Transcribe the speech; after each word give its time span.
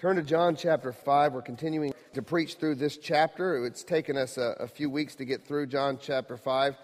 Turn 0.00 0.16
to 0.16 0.22
John 0.22 0.56
chapter 0.56 0.92
5. 0.92 1.34
We're 1.34 1.42
continuing 1.42 1.92
to 2.14 2.22
preach 2.22 2.54
through 2.54 2.76
this 2.76 2.96
chapter. 2.96 3.66
It's 3.66 3.84
taken 3.84 4.16
us 4.16 4.38
a, 4.38 4.56
a 4.60 4.66
few 4.66 4.88
weeks 4.88 5.16
to 5.16 5.26
get 5.26 5.46
through 5.46 5.66
John 5.66 5.98
chapter 6.00 6.38
5. 6.38 6.74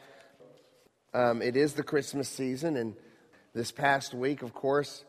Um, 1.15 1.41
it 1.41 1.57
is 1.57 1.73
the 1.73 1.83
Christmas 1.83 2.29
season, 2.29 2.77
and 2.77 2.95
this 3.55 3.73
past 3.73 4.13
week, 4.13 4.43
of 4.43 4.53
course, 4.53 5.03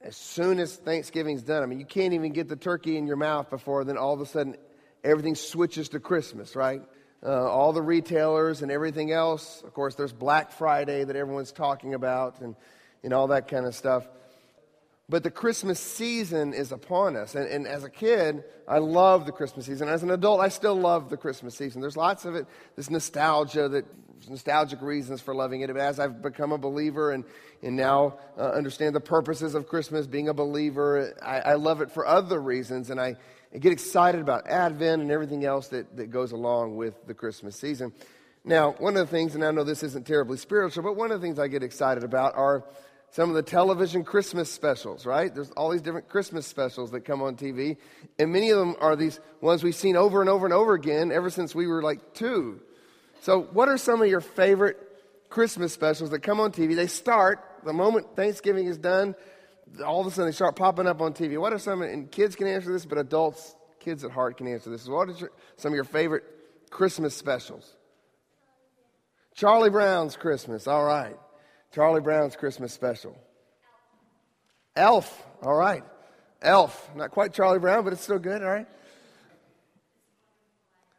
as 0.00 0.16
soon 0.16 0.58
as 0.58 0.74
Thanksgiving's 0.74 1.44
done, 1.44 1.62
I 1.62 1.66
mean, 1.66 1.78
you 1.78 1.86
can't 1.86 2.12
even 2.12 2.32
get 2.32 2.48
the 2.48 2.56
turkey 2.56 2.96
in 2.96 3.06
your 3.06 3.14
mouth 3.14 3.50
before 3.50 3.84
then 3.84 3.96
all 3.96 4.14
of 4.14 4.20
a 4.20 4.26
sudden 4.26 4.56
everything 5.04 5.36
switches 5.36 5.90
to 5.90 6.00
Christmas, 6.00 6.56
right? 6.56 6.82
Uh, 7.22 7.48
all 7.48 7.72
the 7.72 7.80
retailers 7.80 8.62
and 8.62 8.72
everything 8.72 9.12
else. 9.12 9.62
Of 9.64 9.74
course, 9.74 9.94
there's 9.94 10.12
Black 10.12 10.50
Friday 10.50 11.04
that 11.04 11.14
everyone's 11.14 11.52
talking 11.52 11.94
about 11.94 12.40
and, 12.40 12.56
and 13.04 13.12
all 13.12 13.28
that 13.28 13.46
kind 13.46 13.64
of 13.64 13.76
stuff. 13.76 14.08
But 15.10 15.22
the 15.22 15.30
Christmas 15.30 15.80
season 15.80 16.52
is 16.52 16.70
upon 16.70 17.16
us. 17.16 17.34
And, 17.34 17.48
and, 17.48 17.66
as 17.66 17.82
a 17.82 17.88
kid, 17.88 18.44
I 18.66 18.76
love 18.78 19.24
the 19.24 19.32
Christmas 19.32 19.64
season. 19.64 19.88
As 19.88 20.02
an 20.02 20.10
adult, 20.10 20.40
I 20.40 20.48
still 20.48 20.74
love 20.74 21.08
the 21.08 21.16
Christmas 21.16 21.54
season. 21.54 21.80
There's 21.80 21.96
lots 21.96 22.26
of 22.26 22.34
it, 22.34 22.46
this 22.76 22.90
nostalgia, 22.90 23.70
that 23.70 23.86
nostalgic 24.28 24.82
reasons 24.82 25.22
for 25.22 25.34
loving 25.34 25.62
it. 25.62 25.68
But 25.68 25.78
as 25.78 25.98
I've 25.98 26.20
become 26.20 26.52
a 26.52 26.58
believer 26.58 27.12
and, 27.12 27.24
and 27.62 27.74
now 27.74 28.18
uh, 28.36 28.50
understand 28.50 28.94
the 28.94 29.00
purposes 29.00 29.54
of 29.54 29.66
Christmas, 29.66 30.06
being 30.06 30.28
a 30.28 30.34
believer, 30.34 31.16
I, 31.22 31.40
I 31.40 31.54
love 31.54 31.80
it 31.80 31.90
for 31.90 32.06
other 32.06 32.40
reasons. 32.40 32.90
And 32.90 33.00
I, 33.00 33.16
I, 33.54 33.58
get 33.58 33.72
excited 33.72 34.20
about 34.20 34.46
Advent 34.46 35.00
and 35.00 35.10
everything 35.10 35.46
else 35.46 35.68
that, 35.68 35.96
that 35.96 36.10
goes 36.10 36.32
along 36.32 36.76
with 36.76 37.06
the 37.06 37.14
Christmas 37.14 37.56
season. 37.56 37.94
Now, 38.44 38.72
one 38.72 38.96
of 38.96 39.06
the 39.06 39.10
things, 39.10 39.34
and 39.34 39.44
I 39.44 39.50
know 39.52 39.64
this 39.64 39.82
isn't 39.82 40.06
terribly 40.06 40.36
spiritual, 40.36 40.82
but 40.82 40.96
one 40.96 41.10
of 41.10 41.20
the 41.20 41.26
things 41.26 41.38
I 41.38 41.48
get 41.48 41.62
excited 41.62 42.04
about 42.04 42.34
are 42.34 42.64
some 43.10 43.30
of 43.30 43.34
the 43.34 43.42
television 43.42 44.04
Christmas 44.04 44.52
specials, 44.52 45.06
right? 45.06 45.34
There's 45.34 45.50
all 45.52 45.70
these 45.70 45.82
different 45.82 46.08
Christmas 46.08 46.46
specials 46.46 46.90
that 46.90 47.00
come 47.00 47.22
on 47.22 47.36
TV, 47.36 47.76
and 48.18 48.32
many 48.32 48.50
of 48.50 48.58
them 48.58 48.76
are 48.80 48.96
these 48.96 49.18
ones 49.40 49.64
we've 49.64 49.74
seen 49.74 49.96
over 49.96 50.20
and 50.20 50.28
over 50.28 50.44
and 50.46 50.52
over 50.52 50.74
again 50.74 51.10
ever 51.10 51.30
since 51.30 51.54
we 51.54 51.66
were 51.66 51.82
like 51.82 52.14
two. 52.14 52.60
So, 53.20 53.42
what 53.52 53.68
are 53.68 53.78
some 53.78 54.02
of 54.02 54.08
your 54.08 54.20
favorite 54.20 54.76
Christmas 55.28 55.72
specials 55.72 56.10
that 56.10 56.20
come 56.20 56.38
on 56.38 56.52
TV? 56.52 56.76
They 56.76 56.86
start 56.86 57.44
the 57.64 57.72
moment 57.72 58.14
Thanksgiving 58.14 58.66
is 58.66 58.78
done, 58.78 59.14
all 59.84 60.00
of 60.00 60.06
a 60.06 60.10
sudden 60.10 60.26
they 60.26 60.34
start 60.34 60.56
popping 60.56 60.86
up 60.86 61.00
on 61.00 61.12
TV. 61.12 61.38
What 61.38 61.52
are 61.52 61.58
some, 61.58 61.82
and 61.82 62.10
kids 62.10 62.36
can 62.36 62.46
answer 62.46 62.72
this, 62.72 62.86
but 62.86 62.98
adults, 62.98 63.54
kids 63.80 64.04
at 64.04 64.10
heart 64.10 64.36
can 64.36 64.46
answer 64.46 64.70
this. 64.70 64.86
What 64.86 65.08
are 65.08 65.30
some 65.56 65.72
of 65.72 65.74
your 65.74 65.84
favorite 65.84 66.24
Christmas 66.70 67.16
specials? 67.16 67.74
Charlie 69.34 69.70
Brown's 69.70 70.16
Christmas, 70.16 70.66
all 70.66 70.84
right. 70.84 71.16
Charlie 71.74 72.00
Brown's 72.00 72.36
Christmas 72.36 72.72
special. 72.72 73.16
Elf, 74.74 75.26
all 75.42 75.54
right. 75.54 75.84
Elf, 76.40 76.90
not 76.94 77.10
quite 77.10 77.32
Charlie 77.32 77.58
Brown, 77.58 77.84
but 77.84 77.92
it's 77.92 78.02
still 78.02 78.18
good, 78.18 78.42
all 78.42 78.48
right. 78.48 78.66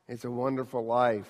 It's 0.07 0.25
a 0.25 0.31
wonderful 0.31 0.85
life. 0.85 1.29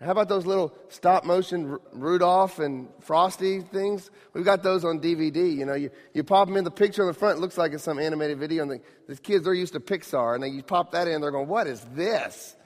How 0.00 0.10
about 0.10 0.28
those 0.28 0.44
little 0.44 0.74
stop 0.88 1.24
motion 1.24 1.78
Rudolph 1.92 2.58
and 2.58 2.88
Frosty 3.00 3.60
things? 3.60 4.10
We've 4.32 4.44
got 4.44 4.62
those 4.62 4.84
on 4.84 5.00
DVD. 5.00 5.56
You 5.56 5.64
know, 5.64 5.74
you, 5.74 5.90
you 6.12 6.24
pop 6.24 6.48
them 6.48 6.56
in 6.56 6.64
the 6.64 6.70
picture 6.70 7.02
on 7.02 7.08
the 7.08 7.14
front, 7.14 7.38
it 7.38 7.40
looks 7.40 7.56
like 7.56 7.72
it's 7.72 7.84
some 7.84 7.98
animated 7.98 8.38
video. 8.38 8.62
And 8.62 8.72
the, 8.72 8.80
the 9.06 9.16
kids, 9.16 9.44
they're 9.44 9.54
used 9.54 9.72
to 9.74 9.80
Pixar. 9.80 10.34
And 10.34 10.42
then 10.42 10.52
you 10.52 10.62
pop 10.62 10.92
that 10.92 11.08
in, 11.08 11.20
they're 11.20 11.30
going, 11.30 11.48
What 11.48 11.66
is 11.66 11.80
this? 11.94 12.56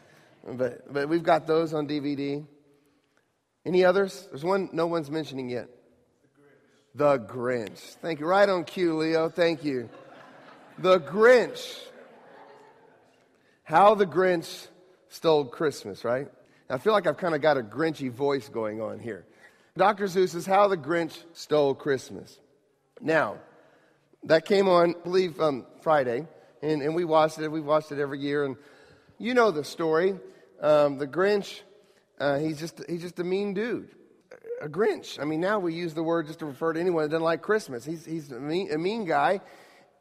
But, 0.45 0.93
but 0.93 1.09
we've 1.09 1.23
got 1.23 1.47
those 1.47 1.75
on 1.75 1.87
DVD. 1.87 2.45
Any 3.69 3.85
others? 3.85 4.27
There's 4.31 4.45
one 4.45 4.71
no 4.73 4.87
one's 4.87 5.11
mentioning 5.11 5.51
yet. 5.51 5.69
The 6.95 7.19
Grinch. 7.19 7.27
The 7.27 7.35
Grinch. 7.35 7.79
Thank 8.01 8.19
you. 8.19 8.25
Right 8.25 8.49
on 8.49 8.65
cue, 8.65 8.97
Leo. 8.97 9.29
Thank 9.29 9.63
you. 9.63 9.91
The 10.79 10.99
Grinch. 11.01 11.79
How 13.65 13.95
the 13.95 14.07
Grinch 14.07 14.69
stole 15.11 15.45
Christmas, 15.45 16.03
right? 16.03 16.29
I 16.71 16.79
feel 16.79 16.95
like 16.95 17.07
I've 17.07 17.19
kind 17.19 17.35
of 17.35 17.43
got 17.43 17.59
a 17.59 17.63
Grinchy 17.63 18.11
voice 18.11 18.49
going 18.49 18.81
on 18.81 19.01
here. 19.01 19.27
Dr. 19.77 20.07
Seuss 20.07 20.35
is 20.35 20.47
How 20.47 20.69
the 20.69 20.79
Grinch 20.79 21.19
Stole 21.35 21.75
Christmas. 21.75 22.39
Now, 23.03 23.37
that 24.23 24.47
came 24.47 24.67
on, 24.67 24.95
I 24.99 25.05
believe, 25.05 25.39
um, 25.43 25.67
Friday, 25.83 26.27
and, 26.63 26.81
and 26.81 26.95
we 26.95 27.05
watched 27.05 27.39
it. 27.39 27.49
We've 27.49 27.63
watched 27.63 27.93
it 27.93 27.99
every 27.99 28.21
year, 28.21 28.47
and 28.47 28.57
you 29.19 29.35
know 29.35 29.51
the 29.51 29.63
story. 29.63 30.19
Um, 30.63 30.97
the 30.97 31.07
Grinch 31.07 31.61
uh, 32.21 32.39
he's, 32.39 32.59
just, 32.59 32.83
he's 32.89 33.03
just 33.03 33.19
a 33.21 33.25
mean 33.25 33.55
dude, 33.55 33.91
a 34.61 34.69
Grinch. 34.69 35.21
I 35.21 35.25
mean, 35.25 35.41
now 35.41 35.59
we 35.59 35.75
use 35.75 35.95
the 35.95 36.03
word 36.03 36.27
just 36.27 36.41
to 36.41 36.47
refer 36.47 36.73
to 36.73 36.81
anyone 36.81 37.05
that 37.05 37.11
doesn't 37.11 37.25
like 37.25 37.43
Christmas. 37.43 37.85
He's, 37.85 38.05
he's 38.05 38.33
a, 38.33 38.41
mean, 38.41 38.73
a 38.73 38.79
mean 38.79 39.05
guy. 39.05 39.41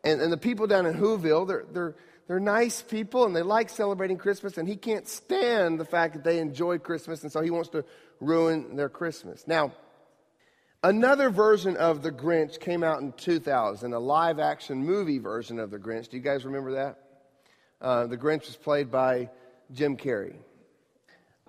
And, 0.03 0.21
and 0.21 0.31
the 0.31 0.37
people 0.37 0.67
down 0.67 0.85
in 0.85 0.95
Whoville, 0.95 1.47
they're, 1.47 1.65
they're, 1.71 1.95
they're 2.27 2.39
nice 2.39 2.81
people 2.81 3.25
and 3.25 3.35
they 3.35 3.41
like 3.41 3.69
celebrating 3.69 4.17
Christmas, 4.17 4.57
and 4.57 4.67
he 4.67 4.75
can't 4.75 5.07
stand 5.07 5.79
the 5.79 5.85
fact 5.85 6.15
that 6.15 6.23
they 6.23 6.39
enjoy 6.39 6.77
Christmas, 6.79 7.23
and 7.23 7.31
so 7.31 7.41
he 7.41 7.51
wants 7.51 7.69
to 7.69 7.85
ruin 8.19 8.75
their 8.75 8.89
Christmas. 8.89 9.47
Now, 9.47 9.73
another 10.83 11.29
version 11.29 11.77
of 11.77 12.01
The 12.01 12.11
Grinch 12.11 12.59
came 12.59 12.83
out 12.83 13.01
in 13.01 13.13
2000, 13.13 13.93
a 13.93 13.99
live 13.99 14.39
action 14.39 14.83
movie 14.83 15.19
version 15.19 15.59
of 15.59 15.71
The 15.71 15.77
Grinch. 15.77 16.09
Do 16.09 16.17
you 16.17 16.23
guys 16.23 16.45
remember 16.45 16.73
that? 16.73 16.99
Uh, 17.79 18.07
the 18.07 18.17
Grinch 18.17 18.47
was 18.47 18.55
played 18.55 18.89
by 18.89 19.29
Jim 19.71 19.97
Carrey 19.97 20.37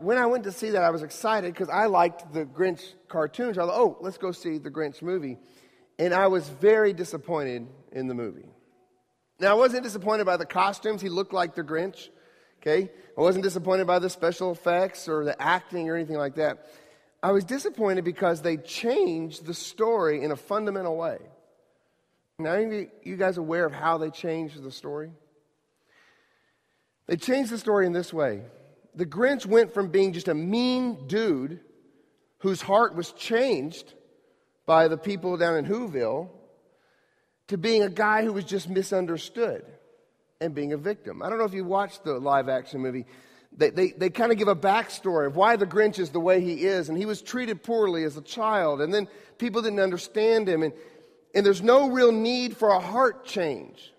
when 0.01 0.19
I 0.19 0.27
went 0.27 0.45
to 0.45 0.53
see 0.53 0.71
that, 0.71 0.83
I 0.83 0.91
was 0.91 1.03
excited 1.03 1.53
because 1.53 1.69
I 1.69 1.87
liked 1.87 2.33
the 2.33 2.45
Grinch 2.45 2.95
cartoons. 3.09 3.59
I 3.59 3.67
thought, 3.67 3.75
oh, 3.75 3.97
let's 4.01 4.19
go 4.19 4.33
see 4.33 4.59
the 4.59 4.71
Grinch 4.71 5.03
movie. 5.03 5.39
And 5.99 6.15
I 6.15 6.29
was 6.29 6.49
very 6.49 6.93
disappointed 6.93 7.67
in 7.93 8.07
the 8.07 8.15
movie. 8.15 8.49
Now, 9.41 9.51
I 9.51 9.55
wasn't 9.55 9.85
disappointed 9.85 10.27
by 10.27 10.37
the 10.37 10.47
costumes. 10.47 11.01
He 11.01 11.09
looked 11.09 11.33
like 11.33 11.55
the 11.55 11.63
Grinch. 11.63 12.09
Okay? 12.61 12.91
I 13.17 13.21
wasn't 13.21 13.45
disappointed 13.45 13.87
by 13.87 13.99
the 13.99 14.11
special 14.11 14.53
effects 14.53 15.09
or 15.09 15.25
the 15.25 15.41
acting 15.41 15.89
or 15.89 15.97
anything 15.97 16.17
like 16.17 16.37
that. 16.37 16.67
I 17.23 17.33
was 17.33 17.45
disappointed 17.45 18.05
because 18.05 18.43
they 18.43 18.57
changed 18.57 19.47
the 19.47 19.55
story 19.55 20.23
in 20.23 20.31
a 20.31 20.37
fundamental 20.37 20.97
way. 20.97 21.19
Now, 22.39 22.51
are 22.51 22.87
you 23.03 23.17
guys 23.17 23.37
aware 23.37 23.65
of 23.65 23.73
how 23.73 23.99
they 23.99 24.11
changed 24.11 24.63
the 24.63 24.71
story? 24.71 25.11
They 27.07 27.17
changed 27.17 27.51
the 27.51 27.59
story 27.59 27.87
in 27.87 27.93
this 27.93 28.13
way 28.13 28.43
the 28.99 29.07
Grinch 29.07 29.47
went 29.47 29.73
from 29.73 29.91
being 29.91 30.13
just 30.13 30.27
a 30.27 30.35
mean 30.35 31.07
dude 31.07 31.61
whose 32.39 32.61
heart 32.61 32.97
was 32.97 33.13
changed 33.13 33.95
by 34.67 34.89
the 34.89 34.99
people 34.99 35.37
down 35.37 35.57
in 35.57 35.65
Whoville 35.65 36.29
to 37.47 37.57
being 37.57 37.85
a 37.85 37.89
guy 37.89 38.25
who 38.25 38.33
was 38.33 38.45
just 38.45 38.69
misunderstood 38.69 39.65
and 40.41 40.53
being 40.53 40.73
a 40.73 40.77
victim. 40.77 41.23
I 41.23 41.29
don't 41.29 41.39
know 41.39 41.45
if 41.45 41.55
you 41.55 41.65
watched 41.65 42.03
the 42.03 42.15
live 42.15 42.49
action 42.49 42.81
movie. 42.81 43.07
They, 43.57 43.71
they, 43.71 43.91
they 43.93 44.11
kind 44.11 44.33
of 44.33 44.39
give 44.39 44.49
a 44.49 44.57
backstory 44.57 45.29
of 45.29 45.37
why 45.37 45.55
the 45.55 45.67
Grinch 45.67 46.01
is 46.01 46.11
the 46.11 46.19
way 46.19 46.41
he 46.41 46.65
is. 46.65 46.89
And 46.89 46.99
he 46.99 47.07
was 47.07 47.23
treated 47.23 47.63
poorly 47.63 48.03
as 48.03 48.17
a 48.17 48.23
child. 48.23 48.81
And 48.81 48.93
then 48.93 49.07
people 49.39 49.63
didn't 49.63 49.79
understand 49.79 50.49
him. 50.49 50.65
And, 50.65 50.73
and 51.37 51.47
there's 51.47 51.63
no 51.63 51.89
real 51.89 52.11
need 52.11 52.57
for 52.57 52.71
a 52.71 52.81
heart 52.81 53.25
change. 53.25 53.93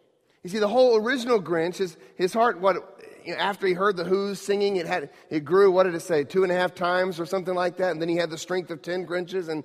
You 0.43 0.49
see, 0.49 0.59
the 0.59 0.67
whole 0.67 0.97
original 0.97 1.41
Grinch, 1.41 1.77
his, 1.77 1.95
his 2.15 2.33
heart, 2.33 2.59
what 2.59 2.98
you 3.25 3.33
know, 3.33 3.39
after 3.39 3.67
he 3.67 3.73
heard 3.73 3.97
the 3.97 4.03
Who's 4.03 4.39
singing, 4.39 4.75
it 4.77 4.85
had 4.85 5.09
it 5.29 5.45
grew. 5.45 5.71
What 5.71 5.83
did 5.83 5.95
it 5.95 6.01
say? 6.01 6.23
Two 6.23 6.43
and 6.43 6.51
a 6.51 6.55
half 6.55 6.75
times 6.75 7.19
or 7.19 7.25
something 7.25 7.53
like 7.55 7.77
that. 7.77 7.91
And 7.91 8.01
then 8.01 8.09
he 8.09 8.15
had 8.15 8.29
the 8.29 8.37
strength 8.37 8.71
of 8.71 8.81
ten 8.81 9.05
Grinches, 9.05 9.49
and 9.49 9.63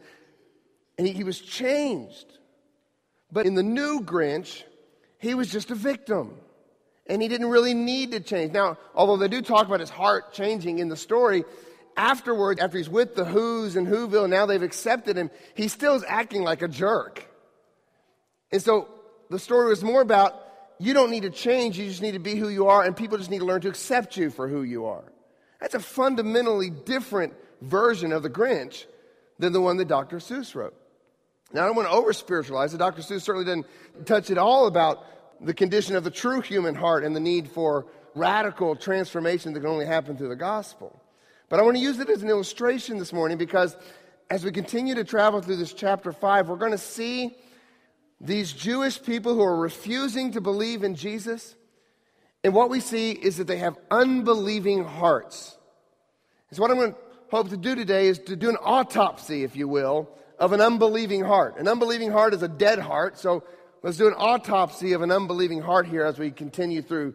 and 0.98 1.06
he, 1.06 1.12
he 1.12 1.25
was 1.25 1.41
changed. 1.41 2.38
But 3.32 3.47
in 3.47 3.54
the 3.54 3.62
new 3.62 4.00
Grinch, 4.00 4.62
he 5.19 5.34
was 5.34 5.50
just 5.50 5.70
a 5.70 5.75
victim. 5.75 6.37
And 7.06 7.20
he 7.20 7.28
didn't 7.28 7.48
really 7.48 7.75
need 7.75 8.12
to 8.12 8.20
change. 8.20 8.53
Now, 8.53 8.78
although 8.94 9.16
they 9.16 9.28
do 9.28 9.43
talk 9.43 9.66
about 9.66 9.81
his 9.81 9.91
heart 9.91 10.32
changing 10.32 10.78
in 10.78 10.88
the 10.88 10.97
story, 10.97 11.44
afterward, 11.97 12.60
after 12.60 12.78
he's 12.78 12.88
with 12.88 13.14
the 13.14 13.25
Who's 13.25 13.76
and 13.76 13.87
Whoville, 13.87 14.28
now 14.28 14.47
they've 14.47 14.62
accepted 14.62 15.16
him, 15.16 15.31
he 15.54 15.69
still 15.69 15.97
is 15.97 16.04
acting 16.06 16.43
like 16.43 16.62
a 16.62 16.69
jerk. 16.69 17.28
And 18.50 18.62
so 18.62 18.88
the 19.31 19.38
story 19.38 19.69
was 19.69 19.82
more 19.82 20.00
about 20.00 20.44
you 20.78 20.94
don't 20.94 21.10
need 21.10 21.22
to 21.22 21.30
change, 21.30 21.78
you 21.78 21.88
just 21.88 22.02
need 22.02 22.12
to 22.12 22.19
be 22.19 22.34
who 22.34 22.49
you 22.49 22.69
are, 22.69 22.82
and 22.82 22.96
people 22.96 23.19
just 23.19 23.31
need 23.31 23.38
to 23.38 23.44
learn 23.44 23.60
to 23.62 23.69
accept 23.69 24.16
you 24.16 24.31
for 24.31 24.49
who 24.49 24.62
you 24.62 24.87
are. 24.87 25.04
That's 25.60 25.75
a 25.75 25.81
fundamentally 25.81 26.70
different 26.70 27.34
version 27.62 28.12
of 28.12 28.22
the 28.22 28.31
Grinch 28.31 28.84
than 29.38 29.52
the 29.52 29.60
one 29.60 29.76
that 29.78 29.88
Dr. 29.88 30.19
Seuss 30.19 30.54
wrote. 30.54 30.75
Now, 31.52 31.62
I 31.62 31.66
don't 31.66 31.76
want 31.76 31.88
to 31.88 31.94
over 31.94 32.12
spiritualize 32.12 32.75
it. 32.75 32.78
Dr. 32.78 33.02
Seuss 33.02 33.22
certainly 33.22 33.44
didn't 33.44 34.06
touch 34.06 34.31
at 34.31 34.38
all 34.38 34.66
about 34.66 35.06
the 35.40 35.54
condition 35.54 35.96
of 35.96 36.04
the 36.04 36.10
true 36.10 36.40
human 36.40 36.75
heart 36.75 37.04
and 37.04 37.14
the 37.14 37.20
need 37.20 37.49
for 37.49 37.87
radical 38.14 38.76
transformation 38.76 39.52
that 39.52 39.60
can 39.60 39.69
only 39.69 39.87
happen 39.87 40.16
through 40.16 40.28
the 40.28 40.37
gospel. 40.37 41.00
But 41.49 41.60
I 41.60 41.62
want 41.62 41.76
to 41.76 41.82
use 41.82 41.99
it 41.99 42.08
as 42.08 42.22
an 42.22 42.28
illustration 42.28 42.99
this 42.99 43.12
morning 43.12 43.38
because 43.38 43.76
as 44.31 44.44
we 44.44 44.52
continue 44.52 44.94
to 44.94 45.04
travel 45.04 45.40
through 45.40 45.56
this 45.56 45.72
chapter 45.72 46.12
5, 46.12 46.49
we're 46.49 46.56
going 46.56 46.72
to 46.72 46.78
see 46.78 47.37
these 48.25 48.53
Jewish 48.53 49.03
people 49.03 49.35
who 49.35 49.43
are 49.43 49.56
refusing 49.56 50.32
to 50.32 50.41
believe 50.41 50.82
in 50.82 50.94
Jesus. 50.94 51.55
And 52.43 52.55
what 52.55 52.71
we 52.71 52.81
see 52.81 53.12
is 53.12 53.37
that 53.37 53.47
they 53.47 53.59
have 53.59 53.76
unbelieving 53.91 54.85
hearts. 54.85 55.56
And 56.50 56.56
so, 56.56 56.62
what 56.62 56.71
I'm 56.71 56.79
going 56.79 56.93
to 56.93 56.99
hope 57.31 57.50
to 57.50 57.56
do 57.56 57.75
today 57.75 58.06
is 58.06 58.19
to 58.21 58.37
do 58.37 58.49
an 58.50 58.56
autopsy, 58.61 59.44
if 59.44 59.56
you 59.56 59.69
will, 59.69 60.09
of 60.38 60.53
an 60.53 60.61
unbelieving 60.61 61.25
heart. 61.25 61.56
An 61.59 61.69
unbelieving 61.69 62.11
heart 62.11 62.35
is 62.35 62.43
a 62.43 62.49
dead 62.49 62.79
heart. 62.79 63.19
So, 63.19 63.44
Let's 63.85 63.99
do 63.99 64.09
an 64.09 64.15
autopsy 64.17 64.94
of 64.94 65.03
an 65.03 65.12
unbelieving 65.12 65.61
heart 65.61 65.87
here 65.87 66.06
as 66.06 66.19
we 66.19 66.31
continue 66.31 66.81
through 66.81 67.12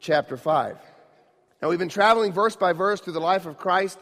chapter 0.00 0.36
5. 0.36 0.76
Now, 1.62 1.70
we've 1.70 1.78
been 1.78 1.88
traveling 1.88 2.34
verse 2.34 2.56
by 2.56 2.74
verse 2.74 3.00
through 3.00 3.14
the 3.14 3.20
life 3.20 3.46
of 3.46 3.56
Christ 3.56 3.98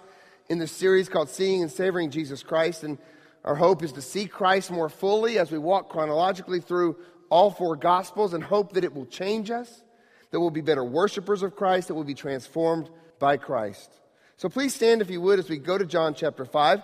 in 0.49 0.59
this 0.59 0.73
series 0.73 1.09
called 1.09 1.29
Seeing 1.29 1.63
and 1.63 1.71
Savoring 1.71 2.11
Jesus 2.11 2.43
Christ. 2.43 2.83
And 2.83 2.99
our 3.45 3.55
hope 3.55 3.83
is 3.83 3.93
to 3.93 4.03
see 4.03 4.27
Christ 4.27 4.71
more 4.71 4.89
fully 4.89 5.39
as 5.39 5.51
we 5.51 5.59
walk 5.59 5.89
chronologically 5.89 6.61
through 6.61 6.97
all 7.31 7.51
four 7.51 7.77
Gospels 7.77 8.35
and 8.35 8.43
hope 8.43 8.73
that 8.75 8.85
it 8.85 8.95
will 8.95 9.07
change 9.07 9.51
us, 9.51 9.83
that 10.31 10.41
we'll 10.41 10.51
be 10.51 10.61
better 10.61 10.85
worshipers 10.85 11.43
of 11.43 11.57
Christ, 11.57 11.89
that 11.89 11.95
we'll 11.95 12.05
be 12.05 12.15
transformed 12.15 12.91
by 13.19 13.37
Christ. 13.37 13.91
So 14.37 14.49
please 14.49 14.75
stand, 14.75 15.03
if 15.03 15.11
you 15.11 15.21
would, 15.21 15.39
as 15.39 15.49
we 15.49 15.59
go 15.59 15.77
to 15.79 15.85
John 15.85 16.15
chapter 16.15 16.45
5. 16.45 16.83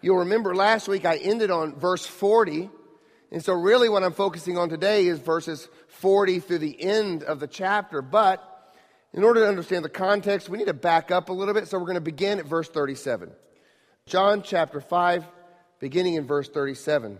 You'll 0.00 0.18
remember 0.18 0.54
last 0.54 0.88
week 0.88 1.04
I 1.04 1.16
ended 1.16 1.50
on 1.50 1.74
verse 1.74 2.06
40. 2.06 2.70
And 3.30 3.44
so, 3.44 3.52
really, 3.52 3.88
what 3.88 4.02
I'm 4.02 4.12
focusing 4.12 4.56
on 4.56 4.70
today 4.70 5.06
is 5.06 5.18
verses 5.18 5.68
40 5.88 6.40
through 6.40 6.58
the 6.58 6.82
end 6.82 7.22
of 7.24 7.40
the 7.40 7.46
chapter. 7.46 8.00
But 8.00 8.42
in 9.12 9.22
order 9.22 9.40
to 9.40 9.48
understand 9.48 9.84
the 9.84 9.90
context, 9.90 10.48
we 10.48 10.56
need 10.56 10.68
to 10.68 10.74
back 10.74 11.10
up 11.10 11.28
a 11.28 11.32
little 11.32 11.52
bit. 11.52 11.68
So, 11.68 11.78
we're 11.78 11.84
going 11.84 11.96
to 11.96 12.00
begin 12.00 12.38
at 12.38 12.46
verse 12.46 12.68
37. 12.68 13.30
John 14.06 14.42
chapter 14.42 14.80
5, 14.80 15.26
beginning 15.80 16.14
in 16.14 16.26
verse 16.26 16.48
37. 16.48 17.18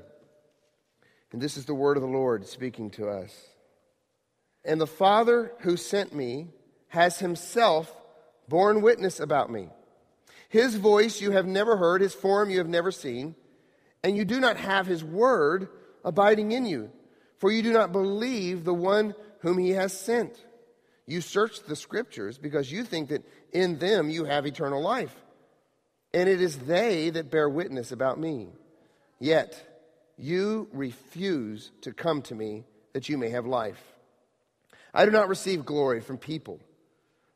And 1.33 1.43
this 1.43 1.57
is 1.57 1.67
the 1.67 1.75
word 1.75 1.97
of 1.97 2.03
the 2.03 2.09
Lord 2.09 2.47
speaking 2.47 2.91
to 2.93 3.09
us. 3.09 3.35
And 4.65 4.81
the 4.81 4.87
Father 4.87 5.53
who 5.61 5.77
sent 5.77 6.15
me 6.15 6.49
has 6.89 7.19
himself 7.19 7.95
borne 8.49 8.83
witness 8.83 9.21
about 9.21 9.51
me. 9.51 9.69
His 10.49 10.77
voice 10.77 11.21
you 11.21 11.33
have 11.33 11.47
never 11.47 11.77
heard, 11.77 12.01
his 12.01 12.15
form 12.15 12.49
you 12.49 12.59
have 12.59 12.69
never 12.69 12.91
seen, 12.91 13.35
and 14.03 14.17
you 14.17 14.25
do 14.25 14.41
not 14.41 14.57
have 14.57 14.87
his 14.87 15.05
word 15.05 15.69
abiding 16.05 16.53
in 16.53 16.65
you, 16.65 16.91
for 17.37 17.53
you 17.53 17.63
do 17.63 17.73
not 17.73 17.93
believe 17.93 18.65
the 18.65 18.75
one 18.75 19.15
whom 19.41 19.59
he 19.59 19.71
has 19.71 19.99
sent. 19.99 20.33
You 21.07 21.21
search 21.21 21.63
the 21.63 21.77
scriptures 21.77 22.39
because 22.39 22.73
you 22.73 22.85
think 22.85 23.11
that 23.11 23.25
in 23.53 23.79
them 23.79 24.11
you 24.11 24.25
have 24.25 24.47
eternal 24.47 24.83
life, 24.83 25.15
and 26.13 26.29
it 26.29 26.41
is 26.41 26.59
they 26.59 27.11
that 27.11 27.31
bear 27.31 27.49
witness 27.49 27.93
about 27.93 28.19
me. 28.19 28.49
Yet 29.19 29.63
you 30.17 30.69
refuse 30.73 31.71
to 31.83 31.93
come 31.93 32.23
to 32.23 32.35
me 32.35 32.65
that 32.93 33.09
you 33.09 33.19
may 33.19 33.31
have 33.31 33.47
life. 33.47 33.83
I 34.93 35.05
do 35.05 35.11
not 35.11 35.29
receive 35.29 35.65
glory 35.65 36.01
from 36.01 36.19
people, 36.19 36.61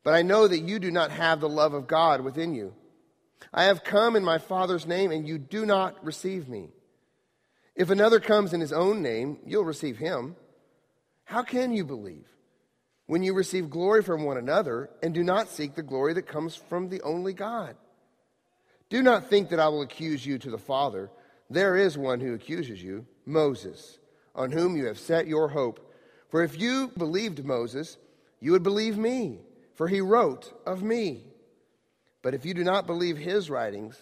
but 0.03 0.15
I 0.15 0.23
know 0.23 0.49
that 0.49 0.61
you 0.61 0.79
do 0.79 0.91
not 0.91 1.11
have 1.11 1.41
the 1.41 1.49
love 1.49 1.75
of 1.75 1.87
God 1.87 2.23
within 2.23 2.55
you. 2.55 2.75
I 3.53 3.65
have 3.65 3.85
come 3.85 4.17
in 4.17 4.25
my 4.25 4.39
Father's 4.39 4.87
name, 4.87 5.11
and 5.11 5.27
you 5.27 5.39
do 5.39 5.67
not 5.67 6.05
receive 6.05 6.49
me. 6.49 6.71
If 7.75 7.91
another 7.91 8.21
comes 8.21 8.53
in 8.53 8.61
his 8.61 8.73
own 8.73 9.03
name, 9.03 9.39
you'll 9.47 9.65
receive 9.65 9.99
him. 9.99 10.37
How 11.25 11.43
can 11.43 11.73
you 11.73 11.85
believe 11.85 12.27
when 13.07 13.23
you 13.23 13.35
receive 13.35 13.71
glory 13.71 14.03
from 14.03 14.25
one 14.25 14.37
another 14.37 14.91
and 15.03 15.15
do 15.15 15.23
not 15.23 15.49
seek 15.49 15.75
the 15.75 15.83
glory 15.83 16.15
that 16.15 16.27
comes 16.27 16.55
from 16.55 16.89
the 16.89 17.01
only 17.03 17.33
God? 17.33 17.77
Do 18.93 19.03
not 19.03 19.31
think 19.31 19.49
that 19.49 19.59
I 19.59 19.69
will 19.69 19.81
accuse 19.81 20.27
you 20.27 20.37
to 20.37 20.51
the 20.51 20.59
Father. 20.59 21.11
There 21.49 21.79
is 21.79 21.97
one 21.97 22.21
who 22.21 22.35
accuses 22.35 22.83
you, 22.83 23.07
Moses, 23.25 23.99
on 24.35 24.53
whom 24.53 24.77
you 24.77 24.85
have 24.85 24.99
set 24.99 25.27
your 25.27 25.49
hope. 25.49 25.95
For 26.29 26.43
if 26.43 26.61
you 26.61 26.93
believed 26.99 27.43
Moses, 27.43 27.97
you 28.39 28.53
would 28.53 28.63
believe 28.63 28.99
me, 28.99 29.39
for 29.77 29.89
he 29.89 30.03
wrote 30.03 30.53
of 30.67 30.83
me. 30.83 31.25
But 32.21 32.35
if 32.35 32.45
you 32.45 32.53
do 32.53 32.65
not 32.65 32.87
believe 32.87 33.17
his 33.17 33.49
writings, 33.49 33.97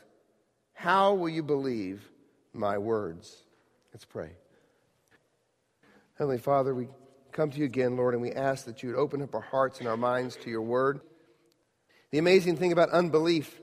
how 0.73 1.15
will 1.15 1.29
you 1.29 1.45
believe 1.45 2.11
my 2.53 2.77
words? 2.77 3.45
Let's 3.95 4.05
pray. 4.05 4.31
Heavenly 6.15 6.39
Father, 6.39 6.75
we 6.75 6.89
come 7.31 7.53
to 7.53 7.59
you 7.59 7.65
again, 7.65 7.97
Lord, 7.97 8.15
and 8.15 8.23
we 8.25 8.33
ask 8.33 8.65
that 8.65 8.83
you 8.83 8.89
would 8.89 8.99
open 8.99 9.23
up 9.23 9.37
our 9.37 9.41
hearts 9.41 9.79
and 9.79 9.87
our 9.87 9.97
minds 9.97 10.35
to 10.43 10.51
your 10.51 10.63
word. 10.63 11.01
The 12.11 12.19
amazing 12.19 12.57
thing 12.57 12.73
about 12.73 12.91
unbelief 12.91 13.60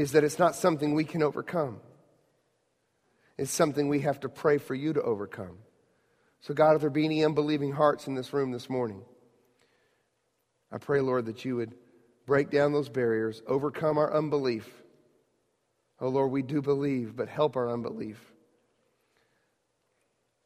is 0.00 0.12
that 0.12 0.24
it's 0.24 0.38
not 0.38 0.56
something 0.56 0.94
we 0.94 1.04
can 1.04 1.22
overcome. 1.22 1.78
It's 3.36 3.50
something 3.50 3.88
we 3.88 4.00
have 4.00 4.20
to 4.20 4.28
pray 4.28 4.58
for 4.58 4.74
you 4.74 4.92
to 4.94 5.02
overcome. 5.02 5.58
So, 6.40 6.54
God, 6.54 6.74
if 6.74 6.80
there 6.80 6.90
be 6.90 7.04
any 7.04 7.24
unbelieving 7.24 7.72
hearts 7.72 8.06
in 8.06 8.14
this 8.14 8.32
room 8.32 8.50
this 8.50 8.70
morning, 8.70 9.02
I 10.72 10.78
pray, 10.78 11.00
Lord, 11.00 11.26
that 11.26 11.44
you 11.44 11.56
would 11.56 11.74
break 12.26 12.50
down 12.50 12.72
those 12.72 12.88
barriers, 12.88 13.42
overcome 13.46 13.98
our 13.98 14.12
unbelief. 14.14 14.68
Oh, 16.00 16.08
Lord, 16.08 16.30
we 16.30 16.42
do 16.42 16.62
believe, 16.62 17.14
but 17.14 17.28
help 17.28 17.56
our 17.56 17.70
unbelief. 17.70 18.18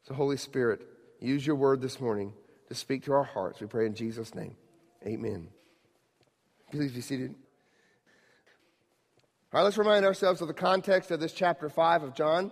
So, 0.03 0.13
Holy 0.13 0.37
Spirit, 0.37 0.81
use 1.21 1.47
your 1.47 1.55
word 1.55 1.81
this 1.81 2.01
morning 2.01 2.33
to 2.67 2.75
speak 2.75 3.03
to 3.05 3.13
our 3.13 3.23
hearts. 3.23 3.61
We 3.61 3.67
pray 3.67 3.85
in 3.85 3.95
Jesus' 3.95 4.35
name. 4.35 4.57
Amen. 5.05 5.47
Please 6.71 6.91
be 6.91 7.01
seated. 7.01 7.35
All 9.55 9.61
right, 9.61 9.63
let's 9.67 9.77
remind 9.77 10.03
ourselves 10.03 10.41
of 10.41 10.49
the 10.49 10.53
context 10.53 11.11
of 11.11 11.21
this 11.21 11.31
chapter 11.31 11.69
5 11.69 12.03
of 12.03 12.13
John. 12.13 12.51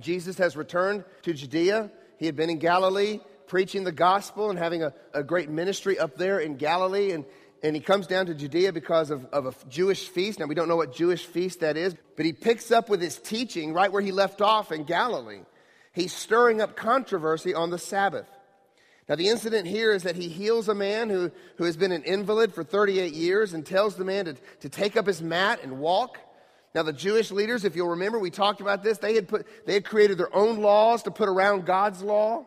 Jesus 0.00 0.36
has 0.38 0.56
returned 0.56 1.04
to 1.22 1.32
Judea. 1.32 1.92
He 2.18 2.26
had 2.26 2.34
been 2.34 2.50
in 2.50 2.58
Galilee 2.58 3.20
preaching 3.46 3.84
the 3.84 3.92
gospel 3.92 4.50
and 4.50 4.58
having 4.58 4.82
a, 4.82 4.92
a 5.12 5.22
great 5.22 5.48
ministry 5.48 5.96
up 5.96 6.16
there 6.16 6.40
in 6.40 6.56
Galilee. 6.56 7.12
And 7.12 7.24
and 7.62 7.76
he 7.76 7.80
comes 7.80 8.08
down 8.08 8.26
to 8.26 8.34
Judea 8.34 8.72
because 8.72 9.12
of, 9.12 9.26
of 9.26 9.46
a 9.46 9.54
Jewish 9.68 10.08
feast. 10.08 10.40
Now, 10.40 10.46
we 10.46 10.56
don't 10.56 10.66
know 10.66 10.74
what 10.74 10.92
Jewish 10.92 11.24
feast 11.24 11.60
that 11.60 11.76
is, 11.76 11.94
but 12.16 12.26
he 12.26 12.32
picks 12.32 12.72
up 12.72 12.88
with 12.88 13.00
his 13.00 13.16
teaching 13.16 13.72
right 13.72 13.92
where 13.92 14.02
he 14.02 14.10
left 14.10 14.42
off 14.42 14.72
in 14.72 14.82
Galilee. 14.82 15.42
He's 15.92 16.12
stirring 16.12 16.60
up 16.60 16.74
controversy 16.74 17.54
on 17.54 17.70
the 17.70 17.78
Sabbath. 17.78 18.26
Now, 19.08 19.16
the 19.16 19.28
incident 19.28 19.66
here 19.66 19.92
is 19.92 20.04
that 20.04 20.16
he 20.16 20.28
heals 20.28 20.68
a 20.68 20.74
man 20.74 21.10
who, 21.10 21.30
who 21.56 21.64
has 21.64 21.76
been 21.76 21.92
an 21.92 22.04
invalid 22.04 22.54
for 22.54 22.64
38 22.64 23.12
years 23.12 23.52
and 23.52 23.64
tells 23.64 23.96
the 23.96 24.04
man 24.04 24.24
to, 24.24 24.34
to 24.60 24.68
take 24.70 24.96
up 24.96 25.06
his 25.06 25.20
mat 25.20 25.60
and 25.62 25.78
walk. 25.78 26.18
Now, 26.74 26.84
the 26.84 26.92
Jewish 26.92 27.30
leaders, 27.30 27.66
if 27.66 27.76
you'll 27.76 27.90
remember, 27.90 28.18
we 28.18 28.30
talked 28.30 28.62
about 28.62 28.82
this, 28.82 28.98
they 28.98 29.14
had, 29.14 29.28
put, 29.28 29.46
they 29.66 29.74
had 29.74 29.84
created 29.84 30.16
their 30.16 30.34
own 30.34 30.60
laws 30.60 31.02
to 31.02 31.10
put 31.10 31.28
around 31.28 31.66
God's 31.66 32.02
law. 32.02 32.46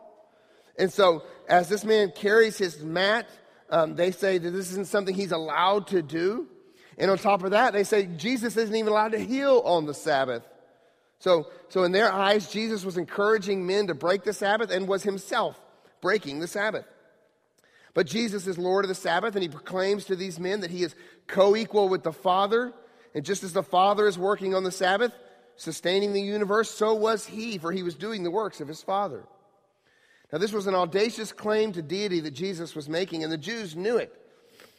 And 0.76 0.92
so, 0.92 1.22
as 1.48 1.68
this 1.68 1.84
man 1.84 2.12
carries 2.14 2.58
his 2.58 2.82
mat, 2.82 3.28
um, 3.70 3.94
they 3.94 4.10
say 4.10 4.38
that 4.38 4.50
this 4.50 4.70
isn't 4.72 4.88
something 4.88 5.14
he's 5.14 5.32
allowed 5.32 5.86
to 5.88 6.02
do. 6.02 6.48
And 6.98 7.08
on 7.08 7.18
top 7.18 7.44
of 7.44 7.52
that, 7.52 7.72
they 7.72 7.84
say 7.84 8.06
Jesus 8.06 8.56
isn't 8.56 8.74
even 8.74 8.92
allowed 8.92 9.12
to 9.12 9.18
heal 9.18 9.62
on 9.64 9.86
the 9.86 9.94
Sabbath. 9.94 10.42
So, 11.20 11.46
so 11.68 11.84
in 11.84 11.92
their 11.92 12.12
eyes, 12.12 12.50
Jesus 12.50 12.84
was 12.84 12.96
encouraging 12.96 13.64
men 13.64 13.86
to 13.86 13.94
break 13.94 14.24
the 14.24 14.32
Sabbath 14.32 14.70
and 14.70 14.88
was 14.88 15.04
himself 15.04 15.60
breaking 16.00 16.40
the 16.40 16.46
Sabbath. 16.46 16.86
But 17.94 18.06
Jesus 18.06 18.46
is 18.46 18.58
Lord 18.58 18.84
of 18.84 18.88
the 18.88 18.94
Sabbath, 18.94 19.34
and 19.34 19.42
he 19.42 19.48
proclaims 19.48 20.04
to 20.04 20.16
these 20.16 20.38
men 20.38 20.60
that 20.60 20.70
he 20.70 20.82
is 20.82 20.94
co 21.26 21.56
equal 21.56 21.88
with 21.88 22.02
the 22.02 22.12
Father. 22.12 22.72
And 23.14 23.24
just 23.24 23.42
as 23.42 23.52
the 23.52 23.62
Father 23.62 24.06
is 24.06 24.18
working 24.18 24.54
on 24.54 24.62
the 24.62 24.70
Sabbath, 24.70 25.12
sustaining 25.56 26.12
the 26.12 26.22
universe, 26.22 26.70
so 26.70 26.94
was 26.94 27.26
he, 27.26 27.58
for 27.58 27.72
he 27.72 27.82
was 27.82 27.94
doing 27.94 28.22
the 28.22 28.30
works 28.30 28.60
of 28.60 28.68
his 28.68 28.82
Father. 28.82 29.24
Now, 30.32 30.38
this 30.38 30.52
was 30.52 30.66
an 30.66 30.74
audacious 30.74 31.32
claim 31.32 31.72
to 31.72 31.82
deity 31.82 32.20
that 32.20 32.32
Jesus 32.32 32.76
was 32.76 32.88
making, 32.88 33.24
and 33.24 33.32
the 33.32 33.38
Jews 33.38 33.74
knew 33.74 33.96
it. 33.96 34.14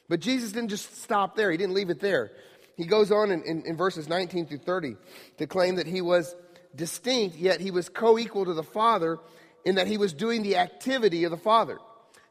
But 0.07 0.19
Jesus 0.19 0.51
didn't 0.51 0.69
just 0.69 1.01
stop 1.01 1.35
there, 1.35 1.51
he 1.51 1.57
didn't 1.57 1.75
leave 1.75 1.89
it 1.89 1.99
there. 1.99 2.31
He 2.77 2.85
goes 2.85 3.11
on 3.11 3.31
in, 3.31 3.43
in, 3.43 3.65
in 3.65 3.75
verses 3.75 4.07
19 4.07 4.45
through 4.45 4.59
30 4.59 4.95
to 5.39 5.47
claim 5.47 5.75
that 5.75 5.88
he 5.88 6.01
was 6.01 6.33
distinct, 6.75 7.35
yet 7.35 7.59
he 7.59 7.71
was 7.71 7.89
co 7.89 8.17
equal 8.17 8.45
to 8.45 8.53
the 8.53 8.63
Father 8.63 9.19
in 9.65 9.75
that 9.75 9.87
he 9.87 9.97
was 9.97 10.13
doing 10.13 10.43
the 10.43 10.57
activity 10.57 11.23
of 11.23 11.31
the 11.31 11.37
Father. 11.37 11.79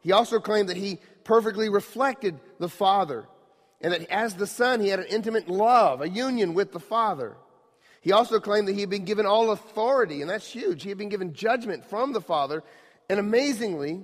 He 0.01 0.13
also 0.13 0.41
claimed 0.41 0.69
that 0.69 0.77
he 0.77 0.99
perfectly 1.25 1.69
reflected 1.69 2.39
the 2.59 2.69
Father, 2.69 3.27
and 3.81 3.93
that 3.93 4.11
as 4.11 4.35
the 4.35 4.47
Son, 4.47 4.81
he 4.81 4.89
had 4.89 5.01
an 5.01 5.07
intimate 5.07 5.49
love, 5.49 6.01
a 6.01 6.09
union 6.09 6.55
with 6.55 6.73
the 6.73 6.81
Father. 6.81 7.37
He 8.01 8.13
also 8.13 8.41
claimed 8.41 8.69
that 8.69 8.75
he 8.75 8.81
had 8.81 8.91
been 8.91 9.05
given 9.05 9.27
all 9.27 9.51
authority, 9.51 10.21
and 10.21 10.31
that's 10.31 10.51
huge. 10.51 10.83
He 10.83 10.89
had 10.89 10.99
been 10.99 11.09
given 11.09 11.35
judgment 11.35 11.85
from 11.85 12.13
the 12.13 12.21
Father 12.21 12.63
and 13.09 13.19
amazingly, 13.19 14.03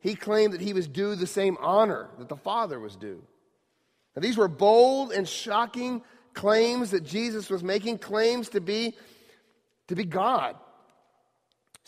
he 0.00 0.14
claimed 0.14 0.54
that 0.54 0.60
he 0.60 0.72
was 0.72 0.88
due 0.88 1.14
the 1.14 1.26
same 1.26 1.56
honor 1.60 2.08
that 2.18 2.28
the 2.28 2.36
Father 2.36 2.80
was 2.80 2.96
due. 2.96 3.22
Now, 4.16 4.22
these 4.22 4.36
were 4.36 4.48
bold 4.48 5.12
and 5.12 5.28
shocking 5.28 6.02
claims 6.34 6.92
that 6.92 7.04
Jesus 7.04 7.50
was 7.50 7.62
making, 7.62 7.98
claims 7.98 8.48
to 8.50 8.60
be, 8.60 8.96
to 9.88 9.94
be 9.94 10.04
God. 10.04 10.56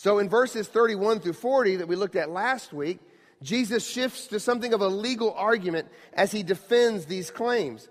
So, 0.03 0.19
in 0.19 0.31
verses 0.31 0.67
31 0.67 1.21
through 1.21 1.35
40 1.35 1.77
that 1.77 1.87
we 1.87 1.95
looked 1.95 2.17
at 2.17 2.31
last 2.31 2.73
week, 2.73 3.01
Jesus 3.43 3.87
shifts 3.87 4.29
to 4.29 4.41
something 4.41 4.73
of 4.73 4.81
a 4.81 4.89
legal 4.89 5.35
argument 5.35 5.89
as 6.15 6.33
he 6.33 6.43
defends 6.43 7.05
these 7.05 7.31
claims. 7.31 7.87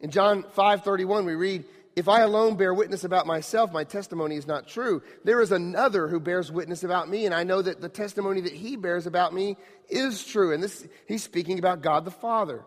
In 0.00 0.10
John 0.10 0.42
5:31 0.42 1.24
we 1.24 1.36
read, 1.36 1.64
if 1.94 2.08
I 2.08 2.22
alone 2.22 2.56
bear 2.56 2.74
witness 2.74 3.04
about 3.04 3.28
myself, 3.28 3.70
my 3.70 3.84
testimony 3.84 4.34
is 4.34 4.48
not 4.48 4.66
true. 4.66 5.02
There 5.22 5.40
is 5.40 5.52
another 5.52 6.08
who 6.08 6.18
bears 6.18 6.50
witness 6.50 6.82
about 6.82 7.08
me, 7.08 7.26
and 7.26 7.34
I 7.34 7.44
know 7.44 7.62
that 7.62 7.80
the 7.80 7.88
testimony 7.88 8.40
that 8.40 8.54
he 8.54 8.74
bears 8.74 9.06
about 9.06 9.32
me 9.32 9.56
is 9.88 10.24
true. 10.24 10.52
And 10.52 10.64
this, 10.64 10.84
he's 11.06 11.22
speaking 11.22 11.60
about 11.60 11.80
God 11.80 12.04
the 12.04 12.10
Father. 12.10 12.64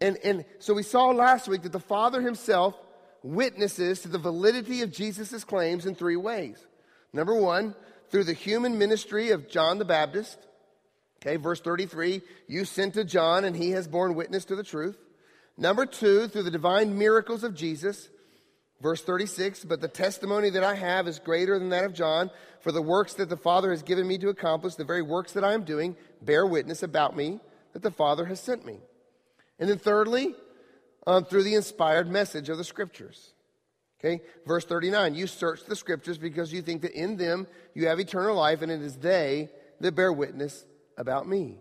And, 0.00 0.16
and 0.22 0.44
so 0.60 0.74
we 0.74 0.84
saw 0.84 1.06
last 1.06 1.48
week 1.48 1.62
that 1.62 1.72
the 1.72 1.80
Father 1.80 2.22
himself 2.22 2.76
witnesses 3.24 4.02
to 4.02 4.08
the 4.08 4.18
validity 4.18 4.82
of 4.82 4.92
Jesus' 4.92 5.42
claims 5.42 5.86
in 5.86 5.96
three 5.96 6.14
ways. 6.14 6.64
Number 7.12 7.34
one, 7.34 7.74
through 8.10 8.24
the 8.24 8.32
human 8.32 8.78
ministry 8.78 9.30
of 9.30 9.48
John 9.48 9.78
the 9.78 9.84
Baptist. 9.84 10.38
Okay, 11.20 11.36
verse 11.36 11.60
33, 11.60 12.22
you 12.46 12.64
sent 12.64 12.94
to 12.94 13.04
John 13.04 13.44
and 13.44 13.56
he 13.56 13.72
has 13.72 13.86
borne 13.86 14.14
witness 14.14 14.44
to 14.46 14.56
the 14.56 14.62
truth. 14.62 14.96
Number 15.56 15.84
two, 15.84 16.28
through 16.28 16.44
the 16.44 16.50
divine 16.50 16.96
miracles 16.96 17.44
of 17.44 17.54
Jesus. 17.54 18.08
Verse 18.80 19.02
36, 19.02 19.64
but 19.66 19.82
the 19.82 19.88
testimony 19.88 20.48
that 20.50 20.64
I 20.64 20.74
have 20.74 21.06
is 21.06 21.18
greater 21.18 21.58
than 21.58 21.68
that 21.68 21.84
of 21.84 21.92
John, 21.92 22.30
for 22.60 22.72
the 22.72 22.80
works 22.80 23.12
that 23.14 23.28
the 23.28 23.36
Father 23.36 23.70
has 23.70 23.82
given 23.82 24.08
me 24.08 24.16
to 24.18 24.30
accomplish, 24.30 24.74
the 24.74 24.84
very 24.84 25.02
works 25.02 25.32
that 25.32 25.44
I 25.44 25.52
am 25.52 25.64
doing, 25.64 25.96
bear 26.22 26.46
witness 26.46 26.82
about 26.82 27.14
me 27.14 27.40
that 27.74 27.82
the 27.82 27.90
Father 27.90 28.24
has 28.24 28.40
sent 28.40 28.64
me. 28.64 28.78
And 29.58 29.68
then 29.68 29.78
thirdly, 29.78 30.34
um, 31.06 31.26
through 31.26 31.42
the 31.42 31.54
inspired 31.54 32.10
message 32.10 32.48
of 32.48 32.56
the 32.56 32.64
Scriptures. 32.64 33.34
Okay, 34.02 34.22
verse 34.46 34.64
39, 34.64 35.14
you 35.14 35.26
search 35.26 35.64
the 35.66 35.76
Scriptures 35.76 36.16
because 36.16 36.50
you 36.52 36.62
think 36.62 36.80
that 36.82 36.92
in 36.92 37.18
them 37.18 37.46
you 37.74 37.86
have 37.86 38.00
eternal 38.00 38.34
life, 38.34 38.62
and 38.62 38.72
it 38.72 38.80
is 38.80 38.96
they 38.96 39.50
that 39.80 39.94
bear 39.94 40.10
witness 40.10 40.64
about 40.96 41.28
me. 41.28 41.58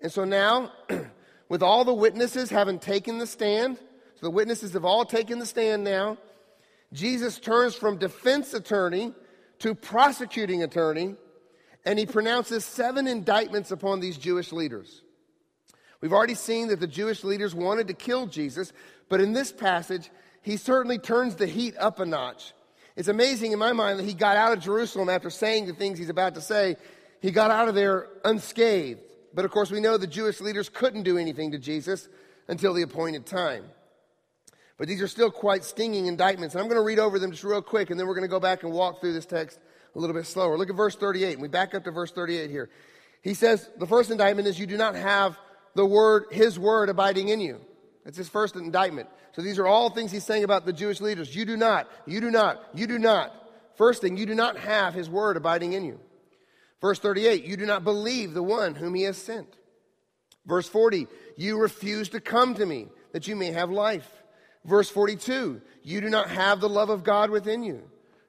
And 0.00 0.12
so 0.12 0.24
now, 0.24 0.70
with 1.48 1.64
all 1.64 1.84
the 1.84 1.92
witnesses 1.92 2.50
having 2.50 2.78
taken 2.78 3.18
the 3.18 3.26
stand, 3.26 3.78
so 4.14 4.26
the 4.26 4.30
witnesses 4.30 4.74
have 4.74 4.84
all 4.84 5.04
taken 5.04 5.40
the 5.40 5.46
stand 5.46 5.82
now, 5.82 6.18
Jesus 6.92 7.40
turns 7.40 7.74
from 7.74 7.98
defense 7.98 8.54
attorney 8.54 9.12
to 9.58 9.74
prosecuting 9.74 10.62
attorney, 10.62 11.16
and 11.84 11.98
he 11.98 12.06
pronounces 12.06 12.64
seven 12.64 13.08
indictments 13.08 13.72
upon 13.72 13.98
these 13.98 14.16
Jewish 14.16 14.52
leaders. 14.52 15.02
We've 16.00 16.12
already 16.12 16.34
seen 16.34 16.68
that 16.68 16.78
the 16.78 16.86
Jewish 16.86 17.24
leaders 17.24 17.56
wanted 17.56 17.88
to 17.88 17.94
kill 17.94 18.26
Jesus, 18.26 18.72
but 19.08 19.20
in 19.20 19.32
this 19.32 19.50
passage, 19.50 20.10
he 20.46 20.56
certainly 20.56 20.96
turns 20.96 21.34
the 21.34 21.48
heat 21.48 21.74
up 21.76 21.98
a 21.98 22.06
notch. 22.06 22.52
It's 22.94 23.08
amazing 23.08 23.50
in 23.50 23.58
my 23.58 23.72
mind 23.72 23.98
that 23.98 24.04
he 24.04 24.14
got 24.14 24.36
out 24.36 24.56
of 24.56 24.60
Jerusalem 24.60 25.08
after 25.08 25.28
saying 25.28 25.66
the 25.66 25.72
things 25.72 25.98
he's 25.98 26.08
about 26.08 26.36
to 26.36 26.40
say. 26.40 26.76
He 27.20 27.32
got 27.32 27.50
out 27.50 27.66
of 27.66 27.74
there 27.74 28.06
unscathed. 28.24 29.00
But 29.34 29.44
of 29.44 29.50
course, 29.50 29.72
we 29.72 29.80
know 29.80 29.96
the 29.96 30.06
Jewish 30.06 30.40
leaders 30.40 30.68
couldn't 30.68 31.02
do 31.02 31.18
anything 31.18 31.50
to 31.50 31.58
Jesus 31.58 32.08
until 32.46 32.74
the 32.74 32.82
appointed 32.82 33.26
time. 33.26 33.64
But 34.78 34.86
these 34.86 35.02
are 35.02 35.08
still 35.08 35.32
quite 35.32 35.64
stinging 35.64 36.06
indictments. 36.06 36.54
And 36.54 36.62
I'm 36.62 36.68
going 36.68 36.80
to 36.80 36.86
read 36.86 37.00
over 37.00 37.18
them 37.18 37.32
just 37.32 37.42
real 37.42 37.60
quick, 37.60 37.90
and 37.90 37.98
then 37.98 38.06
we're 38.06 38.14
going 38.14 38.22
to 38.22 38.28
go 38.28 38.38
back 38.38 38.62
and 38.62 38.72
walk 38.72 39.00
through 39.00 39.14
this 39.14 39.26
text 39.26 39.58
a 39.96 39.98
little 39.98 40.14
bit 40.14 40.26
slower. 40.26 40.56
Look 40.56 40.70
at 40.70 40.76
verse 40.76 40.94
38, 40.94 41.32
and 41.32 41.42
we 41.42 41.48
back 41.48 41.74
up 41.74 41.82
to 41.84 41.90
verse 41.90 42.12
38 42.12 42.50
here. 42.50 42.70
He 43.20 43.34
says, 43.34 43.68
the 43.78 43.86
first 43.88 44.12
indictment 44.12 44.46
is 44.46 44.60
you 44.60 44.68
do 44.68 44.76
not 44.76 44.94
have 44.94 45.36
the 45.74 45.84
word, 45.84 46.26
his 46.30 46.56
word 46.56 46.88
abiding 46.88 47.30
in 47.30 47.40
you. 47.40 47.60
That's 48.06 48.16
his 48.16 48.28
first 48.28 48.54
indictment. 48.54 49.08
So 49.32 49.42
these 49.42 49.58
are 49.58 49.66
all 49.66 49.90
things 49.90 50.12
he's 50.12 50.24
saying 50.24 50.44
about 50.44 50.64
the 50.64 50.72
Jewish 50.72 51.00
leaders. 51.00 51.34
You 51.34 51.44
do 51.44 51.56
not, 51.56 51.90
you 52.06 52.20
do 52.20 52.30
not, 52.30 52.62
you 52.72 52.86
do 52.86 53.00
not. 53.00 53.34
First 53.74 54.00
thing, 54.00 54.16
you 54.16 54.26
do 54.26 54.34
not 54.34 54.56
have 54.58 54.94
his 54.94 55.10
word 55.10 55.36
abiding 55.36 55.72
in 55.72 55.84
you. 55.84 55.98
Verse 56.80 57.00
38, 57.00 57.44
you 57.44 57.56
do 57.56 57.66
not 57.66 57.82
believe 57.82 58.32
the 58.32 58.44
one 58.44 58.76
whom 58.76 58.94
he 58.94 59.02
has 59.02 59.16
sent. 59.16 59.48
Verse 60.46 60.68
40, 60.68 61.08
you 61.36 61.58
refuse 61.58 62.10
to 62.10 62.20
come 62.20 62.54
to 62.54 62.64
me 62.64 62.86
that 63.10 63.26
you 63.26 63.34
may 63.34 63.50
have 63.50 63.70
life. 63.70 64.08
Verse 64.64 64.88
42, 64.88 65.60
you 65.82 66.00
do 66.00 66.08
not 66.08 66.30
have 66.30 66.60
the 66.60 66.68
love 66.68 66.90
of 66.90 67.02
God 67.02 67.30
within 67.30 67.64
you. 67.64 67.82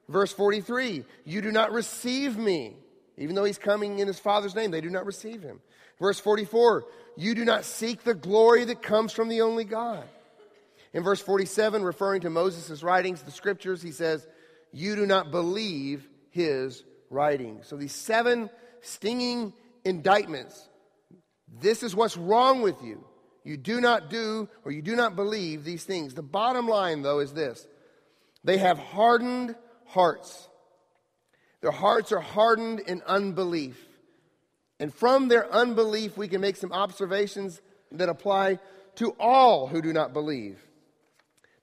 Verse 0.08 0.32
43, 0.32 1.04
you 1.24 1.40
do 1.40 1.52
not 1.52 1.70
receive 1.70 2.36
me. 2.36 2.76
Even 3.16 3.36
though 3.36 3.44
he's 3.44 3.58
coming 3.58 4.00
in 4.00 4.08
his 4.08 4.18
Father's 4.18 4.56
name, 4.56 4.72
they 4.72 4.80
do 4.80 4.90
not 4.90 5.06
receive 5.06 5.40
him. 5.40 5.60
Verse 6.00 6.18
44, 6.18 6.84
you 7.18 7.34
do 7.34 7.44
not 7.44 7.64
seek 7.64 8.04
the 8.04 8.14
glory 8.14 8.64
that 8.64 8.82
comes 8.82 9.12
from 9.12 9.28
the 9.28 9.42
only 9.42 9.64
God. 9.64 10.04
In 10.94 11.02
verse 11.02 11.20
47, 11.20 11.82
referring 11.82 12.22
to 12.22 12.30
Moses' 12.30 12.82
writings, 12.82 13.22
the 13.22 13.30
scriptures, 13.30 13.82
he 13.82 13.92
says, 13.92 14.26
You 14.72 14.96
do 14.96 15.04
not 15.04 15.30
believe 15.30 16.08
his 16.30 16.82
writings. 17.10 17.66
So 17.66 17.76
these 17.76 17.94
seven 17.94 18.48
stinging 18.80 19.52
indictments 19.84 20.68
this 21.60 21.82
is 21.82 21.94
what's 21.94 22.16
wrong 22.16 22.62
with 22.62 22.82
you. 22.82 23.04
You 23.44 23.56
do 23.56 23.80
not 23.80 24.10
do 24.10 24.48
or 24.64 24.72
you 24.72 24.82
do 24.82 24.94
not 24.94 25.16
believe 25.16 25.64
these 25.64 25.84
things. 25.84 26.14
The 26.14 26.22
bottom 26.22 26.68
line, 26.68 27.02
though, 27.02 27.20
is 27.20 27.32
this 27.32 27.66
they 28.44 28.58
have 28.58 28.78
hardened 28.78 29.56
hearts. 29.86 30.48
Their 31.60 31.72
hearts 31.72 32.12
are 32.12 32.20
hardened 32.20 32.80
in 32.80 33.02
unbelief. 33.06 33.84
And 34.80 34.94
from 34.94 35.28
their 35.28 35.52
unbelief, 35.52 36.16
we 36.16 36.28
can 36.28 36.40
make 36.40 36.56
some 36.56 36.72
observations 36.72 37.60
that 37.92 38.08
apply 38.08 38.58
to 38.96 39.10
all 39.18 39.66
who 39.66 39.82
do 39.82 39.92
not 39.92 40.12
believe. 40.12 40.58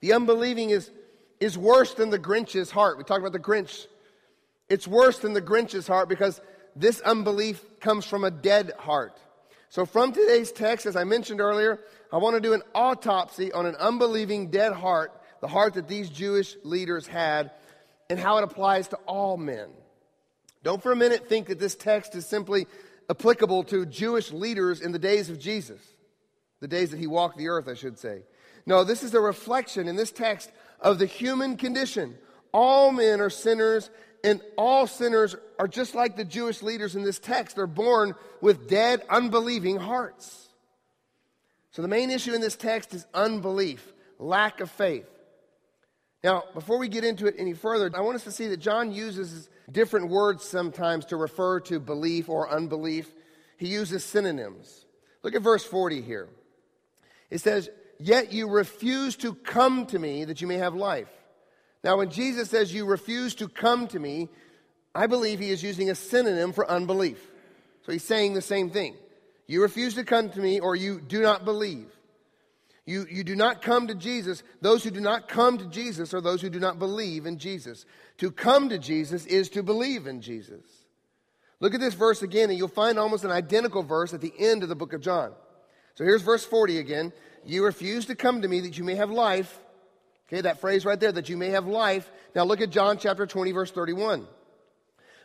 The 0.01 0.13
unbelieving 0.13 0.69
is, 0.69 0.91
is 1.39 1.57
worse 1.57 1.93
than 1.93 2.09
the 2.09 2.19
Grinch's 2.19 2.71
heart. 2.71 2.97
We 2.97 3.03
talked 3.03 3.21
about 3.21 3.31
the 3.31 3.39
Grinch. 3.39 3.87
It's 4.69 4.87
worse 4.87 5.19
than 5.19 5.33
the 5.33 5.41
Grinch's 5.41 5.87
heart 5.87 6.09
because 6.09 6.41
this 6.75 6.99
unbelief 7.01 7.63
comes 7.79 8.05
from 8.05 8.23
a 8.23 8.31
dead 8.31 8.73
heart. 8.77 9.17
So, 9.69 9.85
from 9.85 10.13
today's 10.13 10.51
text, 10.51 10.85
as 10.85 10.95
I 10.95 11.03
mentioned 11.03 11.41
earlier, 11.41 11.79
I 12.11 12.17
want 12.17 12.35
to 12.35 12.41
do 12.41 12.53
an 12.53 12.61
autopsy 12.73 13.51
on 13.51 13.65
an 13.65 13.75
unbelieving 13.75 14.49
dead 14.49 14.73
heart, 14.73 15.11
the 15.41 15.47
heart 15.47 15.73
that 15.73 15.87
these 15.87 16.09
Jewish 16.09 16.55
leaders 16.63 17.07
had, 17.07 17.51
and 18.09 18.19
how 18.19 18.37
it 18.37 18.43
applies 18.43 18.87
to 18.89 18.97
all 19.07 19.37
men. 19.37 19.69
Don't 20.63 20.81
for 20.81 20.91
a 20.91 20.95
minute 20.95 21.27
think 21.27 21.47
that 21.47 21.59
this 21.59 21.75
text 21.75 22.15
is 22.15 22.25
simply 22.25 22.67
applicable 23.09 23.63
to 23.65 23.85
Jewish 23.85 24.31
leaders 24.31 24.81
in 24.81 24.91
the 24.91 24.99
days 24.99 25.29
of 25.29 25.39
Jesus, 25.39 25.81
the 26.59 26.67
days 26.67 26.91
that 26.91 26.99
he 26.99 27.07
walked 27.07 27.37
the 27.37 27.49
earth, 27.49 27.67
I 27.67 27.73
should 27.73 27.97
say. 27.99 28.23
No, 28.65 28.83
this 28.83 29.03
is 29.03 29.13
a 29.13 29.19
reflection 29.19 29.87
in 29.87 29.95
this 29.95 30.11
text 30.11 30.51
of 30.79 30.99
the 30.99 31.05
human 31.05 31.57
condition. 31.57 32.17
All 32.51 32.91
men 32.91 33.21
are 33.21 33.29
sinners 33.29 33.89
and 34.23 34.41
all 34.57 34.87
sinners 34.87 35.35
are 35.59 35.67
just 35.67 35.93
like 35.93 36.17
the 36.17 36.25
Jewish 36.25 36.63
leaders 36.63 36.95
in 36.95 37.03
this 37.03 37.19
text. 37.19 37.55
They're 37.55 37.67
born 37.67 38.15
with 38.41 38.67
dead, 38.67 39.03
unbelieving 39.07 39.77
hearts. 39.77 40.49
So 41.71 41.81
the 41.81 41.87
main 41.87 42.09
issue 42.09 42.33
in 42.33 42.41
this 42.41 42.55
text 42.55 42.93
is 42.93 43.05
unbelief, 43.13 43.93
lack 44.17 44.61
of 44.61 44.71
faith. 44.71 45.07
Now, 46.25 46.43
before 46.55 46.79
we 46.79 46.87
get 46.87 47.03
into 47.03 47.27
it 47.27 47.35
any 47.37 47.53
further, 47.53 47.91
I 47.93 48.01
want 48.01 48.15
us 48.15 48.23
to 48.23 48.31
see 48.31 48.47
that 48.47 48.57
John 48.57 48.91
uses 48.91 49.47
different 49.71 50.09
words 50.09 50.43
sometimes 50.43 51.05
to 51.05 51.17
refer 51.17 51.59
to 51.59 51.79
belief 51.79 52.29
or 52.29 52.49
unbelief. 52.49 53.13
He 53.57 53.67
uses 53.67 54.03
synonyms. 54.03 54.87
Look 55.21 55.35
at 55.35 55.43
verse 55.43 55.63
40 55.63 56.01
here. 56.01 56.27
It 57.29 57.41
says, 57.41 57.69
Yet 57.99 58.33
you 58.33 58.49
refuse 58.49 59.15
to 59.17 59.35
come 59.35 59.85
to 59.85 59.99
me 59.99 60.25
that 60.25 60.41
you 60.41 60.47
may 60.47 60.55
have 60.55 60.73
life. 60.73 61.11
Now, 61.83 61.97
when 61.97 62.09
Jesus 62.09 62.49
says, 62.49 62.73
You 62.73 62.85
refuse 62.85 63.35
to 63.35 63.47
come 63.47 63.87
to 63.89 63.99
me, 63.99 64.29
I 64.95 65.05
believe 65.05 65.37
he 65.37 65.51
is 65.51 65.61
using 65.61 65.91
a 65.91 65.95
synonym 65.95 66.53
for 66.53 66.67
unbelief. 66.67 67.23
So 67.85 67.91
he's 67.91 68.03
saying 68.03 68.33
the 68.33 68.41
same 68.41 68.71
thing. 68.71 68.95
You 69.45 69.61
refuse 69.61 69.93
to 69.93 70.03
come 70.03 70.31
to 70.31 70.39
me, 70.39 70.59
or 70.59 70.75
you 70.75 71.01
do 71.01 71.21
not 71.21 71.45
believe. 71.45 71.94
You, 72.85 73.07
you 73.09 73.23
do 73.23 73.35
not 73.35 73.61
come 73.61 73.87
to 73.87 73.95
Jesus. 73.95 74.43
Those 74.61 74.83
who 74.83 74.91
do 74.91 74.99
not 74.99 75.27
come 75.27 75.57
to 75.57 75.65
Jesus 75.65 76.13
are 76.13 76.21
those 76.21 76.41
who 76.41 76.49
do 76.49 76.59
not 76.59 76.77
believe 76.77 77.25
in 77.25 77.39
Jesus. 77.39 77.85
To 78.19 78.31
come 78.31 78.69
to 78.69 78.77
Jesus 78.77 79.25
is 79.25 79.49
to 79.49 79.63
believe 79.63 80.05
in 80.05 80.21
Jesus. 80.21 80.63
Look 81.59 81.73
at 81.73 81.79
this 81.79 81.95
verse 81.95 82.21
again, 82.21 82.49
and 82.49 82.57
you'll 82.57 82.67
find 82.67 82.99
almost 82.99 83.23
an 83.23 83.31
identical 83.31 83.81
verse 83.81 84.13
at 84.13 84.21
the 84.21 84.33
end 84.37 84.61
of 84.61 84.69
the 84.69 84.75
book 84.75 84.93
of 84.93 85.01
John. 85.01 85.31
So 85.95 86.03
here's 86.03 86.21
verse 86.21 86.45
40 86.45 86.77
again. 86.77 87.13
You 87.43 87.65
refuse 87.65 88.05
to 88.07 88.15
come 88.15 88.41
to 88.41 88.47
me 88.47 88.59
that 88.61 88.77
you 88.77 88.83
may 88.83 88.95
have 88.95 89.09
life. 89.09 89.59
Okay, 90.27 90.41
that 90.41 90.59
phrase 90.59 90.85
right 90.85 90.99
there, 90.99 91.11
that 91.11 91.29
you 91.29 91.37
may 91.37 91.49
have 91.49 91.67
life. 91.67 92.11
Now 92.35 92.43
look 92.43 92.61
at 92.61 92.71
John 92.71 92.97
chapter 92.97 93.25
20, 93.25 93.51
verse 93.51 93.71
31. 93.71 94.27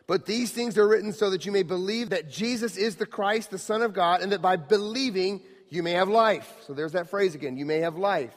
But 0.07 0.27
these 0.27 0.51
things 0.51 0.77
are 0.77 0.89
written 0.89 1.13
so 1.13 1.31
that 1.31 1.47
you 1.47 1.53
may 1.53 1.63
believe 1.63 2.11
that 2.11 2.31
Jesus 2.31 2.77
is 2.77 2.97
the 2.97 3.07
Christ, 3.07 3.51
the 3.51 3.59
Son 3.59 3.83
of 3.83 3.93
God, 3.93 4.23
and 4.23 4.33
that 4.33 4.43
by 4.43 4.57
believing 4.57 5.41
you 5.71 5.83
may 5.83 5.93
have 5.93 6.09
life. 6.09 6.53
So 6.67 6.75
there's 6.75 6.93
that 6.93 7.09
phrase 7.09 7.35
again 7.35 7.57
you 7.57 7.67
may 7.67 7.79
have 7.79 7.97
life. 7.97 8.35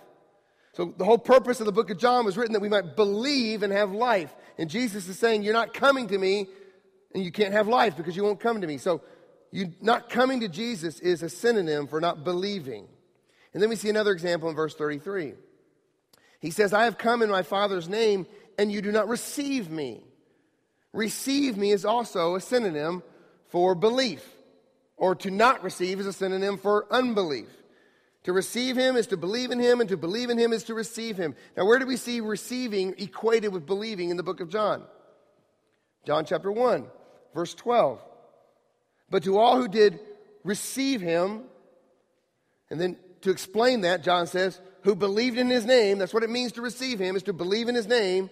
So 0.74 0.94
the 0.98 1.06
whole 1.06 1.20
purpose 1.20 1.60
of 1.60 1.66
the 1.66 1.72
book 1.72 1.90
of 1.92 1.98
John 1.98 2.26
was 2.26 2.38
written 2.38 2.54
that 2.54 2.62
we 2.62 2.70
might 2.70 2.96
believe 2.96 3.62
and 3.62 3.72
have 3.72 3.92
life. 3.92 4.34
And 4.58 4.70
Jesus 4.70 5.08
is 5.08 5.20
saying, 5.20 5.44
You're 5.44 5.54
not 5.54 5.74
coming 5.74 6.08
to 6.08 6.18
me 6.18 6.48
and 7.14 7.24
you 7.24 7.32
can't 7.32 7.54
have 7.54 7.68
life 7.68 7.96
because 7.98 8.16
you 8.16 8.24
won't 8.24 8.40
come 8.40 8.62
to 8.62 8.68
me. 8.68 8.78
So 8.78 9.02
you 9.52 9.74
not 9.82 10.10
coming 10.10 10.40
to 10.40 10.48
Jesus 10.48 11.00
is 11.00 11.22
a 11.22 11.30
synonym 11.30 11.88
for 11.88 12.02
not 12.02 12.24
believing. 12.24 12.88
And 13.54 13.62
then 13.62 13.70
we 13.70 13.76
see 13.76 13.90
another 13.90 14.12
example 14.12 14.50
in 14.50 14.56
verse 14.56 14.74
33. 14.74 15.34
He 16.40 16.50
says, 16.50 16.74
I 16.74 16.86
have 16.86 16.98
come 16.98 17.22
in 17.22 17.30
my 17.30 17.44
Father's 17.44 17.88
name, 17.88 18.26
and 18.58 18.72
you 18.72 18.82
do 18.82 18.92
not 18.92 19.08
receive 19.08 19.70
me. 19.70 20.04
Receive 20.92 21.56
me 21.56 21.72
is 21.72 21.86
also 21.86 22.36
a 22.36 22.42
synonym 22.42 23.04
for 23.48 23.76
belief, 23.76 24.28
or 24.98 25.16
to 25.16 25.32
not 25.32 25.64
receive 25.64 26.00
is 26.00 26.06
a 26.06 26.14
synonym 26.14 26.58
for 26.58 26.86
unbelief. 26.92 27.48
To 28.24 28.34
receive 28.34 28.78
him 28.78 28.96
is 28.96 29.08
to 29.08 29.18
believe 29.18 29.52
in 29.52 29.60
him, 29.60 29.82
and 29.82 29.90
to 29.90 29.98
believe 29.98 30.30
in 30.30 30.38
him 30.38 30.54
is 30.54 30.64
to 30.66 30.74
receive 30.74 31.18
him. 31.18 31.36
Now, 31.58 31.66
where 31.66 31.80
do 31.80 31.86
we 31.86 31.98
see 31.98 32.22
receiving 32.22 32.96
equated 32.98 33.52
with 33.52 33.66
believing 33.66 34.10
in 34.10 34.18
the 34.18 34.24
book 34.24 34.40
of 34.40 34.50
John? 34.50 34.84
John 36.06 36.26
chapter 36.26 36.52
1, 36.52 36.86
verse 37.34 37.54
12. 37.54 38.00
But 39.10 39.24
to 39.24 39.38
all 39.38 39.58
who 39.58 39.68
did 39.68 40.00
receive 40.44 41.02
him, 41.02 41.44
and 42.70 42.80
then 42.80 42.98
to 43.22 43.30
explain 43.30 43.82
that, 43.82 44.04
John 44.04 44.28
says, 44.28 44.60
who 44.84 44.96
believed 44.96 45.38
in 45.38 45.50
his 45.50 45.66
name, 45.66 45.98
that's 45.98 46.14
what 46.14 46.24
it 46.24 46.30
means 46.30 46.54
to 46.54 46.62
receive 46.62 47.00
him, 47.00 47.16
is 47.16 47.24
to 47.24 47.34
believe 47.34 47.70
in 47.70 47.76
his 47.76 47.88
name. 47.88 48.30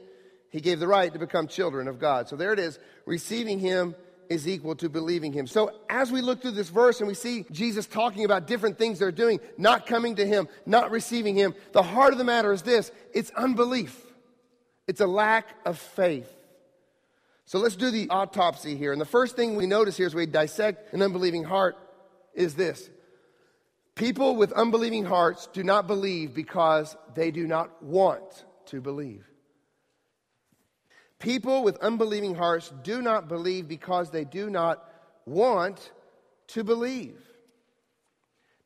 he 0.50 0.60
gave 0.60 0.80
the 0.80 0.88
right 0.88 1.12
to 1.14 1.20
become 1.20 1.48
children 1.48 1.88
of 1.88 1.98
God. 1.98 2.28
So 2.28 2.36
there 2.36 2.52
it 2.52 2.60
is. 2.60 2.78
Receiving 3.06 3.60
him 3.60 3.96
is 4.32 4.48
equal 4.48 4.76
to 4.76 4.88
believing 4.88 5.34
him. 5.34 5.46
So 5.46 5.72
as 5.90 6.10
we 6.10 6.22
look 6.22 6.42
through 6.42 6.52
this 6.52 6.70
verse 6.70 7.00
and 7.00 7.08
we 7.08 7.14
see 7.14 7.46
Jesus 7.52 7.86
talking 7.86 8.24
about 8.24 8.48
different 8.48 8.78
things 8.78 8.98
they're 8.98 9.12
doing, 9.12 9.42
not 9.58 9.86
coming 9.86 10.16
to 10.16 10.26
him, 10.26 10.48
not 10.66 10.90
receiving 10.90 11.36
him, 11.36 11.54
the 11.74 11.84
heart 11.84 12.14
of 12.14 12.18
the 12.18 12.24
matter 12.24 12.54
is 12.54 12.62
this 12.62 12.92
it's 13.14 13.30
unbelief, 13.32 14.00
it's 14.88 15.02
a 15.02 15.06
lack 15.06 15.48
of 15.66 15.78
faith. 15.78 16.32
So 17.46 17.60
let's 17.60 17.76
do 17.76 17.92
the 17.92 18.08
autopsy 18.10 18.78
here. 18.78 18.94
And 18.94 19.02
the 19.02 19.06
first 19.06 19.36
thing 19.36 19.58
we 19.58 19.66
notice 19.66 19.98
here 19.98 20.08
as 20.08 20.16
we 20.16 20.26
dissect 20.26 20.94
an 20.94 21.02
unbelieving 21.02 21.44
heart 21.44 21.76
is 22.34 22.56
this 22.56 22.90
people 23.96 24.38
with 24.38 24.54
unbelieving 24.54 25.04
hearts 25.04 25.50
do 25.52 25.62
not 25.62 25.88
believe 25.88 26.34
because 26.34 26.96
they 27.16 27.32
do 27.32 27.46
not 27.46 27.84
want 27.84 28.46
to 28.68 28.80
believe. 28.80 29.31
People 31.22 31.64
with 31.64 31.78
unbelieving 31.78 32.34
hearts 32.34 32.74
do 32.84 33.00
not 33.02 33.28
believe 33.28 33.68
because 33.68 34.10
they 34.10 34.26
do 34.26 34.50
not 34.50 34.84
want 35.26 35.92
to 36.48 36.64
believe. 36.64 37.22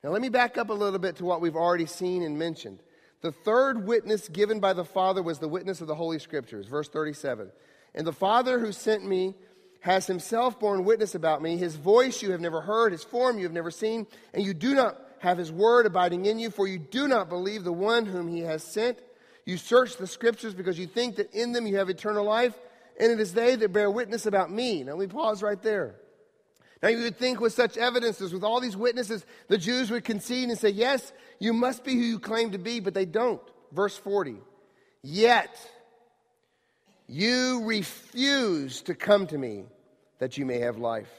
Now, 0.01 0.11
let 0.11 0.21
me 0.21 0.29
back 0.29 0.57
up 0.57 0.69
a 0.69 0.73
little 0.73 0.99
bit 0.99 1.17
to 1.17 1.25
what 1.25 1.41
we've 1.41 1.55
already 1.55 1.85
seen 1.85 2.23
and 2.23 2.39
mentioned. 2.39 2.79
The 3.21 3.33
third 3.33 3.85
witness 3.85 4.29
given 4.29 4.61
by 4.61 4.71
the 4.71 4.85
Father 4.85 5.21
was 5.21 5.39
the 5.39 5.49
witness 5.49 5.81
of 5.81 5.87
the 5.87 5.95
Holy 5.95 6.17
Scriptures, 6.17 6.65
verse 6.67 6.87
37. 6.87 7.51
And 7.93 8.07
the 8.07 8.13
Father 8.13 8.57
who 8.59 8.71
sent 8.71 9.05
me 9.05 9.35
has 9.81 10.07
himself 10.07 10.57
borne 10.57 10.85
witness 10.85 11.13
about 11.13 11.41
me. 11.41 11.57
His 11.57 11.75
voice 11.75 12.21
you 12.21 12.31
have 12.31 12.41
never 12.41 12.61
heard, 12.61 12.93
his 12.93 13.03
form 13.03 13.37
you 13.37 13.43
have 13.43 13.51
never 13.51 13.71
seen, 13.71 14.07
and 14.33 14.45
you 14.45 14.53
do 14.53 14.75
not 14.75 14.97
have 15.19 15.37
his 15.37 15.51
word 15.51 15.85
abiding 15.85 16.25
in 16.25 16.39
you, 16.39 16.51
for 16.51 16.67
you 16.67 16.79
do 16.79 17.07
not 17.07 17.27
believe 17.27 17.65
the 17.65 17.73
one 17.73 18.05
whom 18.05 18.29
he 18.29 18.41
has 18.41 18.63
sent. 18.63 18.99
You 19.45 19.57
search 19.57 19.97
the 19.97 20.07
scriptures 20.07 20.53
because 20.53 20.77
you 20.79 20.87
think 20.87 21.17
that 21.17 21.33
in 21.33 21.51
them 21.51 21.67
you 21.67 21.77
have 21.77 21.89
eternal 21.89 22.25
life, 22.25 22.55
and 22.99 23.11
it 23.11 23.19
is 23.19 23.33
they 23.33 23.55
that 23.55 23.71
bear 23.71 23.91
witness 23.91 24.25
about 24.25 24.51
me. 24.51 24.83
Now 24.83 24.95
we 24.95 25.07
pause 25.07 25.43
right 25.43 25.61
there. 25.61 25.95
Now 26.81 26.89
you 26.89 27.03
would 27.03 27.17
think 27.17 27.39
with 27.39 27.53
such 27.53 27.77
evidences, 27.77 28.33
with 28.33 28.43
all 28.43 28.59
these 28.59 28.75
witnesses, 28.75 29.25
the 29.47 29.57
Jews 29.57 29.91
would 29.91 30.03
concede 30.03 30.49
and 30.49 30.57
say, 30.57 30.69
Yes, 30.69 31.13
you 31.39 31.53
must 31.53 31.83
be 31.83 31.93
who 31.93 32.01
you 32.01 32.19
claim 32.19 32.51
to 32.51 32.57
be, 32.57 32.79
but 32.79 32.93
they 32.93 33.05
don't. 33.05 33.41
Verse 33.71 33.97
40. 33.97 34.37
Yet 35.01 35.55
you 37.07 37.63
refuse 37.65 38.81
to 38.83 38.95
come 38.95 39.27
to 39.27 39.37
me 39.37 39.65
that 40.19 40.37
you 40.37 40.45
may 40.45 40.59
have 40.59 40.77
life. 40.77 41.11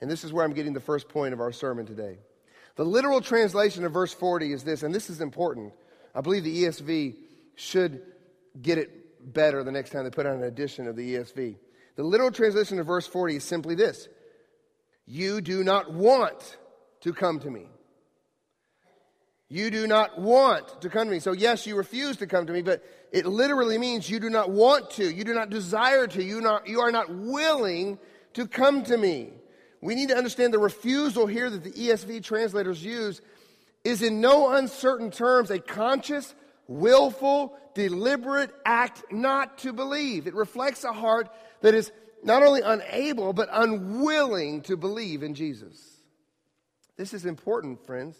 And 0.00 0.10
this 0.10 0.24
is 0.24 0.32
where 0.32 0.44
I'm 0.44 0.52
getting 0.52 0.72
the 0.72 0.80
first 0.80 1.08
point 1.08 1.32
of 1.32 1.40
our 1.40 1.52
sermon 1.52 1.86
today. 1.86 2.18
The 2.74 2.84
literal 2.84 3.20
translation 3.20 3.84
of 3.84 3.92
verse 3.92 4.12
40 4.12 4.52
is 4.52 4.64
this, 4.64 4.82
and 4.82 4.94
this 4.94 5.10
is 5.10 5.20
important. 5.20 5.72
I 6.14 6.22
believe 6.22 6.42
the 6.42 6.64
ESV 6.64 7.14
should 7.54 8.02
get 8.60 8.78
it 8.78 9.32
better 9.32 9.62
the 9.62 9.72
next 9.72 9.90
time 9.90 10.04
they 10.04 10.10
put 10.10 10.26
out 10.26 10.36
an 10.36 10.42
edition 10.42 10.86
of 10.86 10.96
the 10.96 11.14
ESV. 11.14 11.56
The 11.96 12.02
literal 12.02 12.30
translation 12.30 12.78
of 12.78 12.86
verse 12.86 13.06
40 13.06 13.36
is 13.36 13.44
simply 13.44 13.74
this 13.74 14.08
You 15.06 15.40
do 15.40 15.62
not 15.62 15.92
want 15.92 16.56
to 17.02 17.12
come 17.12 17.40
to 17.40 17.50
me. 17.50 17.66
You 19.48 19.70
do 19.70 19.86
not 19.86 20.18
want 20.18 20.80
to 20.80 20.88
come 20.88 21.08
to 21.08 21.10
me. 21.12 21.18
So, 21.18 21.32
yes, 21.32 21.66
you 21.66 21.76
refuse 21.76 22.16
to 22.18 22.26
come 22.26 22.46
to 22.46 22.52
me, 22.54 22.62
but 22.62 22.82
it 23.12 23.26
literally 23.26 23.76
means 23.76 24.08
you 24.08 24.18
do 24.18 24.30
not 24.30 24.50
want 24.50 24.88
to. 24.92 25.04
You 25.04 25.24
do 25.24 25.34
not 25.34 25.50
desire 25.50 26.06
to. 26.06 26.22
You, 26.22 26.40
not, 26.40 26.66
you 26.66 26.80
are 26.80 26.90
not 26.90 27.14
willing 27.14 27.98
to 28.32 28.46
come 28.46 28.82
to 28.84 28.96
me. 28.96 29.28
We 29.82 29.94
need 29.94 30.08
to 30.08 30.16
understand 30.16 30.54
the 30.54 30.58
refusal 30.58 31.26
here 31.26 31.50
that 31.50 31.64
the 31.64 31.72
ESV 31.72 32.22
translators 32.22 32.82
use 32.82 33.20
is 33.84 34.00
in 34.00 34.22
no 34.22 34.54
uncertain 34.54 35.10
terms 35.10 35.50
a 35.50 35.58
conscious 35.58 36.34
willful, 36.78 37.56
deliberate 37.74 38.50
act 38.64 39.04
not 39.12 39.58
to 39.58 39.72
believe. 39.72 40.26
It 40.26 40.34
reflects 40.34 40.84
a 40.84 40.92
heart 40.92 41.28
that 41.60 41.74
is 41.74 41.90
not 42.22 42.42
only 42.42 42.60
unable, 42.62 43.32
but 43.32 43.48
unwilling 43.50 44.62
to 44.62 44.76
believe 44.76 45.22
in 45.22 45.34
Jesus. 45.34 45.80
This 46.96 47.14
is 47.14 47.26
important, 47.26 47.84
friends. 47.86 48.16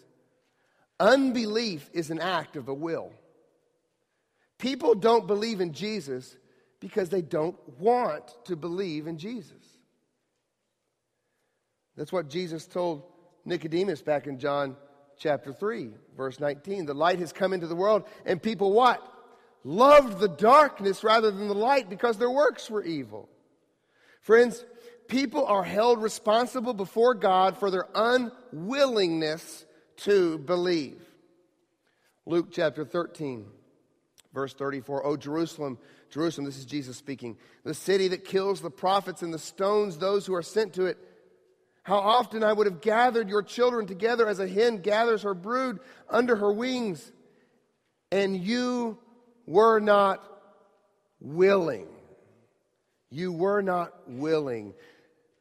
Unbelief 0.99 1.89
is 1.93 2.09
an 2.09 2.19
act 2.19 2.55
of 2.55 2.65
the 2.65 2.73
will. 2.73 3.11
People 4.57 4.95
don't 4.95 5.27
believe 5.27 5.61
in 5.61 5.73
Jesus 5.73 6.37
because 6.79 7.09
they 7.09 7.21
don't 7.21 7.57
want 7.79 8.35
to 8.45 8.55
believe 8.55 9.07
in 9.07 9.17
Jesus. 9.17 9.51
That's 11.95 12.11
what 12.11 12.29
Jesus 12.29 12.65
told 12.65 13.03
Nicodemus 13.45 14.01
back 14.01 14.27
in 14.27 14.39
John 14.39 14.75
chapter 15.17 15.53
3, 15.53 15.91
verse 16.15 16.39
19. 16.39 16.85
The 16.85 16.93
light 16.93 17.19
has 17.19 17.33
come 17.33 17.53
into 17.53 17.67
the 17.67 17.75
world, 17.75 18.03
and 18.25 18.41
people 18.41 18.71
what? 18.71 19.07
Loved 19.63 20.19
the 20.19 20.27
darkness 20.27 21.03
rather 21.03 21.31
than 21.31 21.47
the 21.47 21.53
light 21.53 21.89
because 21.89 22.17
their 22.17 22.29
works 22.29 22.69
were 22.69 22.83
evil. 22.83 23.29
Friends, 24.21 24.65
people 25.07 25.45
are 25.45 25.63
held 25.63 26.01
responsible 26.01 26.73
before 26.73 27.13
God 27.13 27.57
for 27.57 27.71
their 27.71 27.87
unwillingness 27.93 29.65
to 29.97 30.37
believe. 30.39 31.01
Luke 32.25 32.49
chapter 32.51 32.85
13, 32.85 33.45
verse 34.33 34.53
34. 34.53 35.05
Oh, 35.05 35.17
Jerusalem, 35.17 35.77
Jerusalem, 36.09 36.45
this 36.45 36.57
is 36.57 36.65
Jesus 36.65 36.97
speaking. 36.97 37.37
The 37.63 37.73
city 37.73 38.07
that 38.09 38.23
kills 38.23 38.61
the 38.61 38.71
prophets 38.71 39.21
and 39.21 39.33
the 39.33 39.39
stones 39.39 39.97
those 39.97 40.25
who 40.25 40.33
are 40.35 40.41
sent 40.41 40.73
to 40.73 40.85
it. 40.85 40.97
How 41.83 41.97
often 41.97 42.43
I 42.43 42.53
would 42.53 42.65
have 42.65 42.81
gathered 42.81 43.29
your 43.29 43.43
children 43.43 43.85
together 43.85 44.27
as 44.27 44.39
a 44.39 44.47
hen 44.47 44.77
gathers 44.77 45.23
her 45.23 45.33
brood 45.33 45.79
under 46.09 46.35
her 46.37 46.51
wings, 46.51 47.11
and 48.09 48.37
you 48.37 48.97
were 49.45 49.79
not 49.79 50.23
willing. 51.19 51.87
You 53.09 53.33
were 53.33 53.61
not 53.61 53.93
willing. 54.07 54.73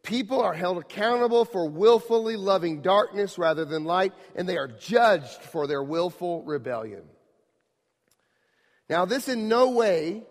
People 0.02 0.40
are 0.40 0.52
held 0.52 0.78
accountable 0.78 1.44
for 1.44 1.68
willfully 1.68 2.35
loving 2.35 2.83
darkness 2.83 3.38
rather 3.38 3.64
than 3.64 3.85
light, 3.85 4.12
and 4.35 4.48
they 4.48 4.57
are 4.57 4.66
judged 4.66 5.40
for 5.42 5.68
their 5.68 5.83
willful 5.83 6.42
rebellion. 6.42 7.05
Now, 8.90 9.05
this 9.05 9.28
in 9.28 9.48
no 9.48 9.70
way, 9.70 10.24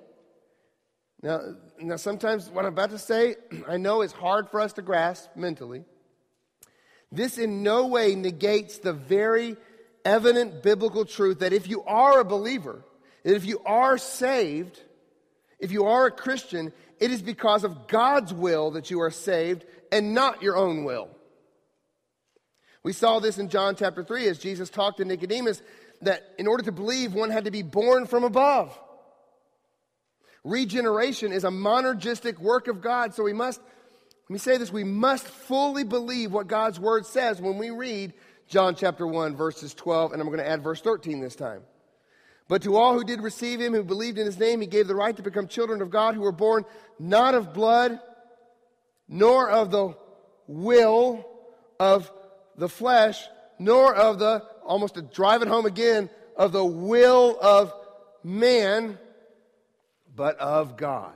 now, 1.23 1.39
now 1.79 1.95
sometimes 1.95 2.49
what 2.49 2.65
I'm 2.65 2.73
about 2.73 2.89
to 2.89 2.97
say, 2.97 3.35
I 3.67 3.77
know 3.77 4.01
is 4.01 4.11
hard 4.11 4.49
for 4.49 4.59
us 4.59 4.73
to 4.73 4.81
grasp 4.81 5.29
mentally. 5.37 5.85
This 7.11 7.37
in 7.37 7.63
no 7.63 7.87
way 7.87 8.15
negates 8.15 8.77
the 8.77 8.93
very 8.93 9.57
evident 10.05 10.63
biblical 10.63 11.05
truth 11.05 11.39
that 11.39 11.53
if 11.53 11.67
you 11.67 11.83
are 11.83 12.19
a 12.19 12.25
believer, 12.25 12.83
that 13.23 13.35
if 13.35 13.45
you 13.45 13.59
are 13.65 13.97
saved, 13.97 14.79
if 15.59 15.71
you 15.71 15.85
are 15.85 16.07
a 16.07 16.11
Christian, 16.11 16.71
it 16.99 17.11
is 17.11 17.21
because 17.21 17.63
of 17.63 17.87
God's 17.87 18.33
will 18.33 18.71
that 18.71 18.89
you 18.89 19.01
are 19.01 19.11
saved 19.11 19.65
and 19.91 20.13
not 20.13 20.41
your 20.41 20.55
own 20.55 20.83
will. 20.83 21.09
We 22.83 22.93
saw 22.93 23.19
this 23.19 23.37
in 23.37 23.49
John 23.49 23.75
chapter 23.75 24.03
3 24.03 24.27
as 24.27 24.39
Jesus 24.39 24.69
talked 24.69 24.97
to 24.97 25.05
Nicodemus 25.05 25.61
that 26.01 26.23
in 26.39 26.47
order 26.47 26.63
to 26.63 26.71
believe, 26.71 27.13
one 27.13 27.29
had 27.29 27.45
to 27.45 27.51
be 27.51 27.61
born 27.61 28.07
from 28.07 28.23
above. 28.23 28.77
Regeneration 30.43 31.31
is 31.31 31.43
a 31.43 31.49
monergistic 31.49 32.39
work 32.39 32.67
of 32.67 32.81
God, 32.81 33.13
so 33.13 33.23
we 33.23 33.33
must 33.33 33.61
let 34.31 34.35
me 34.35 34.39
say 34.39 34.55
this 34.55 34.71
we 34.71 34.85
must 34.85 35.27
fully 35.27 35.83
believe 35.83 36.31
what 36.31 36.47
God's 36.47 36.79
word 36.79 37.05
says 37.05 37.41
when 37.41 37.57
we 37.57 37.69
read 37.69 38.13
John 38.47 38.75
chapter 38.75 39.05
1, 39.05 39.35
verses 39.35 39.73
12, 39.73 40.13
and 40.13 40.21
I'm 40.21 40.27
going 40.29 40.39
to 40.39 40.47
add 40.47 40.63
verse 40.63 40.79
13 40.79 41.19
this 41.19 41.35
time. 41.35 41.63
But 42.47 42.61
to 42.61 42.77
all 42.77 42.93
who 42.93 43.03
did 43.03 43.19
receive 43.19 43.59
him, 43.59 43.73
who 43.73 43.83
believed 43.83 44.17
in 44.17 44.25
his 44.25 44.39
name, 44.39 44.61
he 44.61 44.67
gave 44.67 44.87
the 44.87 44.95
right 44.95 45.13
to 45.17 45.21
become 45.21 45.49
children 45.49 45.81
of 45.81 45.89
God, 45.89 46.15
who 46.15 46.21
were 46.21 46.31
born 46.31 46.63
not 46.97 47.35
of 47.35 47.53
blood, 47.53 47.99
nor 49.09 49.49
of 49.49 49.69
the 49.69 49.97
will 50.47 51.27
of 51.77 52.09
the 52.55 52.69
flesh, 52.69 53.21
nor 53.59 53.93
of 53.93 54.17
the, 54.17 54.45
almost 54.63 54.93
to 54.93 55.01
drive 55.01 55.41
it 55.41 55.49
home 55.49 55.65
again, 55.65 56.09
of 56.37 56.53
the 56.53 56.63
will 56.63 57.37
of 57.41 57.73
man, 58.23 58.97
but 60.15 60.37
of 60.37 60.77
God. 60.77 61.15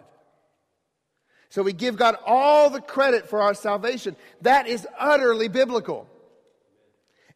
So 1.56 1.64
we 1.64 1.72
give 1.72 1.96
God 1.96 2.18
all 2.26 2.70
the 2.70 2.82
credit 2.82 3.30
for 3.30 3.42
our 3.42 3.54
salvation. 3.54 4.18
That 4.42 4.68
is 4.68 4.86
utterly 5.00 5.48
biblical. 5.48 6.06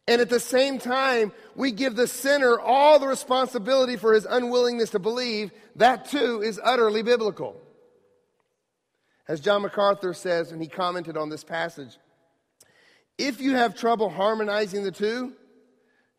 And 0.06 0.20
at 0.20 0.28
the 0.28 0.38
same 0.38 0.78
time, 0.78 1.32
we 1.56 1.72
give 1.72 1.96
the 1.96 2.06
sinner 2.06 2.60
all 2.60 2.98
the 2.98 3.06
responsibility 3.06 3.96
for 3.96 4.12
his 4.12 4.26
unwillingness 4.26 4.90
to 4.90 4.98
believe. 4.98 5.52
That 5.76 6.04
too 6.04 6.42
is 6.42 6.60
utterly 6.62 7.02
biblical. 7.02 7.58
As 9.26 9.40
John 9.40 9.62
MacArthur 9.62 10.12
says, 10.12 10.52
and 10.52 10.60
he 10.60 10.68
commented 10.68 11.16
on 11.16 11.30
this 11.30 11.42
passage, 11.42 11.96
if 13.16 13.40
you 13.40 13.52
have 13.56 13.74
trouble 13.74 14.10
harmonizing 14.10 14.84
the 14.84 14.92
two, 14.92 15.32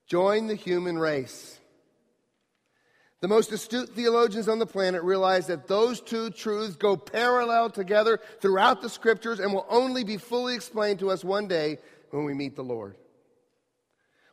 join 0.08 0.48
the 0.48 0.56
human 0.56 0.98
race. 0.98 1.60
The 3.22 3.28
most 3.28 3.52
astute 3.52 3.90
theologians 3.90 4.50
on 4.50 4.58
the 4.58 4.66
planet 4.66 5.04
realize 5.04 5.46
that 5.48 5.68
those 5.68 6.02
two 6.02 6.32
truths 6.32 6.76
go 6.76 6.98
parallel 6.98 7.70
together 7.70 8.20
throughout 8.42 8.82
the 8.82 8.90
scriptures 8.90 9.40
and 9.40 9.54
will 9.54 9.68
only 9.70 10.04
be 10.04 10.18
fully 10.18 10.56
explained 10.56 11.00
to 11.00 11.12
us 11.12 11.24
one 11.24 11.48
day 11.48 11.78
when 12.10 12.26
we 12.26 12.34
meet 12.34 12.56
the 12.56 12.64
Lord. 12.64 12.98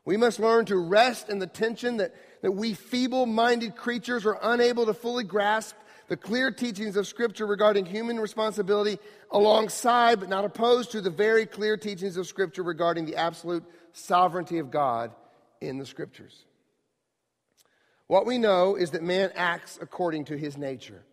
We 0.07 0.17
must 0.17 0.41
learn 0.41 0.65
to 0.67 0.77
rest 0.79 1.29
in 1.29 1.39
the 1.39 1.47
tension 1.47 1.99
that, 1.99 2.15
that 2.41 2.53
we 2.53 2.73
feeble 2.73 3.27
minded 3.27 3.77
creatures 3.77 4.25
are 4.25 4.39
unable 4.41 4.87
to 4.87 4.95
fully 4.95 5.25
grasp 5.25 5.77
the 6.09 6.17
clear 6.17 6.51
teachings 6.51 6.97
of 6.97 7.07
Scripture 7.07 7.47
regarding 7.47 7.85
human 7.85 8.19
responsibility 8.19 8.99
alongside, 9.31 10.19
but 10.19 10.31
not 10.31 10.47
opposed 10.47 10.93
to, 10.93 11.03
the 11.03 11.11
very 11.11 11.45
clear 11.45 11.77
teachings 11.77 12.17
of 12.17 12.27
Scripture 12.27 12.63
regarding 12.63 13.05
the 13.05 13.17
absolute 13.17 13.65
sovereignty 13.93 14.57
of 14.57 14.71
God 14.71 15.11
in 15.61 15.77
the 15.77 15.85
Scriptures. 15.85 16.47
What 18.09 18.27
we 18.27 18.39
know 18.39 18.75
is 18.75 18.91
that 18.91 19.03
man 19.03 19.31
acts 19.37 19.79
according 19.81 20.25
to 20.27 20.37
his 20.37 20.57
nature. 20.57 21.05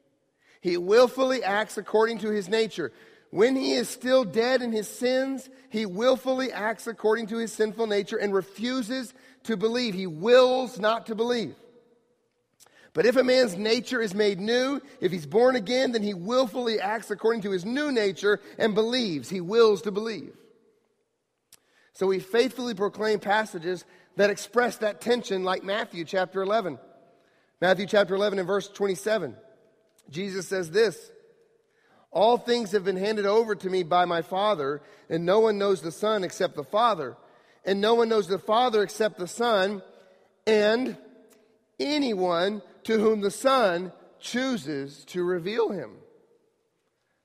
He 0.62 0.78
willfully 0.78 1.44
acts 1.44 1.78
according 1.78 2.20
to 2.20 2.30
his 2.30 2.50
nature. 2.50 2.92
When 3.30 3.56
he 3.56 3.74
is 3.74 3.90
still 3.90 4.24
dead 4.24 4.62
in 4.62 4.72
his 4.72 4.88
sins, 4.88 5.50
he 5.70 5.86
willfully 5.86 6.52
acts 6.52 6.88
according 6.88 7.28
to 7.28 7.38
his 7.38 7.52
sinful 7.52 7.88
nature 7.88 8.18
and 8.18 8.34
refuses 8.34 9.14
to 9.44 9.58
believe. 9.58 9.94
He 9.94 10.08
wills 10.08 10.80
not 10.80 11.08
to 11.08 11.16
believe. 11.16 11.56
But 12.94 13.06
if 13.06 13.18
a 13.18 13.24
man's 13.26 13.58
nature 13.58 14.02
is 14.02 14.16
made 14.16 14.40
new, 14.40 14.82
if 15.02 15.12
he's 15.12 15.26
born 15.26 15.58
again, 15.58 15.92
then 15.92 16.02
he 16.02 16.14
willfully 16.14 16.80
acts 16.80 17.12
according 17.12 17.42
to 17.42 17.52
his 17.52 17.66
new 17.66 17.92
nature 17.92 18.40
and 18.58 18.74
believes. 18.74 19.30
He 19.30 19.42
wills 19.42 19.82
to 19.82 19.92
believe. 19.92 20.34
So 21.92 22.08
we 22.08 22.20
faithfully 22.20 22.74
proclaim 22.74 23.20
passages 23.20 23.84
that 24.16 24.30
express 24.30 24.78
that 24.78 25.02
tension, 25.02 25.44
like 25.44 25.64
Matthew 25.64 26.06
chapter 26.06 26.42
11. 26.42 26.80
Matthew 27.62 27.86
chapter 27.86 28.16
11 28.16 28.40
and 28.40 28.48
verse 28.48 28.68
27. 28.68 29.36
Jesus 30.10 30.48
says 30.48 30.72
this 30.72 31.12
All 32.12 32.38
things 32.38 32.72
have 32.72 32.84
been 32.84 32.98
handed 32.98 33.26
over 33.26 33.56
to 33.56 33.70
me 33.70 33.84
by 33.84 34.06
my 34.06 34.22
Father, 34.22 34.82
and 35.10 35.26
no 35.26 35.40
one 35.40 35.58
knows 35.58 35.82
the 35.82 35.92
Son 35.92 36.24
except 36.24 36.56
the 36.56 36.64
Father, 36.64 37.16
and 37.64 37.82
no 37.82 37.96
one 37.96 38.10
knows 38.10 38.28
the 38.28 38.40
Father 38.40 38.84
except 38.84 39.18
the 39.18 39.28
Son, 39.28 39.82
and 40.46 40.98
anyone 41.80 42.62
to 42.84 43.00
whom 43.00 43.22
the 43.22 43.32
Son 43.32 43.92
chooses 44.20 45.06
to 45.06 45.24
reveal 45.24 45.70
him. 45.70 45.92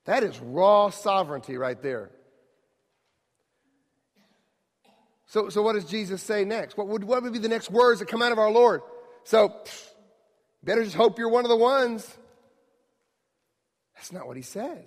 That 0.04 0.22
is 0.22 0.38
raw 0.40 0.90
sovereignty 0.90 1.56
right 1.56 1.80
there. 1.80 2.10
So, 5.26 5.48
so 5.48 5.62
what 5.62 5.74
does 5.74 5.84
Jesus 5.84 6.22
say 6.22 6.44
next? 6.44 6.76
What 6.76 6.88
would, 6.88 7.04
what 7.04 7.22
would 7.22 7.32
be 7.32 7.38
the 7.38 7.48
next 7.48 7.70
words 7.70 8.00
that 8.00 8.08
come 8.08 8.20
out 8.20 8.32
of 8.32 8.38
our 8.38 8.50
Lord? 8.50 8.82
So, 9.22 9.62
better 10.62 10.84
just 10.84 10.96
hope 10.96 11.18
you're 11.18 11.28
one 11.28 11.44
of 11.44 11.48
the 11.48 11.56
ones. 11.56 12.08
That's 13.94 14.12
not 14.12 14.26
what 14.26 14.36
he 14.36 14.42
says. 14.42 14.86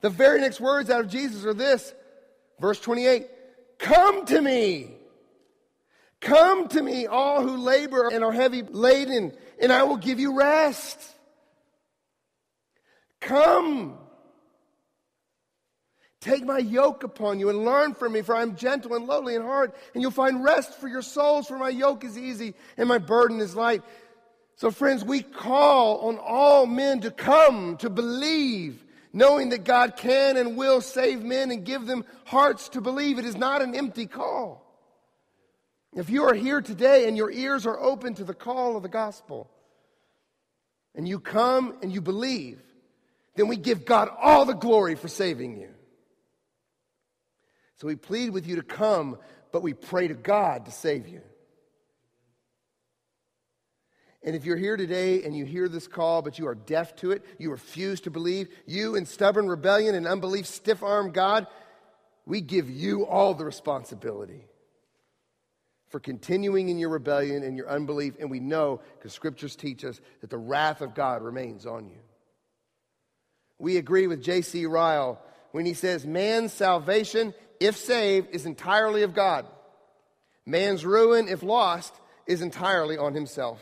The 0.00 0.10
very 0.10 0.40
next 0.40 0.60
words 0.60 0.88
out 0.90 1.00
of 1.00 1.08
Jesus 1.08 1.44
are 1.44 1.54
this 1.54 1.92
verse 2.58 2.80
28 2.80 3.26
Come 3.78 4.26
to 4.26 4.40
me. 4.40 4.92
Come 6.20 6.68
to 6.68 6.82
me, 6.82 7.06
all 7.06 7.42
who 7.42 7.56
labor 7.56 8.08
and 8.08 8.22
are 8.22 8.32
heavy 8.32 8.62
laden, 8.62 9.32
and 9.60 9.72
I 9.72 9.84
will 9.84 9.96
give 9.96 10.20
you 10.20 10.36
rest. 10.36 10.98
Come. 13.20 13.96
Take 16.20 16.44
my 16.44 16.58
yoke 16.58 17.02
upon 17.02 17.38
you 17.40 17.48
and 17.48 17.64
learn 17.64 17.94
from 17.94 18.12
me, 18.12 18.20
for 18.20 18.34
I 18.34 18.42
am 18.42 18.54
gentle 18.54 18.94
and 18.94 19.06
lowly 19.06 19.34
in 19.34 19.42
heart, 19.42 19.74
and 19.94 20.02
you'll 20.02 20.10
find 20.10 20.44
rest 20.44 20.78
for 20.78 20.88
your 20.88 21.00
souls, 21.00 21.46
for 21.46 21.56
my 21.56 21.70
yoke 21.70 22.04
is 22.04 22.18
easy 22.18 22.52
and 22.76 22.86
my 22.86 22.98
burden 22.98 23.40
is 23.40 23.56
light. 23.56 23.82
So, 24.60 24.70
friends, 24.70 25.02
we 25.02 25.22
call 25.22 26.00
on 26.08 26.18
all 26.18 26.66
men 26.66 27.00
to 27.00 27.10
come, 27.10 27.78
to 27.78 27.88
believe, 27.88 28.84
knowing 29.10 29.48
that 29.48 29.64
God 29.64 29.96
can 29.96 30.36
and 30.36 30.54
will 30.54 30.82
save 30.82 31.22
men 31.22 31.50
and 31.50 31.64
give 31.64 31.86
them 31.86 32.04
hearts 32.26 32.68
to 32.70 32.82
believe. 32.82 33.18
It 33.18 33.24
is 33.24 33.38
not 33.38 33.62
an 33.62 33.74
empty 33.74 34.04
call. 34.04 34.62
If 35.96 36.10
you 36.10 36.24
are 36.24 36.34
here 36.34 36.60
today 36.60 37.08
and 37.08 37.16
your 37.16 37.30
ears 37.30 37.64
are 37.64 37.80
open 37.80 38.12
to 38.16 38.24
the 38.24 38.34
call 38.34 38.76
of 38.76 38.82
the 38.82 38.90
gospel, 38.90 39.50
and 40.94 41.08
you 41.08 41.20
come 41.20 41.78
and 41.80 41.90
you 41.90 42.02
believe, 42.02 42.60
then 43.36 43.48
we 43.48 43.56
give 43.56 43.86
God 43.86 44.10
all 44.20 44.44
the 44.44 44.52
glory 44.52 44.94
for 44.94 45.08
saving 45.08 45.56
you. 45.56 45.70
So 47.76 47.86
we 47.86 47.96
plead 47.96 48.34
with 48.34 48.46
you 48.46 48.56
to 48.56 48.62
come, 48.62 49.16
but 49.52 49.62
we 49.62 49.72
pray 49.72 50.08
to 50.08 50.14
God 50.14 50.66
to 50.66 50.70
save 50.70 51.08
you. 51.08 51.22
And 54.22 54.36
if 54.36 54.44
you're 54.44 54.56
here 54.56 54.76
today 54.76 55.22
and 55.22 55.34
you 55.34 55.44
hear 55.44 55.68
this 55.68 55.88
call, 55.88 56.20
but 56.20 56.38
you 56.38 56.46
are 56.46 56.54
deaf 56.54 56.94
to 56.96 57.10
it, 57.12 57.24
you 57.38 57.50
refuse 57.50 58.02
to 58.02 58.10
believe, 58.10 58.48
you 58.66 58.94
in 58.94 59.06
stubborn 59.06 59.48
rebellion 59.48 59.94
and 59.94 60.06
unbelief 60.06 60.46
stiff 60.46 60.82
arm 60.82 61.12
God, 61.12 61.46
we 62.26 62.40
give 62.40 62.68
you 62.68 63.06
all 63.06 63.32
the 63.34 63.44
responsibility 63.44 64.44
for 65.88 66.00
continuing 66.00 66.68
in 66.68 66.78
your 66.78 66.90
rebellion 66.90 67.42
and 67.42 67.56
your 67.56 67.68
unbelief. 67.68 68.14
And 68.20 68.30
we 68.30 68.40
know, 68.40 68.80
because 68.96 69.12
scriptures 69.12 69.56
teach 69.56 69.84
us, 69.84 70.00
that 70.20 70.30
the 70.30 70.38
wrath 70.38 70.82
of 70.82 70.94
God 70.94 71.22
remains 71.22 71.66
on 71.66 71.88
you. 71.88 71.98
We 73.58 73.76
agree 73.76 74.06
with 74.06 74.22
J.C. 74.22 74.66
Ryle 74.66 75.20
when 75.52 75.66
he 75.66 75.74
says, 75.74 76.06
Man's 76.06 76.52
salvation, 76.52 77.34
if 77.58 77.76
saved, 77.76 78.28
is 78.32 78.46
entirely 78.46 79.02
of 79.02 79.14
God. 79.14 79.46
Man's 80.46 80.84
ruin, 80.84 81.28
if 81.28 81.42
lost, 81.42 81.94
is 82.26 82.42
entirely 82.42 82.96
on 82.96 83.14
himself. 83.14 83.60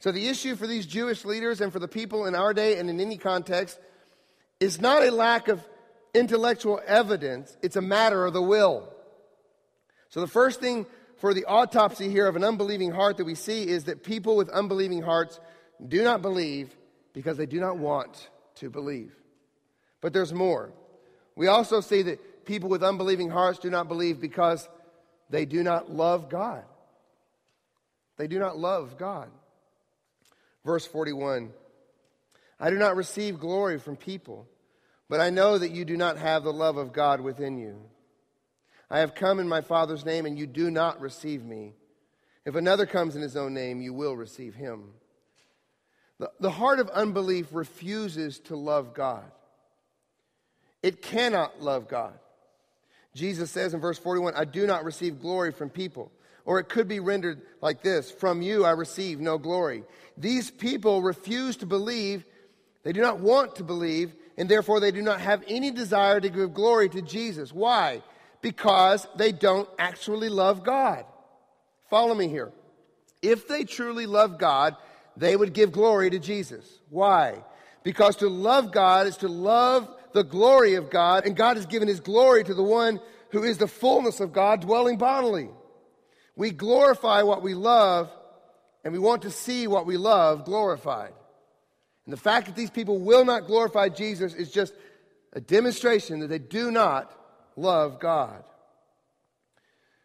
So 0.00 0.12
the 0.12 0.28
issue 0.28 0.56
for 0.56 0.66
these 0.66 0.86
Jewish 0.86 1.24
leaders 1.24 1.60
and 1.60 1.72
for 1.72 1.78
the 1.78 1.88
people 1.88 2.26
in 2.26 2.34
our 2.34 2.54
day 2.54 2.78
and 2.78 2.88
in 2.88 3.00
any 3.00 3.18
context 3.18 3.78
is 4.58 4.80
not 4.80 5.02
a 5.02 5.10
lack 5.10 5.48
of 5.48 5.62
intellectual 6.14 6.80
evidence, 6.86 7.56
it's 7.62 7.76
a 7.76 7.82
matter 7.82 8.24
of 8.24 8.32
the 8.32 8.42
will. 8.42 8.92
So 10.08 10.20
the 10.20 10.26
first 10.26 10.58
thing 10.58 10.86
for 11.18 11.34
the 11.34 11.44
autopsy 11.44 12.08
here 12.08 12.26
of 12.26 12.34
an 12.34 12.42
unbelieving 12.42 12.90
heart 12.90 13.18
that 13.18 13.26
we 13.26 13.34
see 13.34 13.68
is 13.68 13.84
that 13.84 14.02
people 14.02 14.36
with 14.36 14.48
unbelieving 14.48 15.02
hearts 15.02 15.38
do 15.86 16.02
not 16.02 16.22
believe 16.22 16.74
because 17.12 17.36
they 17.36 17.46
do 17.46 17.60
not 17.60 17.76
want 17.76 18.30
to 18.56 18.70
believe. 18.70 19.14
But 20.00 20.14
there's 20.14 20.32
more. 20.32 20.72
We 21.36 21.48
also 21.48 21.80
see 21.80 22.02
that 22.02 22.46
people 22.46 22.70
with 22.70 22.82
unbelieving 22.82 23.30
hearts 23.30 23.58
do 23.58 23.68
not 23.68 23.86
believe 23.86 24.18
because 24.18 24.66
they 25.28 25.44
do 25.44 25.62
not 25.62 25.90
love 25.90 26.30
God. 26.30 26.64
They 28.16 28.26
do 28.26 28.38
not 28.38 28.58
love 28.58 28.98
God. 28.98 29.30
Verse 30.64 30.86
41 30.86 31.52
I 32.58 32.70
do 32.70 32.76
not 32.76 32.96
receive 32.96 33.40
glory 33.40 33.78
from 33.78 33.96
people, 33.96 34.46
but 35.08 35.20
I 35.20 35.30
know 35.30 35.56
that 35.56 35.70
you 35.70 35.84
do 35.84 35.96
not 35.96 36.18
have 36.18 36.44
the 36.44 36.52
love 36.52 36.76
of 36.76 36.92
God 36.92 37.20
within 37.20 37.58
you. 37.58 37.80
I 38.90 38.98
have 38.98 39.14
come 39.14 39.38
in 39.38 39.48
my 39.48 39.62
Father's 39.62 40.04
name, 40.04 40.26
and 40.26 40.38
you 40.38 40.46
do 40.46 40.70
not 40.70 41.00
receive 41.00 41.44
me. 41.44 41.74
If 42.44 42.54
another 42.56 42.86
comes 42.86 43.16
in 43.16 43.22
his 43.22 43.36
own 43.36 43.54
name, 43.54 43.80
you 43.80 43.94
will 43.94 44.16
receive 44.16 44.54
him. 44.54 44.90
The, 46.18 46.30
the 46.40 46.50
heart 46.50 46.80
of 46.80 46.90
unbelief 46.90 47.46
refuses 47.52 48.40
to 48.40 48.56
love 48.56 48.92
God. 48.92 49.30
It 50.82 51.00
cannot 51.00 51.62
love 51.62 51.88
God. 51.88 52.18
Jesus 53.14 53.50
says 53.50 53.74
in 53.74 53.80
verse 53.80 53.98
41, 53.98 54.34
I 54.36 54.44
do 54.44 54.66
not 54.66 54.84
receive 54.84 55.20
glory 55.20 55.52
from 55.52 55.70
people. 55.70 56.12
Or 56.44 56.58
it 56.58 56.68
could 56.68 56.88
be 56.88 57.00
rendered 57.00 57.42
like 57.60 57.82
this 57.82 58.10
From 58.10 58.42
you 58.42 58.64
I 58.64 58.70
receive 58.70 59.20
no 59.20 59.38
glory. 59.38 59.84
These 60.16 60.50
people 60.50 61.02
refuse 61.02 61.56
to 61.56 61.66
believe, 61.66 62.24
they 62.82 62.92
do 62.92 63.00
not 63.00 63.20
want 63.20 63.56
to 63.56 63.64
believe, 63.64 64.14
and 64.36 64.48
therefore 64.48 64.80
they 64.80 64.90
do 64.90 65.02
not 65.02 65.20
have 65.20 65.42
any 65.48 65.70
desire 65.70 66.20
to 66.20 66.28
give 66.28 66.54
glory 66.54 66.88
to 66.90 67.02
Jesus. 67.02 67.52
Why? 67.52 68.02
because 68.42 69.06
they 69.16 69.32
don't 69.32 69.68
actually 69.78 70.28
love 70.28 70.64
God. 70.64 71.04
Follow 71.88 72.14
me 72.14 72.28
here. 72.28 72.52
If 73.22 73.48
they 73.48 73.64
truly 73.64 74.06
love 74.06 74.38
God, 74.38 74.76
they 75.16 75.36
would 75.36 75.52
give 75.52 75.72
glory 75.72 76.10
to 76.10 76.18
Jesus. 76.18 76.80
Why? 76.88 77.44
Because 77.82 78.16
to 78.16 78.28
love 78.28 78.72
God 78.72 79.06
is 79.06 79.18
to 79.18 79.28
love 79.28 79.88
the 80.12 80.24
glory 80.24 80.74
of 80.74 80.90
God, 80.90 81.26
and 81.26 81.36
God 81.36 81.56
has 81.56 81.66
given 81.66 81.88
his 81.88 82.00
glory 82.00 82.44
to 82.44 82.54
the 82.54 82.62
one 82.62 83.00
who 83.30 83.44
is 83.44 83.58
the 83.58 83.68
fullness 83.68 84.20
of 84.20 84.32
God 84.32 84.60
dwelling 84.60 84.96
bodily. 84.96 85.50
We 86.36 86.50
glorify 86.50 87.22
what 87.22 87.42
we 87.42 87.54
love, 87.54 88.10
and 88.84 88.92
we 88.92 88.98
want 88.98 89.22
to 89.22 89.30
see 89.30 89.66
what 89.66 89.86
we 89.86 89.96
love 89.96 90.44
glorified. 90.44 91.12
And 92.06 92.12
the 92.12 92.20
fact 92.20 92.46
that 92.46 92.56
these 92.56 92.70
people 92.70 92.98
will 92.98 93.24
not 93.24 93.46
glorify 93.46 93.88
Jesus 93.88 94.34
is 94.34 94.50
just 94.50 94.72
a 95.32 95.40
demonstration 95.40 96.20
that 96.20 96.28
they 96.28 96.38
do 96.38 96.70
not 96.70 97.14
love 97.56 98.00
God. 98.00 98.42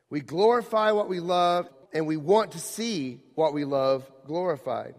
We 0.10 0.22
glorify 0.22 0.92
what 0.92 1.10
we 1.10 1.20
love, 1.20 1.70
and 1.94 2.06
we 2.06 2.18
want 2.18 2.52
to 2.52 2.60
see 2.60 3.22
what 3.34 3.54
we 3.54 3.66
love 3.66 4.10
glorified. 4.26 4.96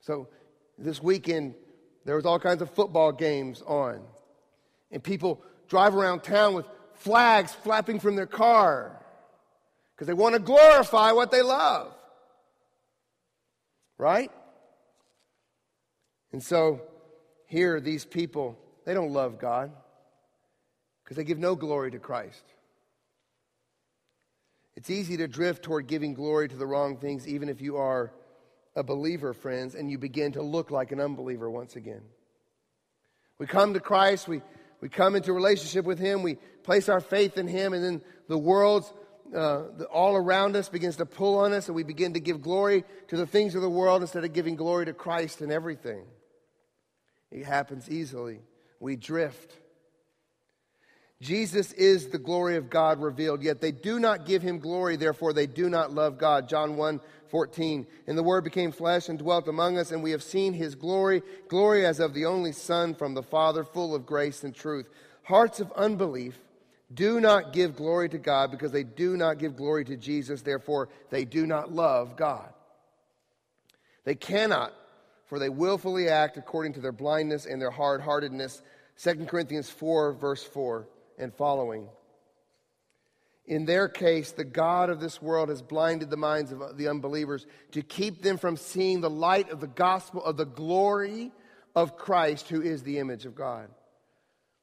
So 0.00 0.28
this 0.78 1.02
weekend, 1.02 1.54
there 2.04 2.16
was 2.16 2.24
all 2.24 2.38
kinds 2.38 2.62
of 2.62 2.70
football 2.70 3.12
games 3.12 3.62
on, 3.66 4.00
and 4.90 5.02
people 5.02 5.42
drive 5.68 5.94
around 5.96 6.22
town 6.22 6.54
with 6.54 6.66
flags 6.94 7.52
flapping 7.52 7.98
from 8.00 8.16
their 8.16 8.26
car 8.26 9.02
because 9.96 10.06
they 10.06 10.12
want 10.12 10.34
to 10.34 10.38
glorify 10.38 11.12
what 11.12 11.30
they 11.30 11.40
love. 11.40 11.94
Right? 13.96 14.30
And 16.32 16.42
so 16.42 16.82
here, 17.46 17.80
these 17.80 18.04
people, 18.04 18.58
they 18.84 18.92
don't 18.92 19.12
love 19.12 19.38
God 19.38 19.72
because 21.02 21.16
they 21.16 21.24
give 21.24 21.38
no 21.38 21.54
glory 21.54 21.90
to 21.92 21.98
Christ. 21.98 22.44
It's 24.76 24.90
easy 24.90 25.16
to 25.16 25.26
drift 25.26 25.62
toward 25.62 25.86
giving 25.86 26.12
glory 26.12 26.48
to 26.48 26.56
the 26.56 26.66
wrong 26.66 26.98
things, 26.98 27.26
even 27.26 27.48
if 27.48 27.62
you 27.62 27.78
are 27.78 28.12
a 28.74 28.82
believer, 28.82 29.32
friends, 29.32 29.74
and 29.74 29.90
you 29.90 29.96
begin 29.96 30.32
to 30.32 30.42
look 30.42 30.70
like 30.70 30.92
an 30.92 31.00
unbeliever 31.00 31.48
once 31.48 31.76
again. 31.76 32.02
We 33.38 33.46
come 33.46 33.72
to 33.72 33.80
Christ, 33.80 34.28
we, 34.28 34.42
we 34.82 34.90
come 34.90 35.16
into 35.16 35.32
relationship 35.32 35.86
with 35.86 35.98
Him, 35.98 36.22
we 36.22 36.34
place 36.62 36.90
our 36.90 37.00
faith 37.00 37.38
in 37.38 37.48
Him, 37.48 37.72
and 37.72 37.82
then 37.82 38.02
the 38.28 38.36
world's 38.36 38.92
uh, 39.34 39.62
the, 39.76 39.86
all 39.86 40.16
around 40.16 40.56
us 40.56 40.68
begins 40.68 40.96
to 40.96 41.06
pull 41.06 41.38
on 41.38 41.52
us, 41.52 41.68
and 41.68 41.74
we 41.74 41.82
begin 41.82 42.14
to 42.14 42.20
give 42.20 42.42
glory 42.42 42.84
to 43.08 43.16
the 43.16 43.26
things 43.26 43.54
of 43.54 43.62
the 43.62 43.70
world 43.70 44.02
instead 44.02 44.24
of 44.24 44.32
giving 44.32 44.56
glory 44.56 44.86
to 44.86 44.92
Christ 44.92 45.42
in 45.42 45.50
everything. 45.50 46.04
It 47.30 47.44
happens 47.44 47.90
easily. 47.90 48.40
We 48.80 48.96
drift. 48.96 49.56
Jesus 51.20 51.72
is 51.72 52.08
the 52.08 52.18
glory 52.18 52.56
of 52.56 52.68
God 52.68 53.00
revealed, 53.00 53.42
yet 53.42 53.60
they 53.60 53.72
do 53.72 53.98
not 53.98 54.26
give 54.26 54.42
him 54.42 54.58
glory, 54.58 54.96
therefore 54.96 55.32
they 55.32 55.46
do 55.46 55.70
not 55.70 55.92
love 55.92 56.18
God. 56.18 56.48
John 56.48 56.76
1 56.76 57.00
14. 57.30 57.86
And 58.06 58.16
the 58.16 58.22
Word 58.22 58.44
became 58.44 58.70
flesh 58.70 59.08
and 59.08 59.18
dwelt 59.18 59.48
among 59.48 59.78
us, 59.78 59.90
and 59.90 60.02
we 60.02 60.12
have 60.12 60.22
seen 60.22 60.52
his 60.52 60.74
glory, 60.74 61.22
glory 61.48 61.84
as 61.84 61.98
of 61.98 62.14
the 62.14 62.26
only 62.26 62.52
Son 62.52 62.94
from 62.94 63.14
the 63.14 63.22
Father, 63.22 63.64
full 63.64 63.94
of 63.94 64.06
grace 64.06 64.44
and 64.44 64.54
truth. 64.54 64.88
Hearts 65.24 65.58
of 65.58 65.72
unbelief 65.72 66.38
do 66.92 67.20
not 67.20 67.52
give 67.52 67.76
glory 67.76 68.08
to 68.10 68.18
God 68.18 68.50
because 68.50 68.70
they 68.70 68.84
do 68.84 69.16
not 69.16 69.38
give 69.38 69.56
glory 69.56 69.84
to 69.86 69.96
Jesus, 69.96 70.42
therefore 70.42 70.88
they 71.10 71.24
do 71.24 71.46
not 71.46 71.72
love 71.72 72.16
God. 72.16 72.48
They 74.04 74.14
cannot, 74.14 74.72
for 75.24 75.38
they 75.38 75.48
willfully 75.48 76.08
act 76.08 76.36
according 76.36 76.74
to 76.74 76.80
their 76.80 76.92
blindness 76.92 77.44
and 77.44 77.60
their 77.60 77.72
hard 77.72 78.00
heartedness. 78.00 78.62
2 79.02 79.26
Corinthians 79.26 79.68
4, 79.68 80.12
verse 80.12 80.44
4 80.44 80.86
and 81.18 81.34
following. 81.34 81.88
In 83.46 83.64
their 83.64 83.88
case, 83.88 84.32
the 84.32 84.44
God 84.44 84.90
of 84.90 85.00
this 85.00 85.22
world 85.22 85.48
has 85.48 85.62
blinded 85.62 86.10
the 86.10 86.16
minds 86.16 86.52
of 86.52 86.76
the 86.76 86.88
unbelievers 86.88 87.46
to 87.72 87.82
keep 87.82 88.22
them 88.22 88.38
from 88.38 88.56
seeing 88.56 89.00
the 89.00 89.10
light 89.10 89.50
of 89.50 89.60
the 89.60 89.68
gospel 89.68 90.24
of 90.24 90.36
the 90.36 90.46
glory 90.46 91.32
of 91.74 91.96
Christ, 91.96 92.48
who 92.48 92.60
is 92.60 92.82
the 92.82 92.98
image 92.98 93.24
of 93.24 93.34
God. 93.34 93.68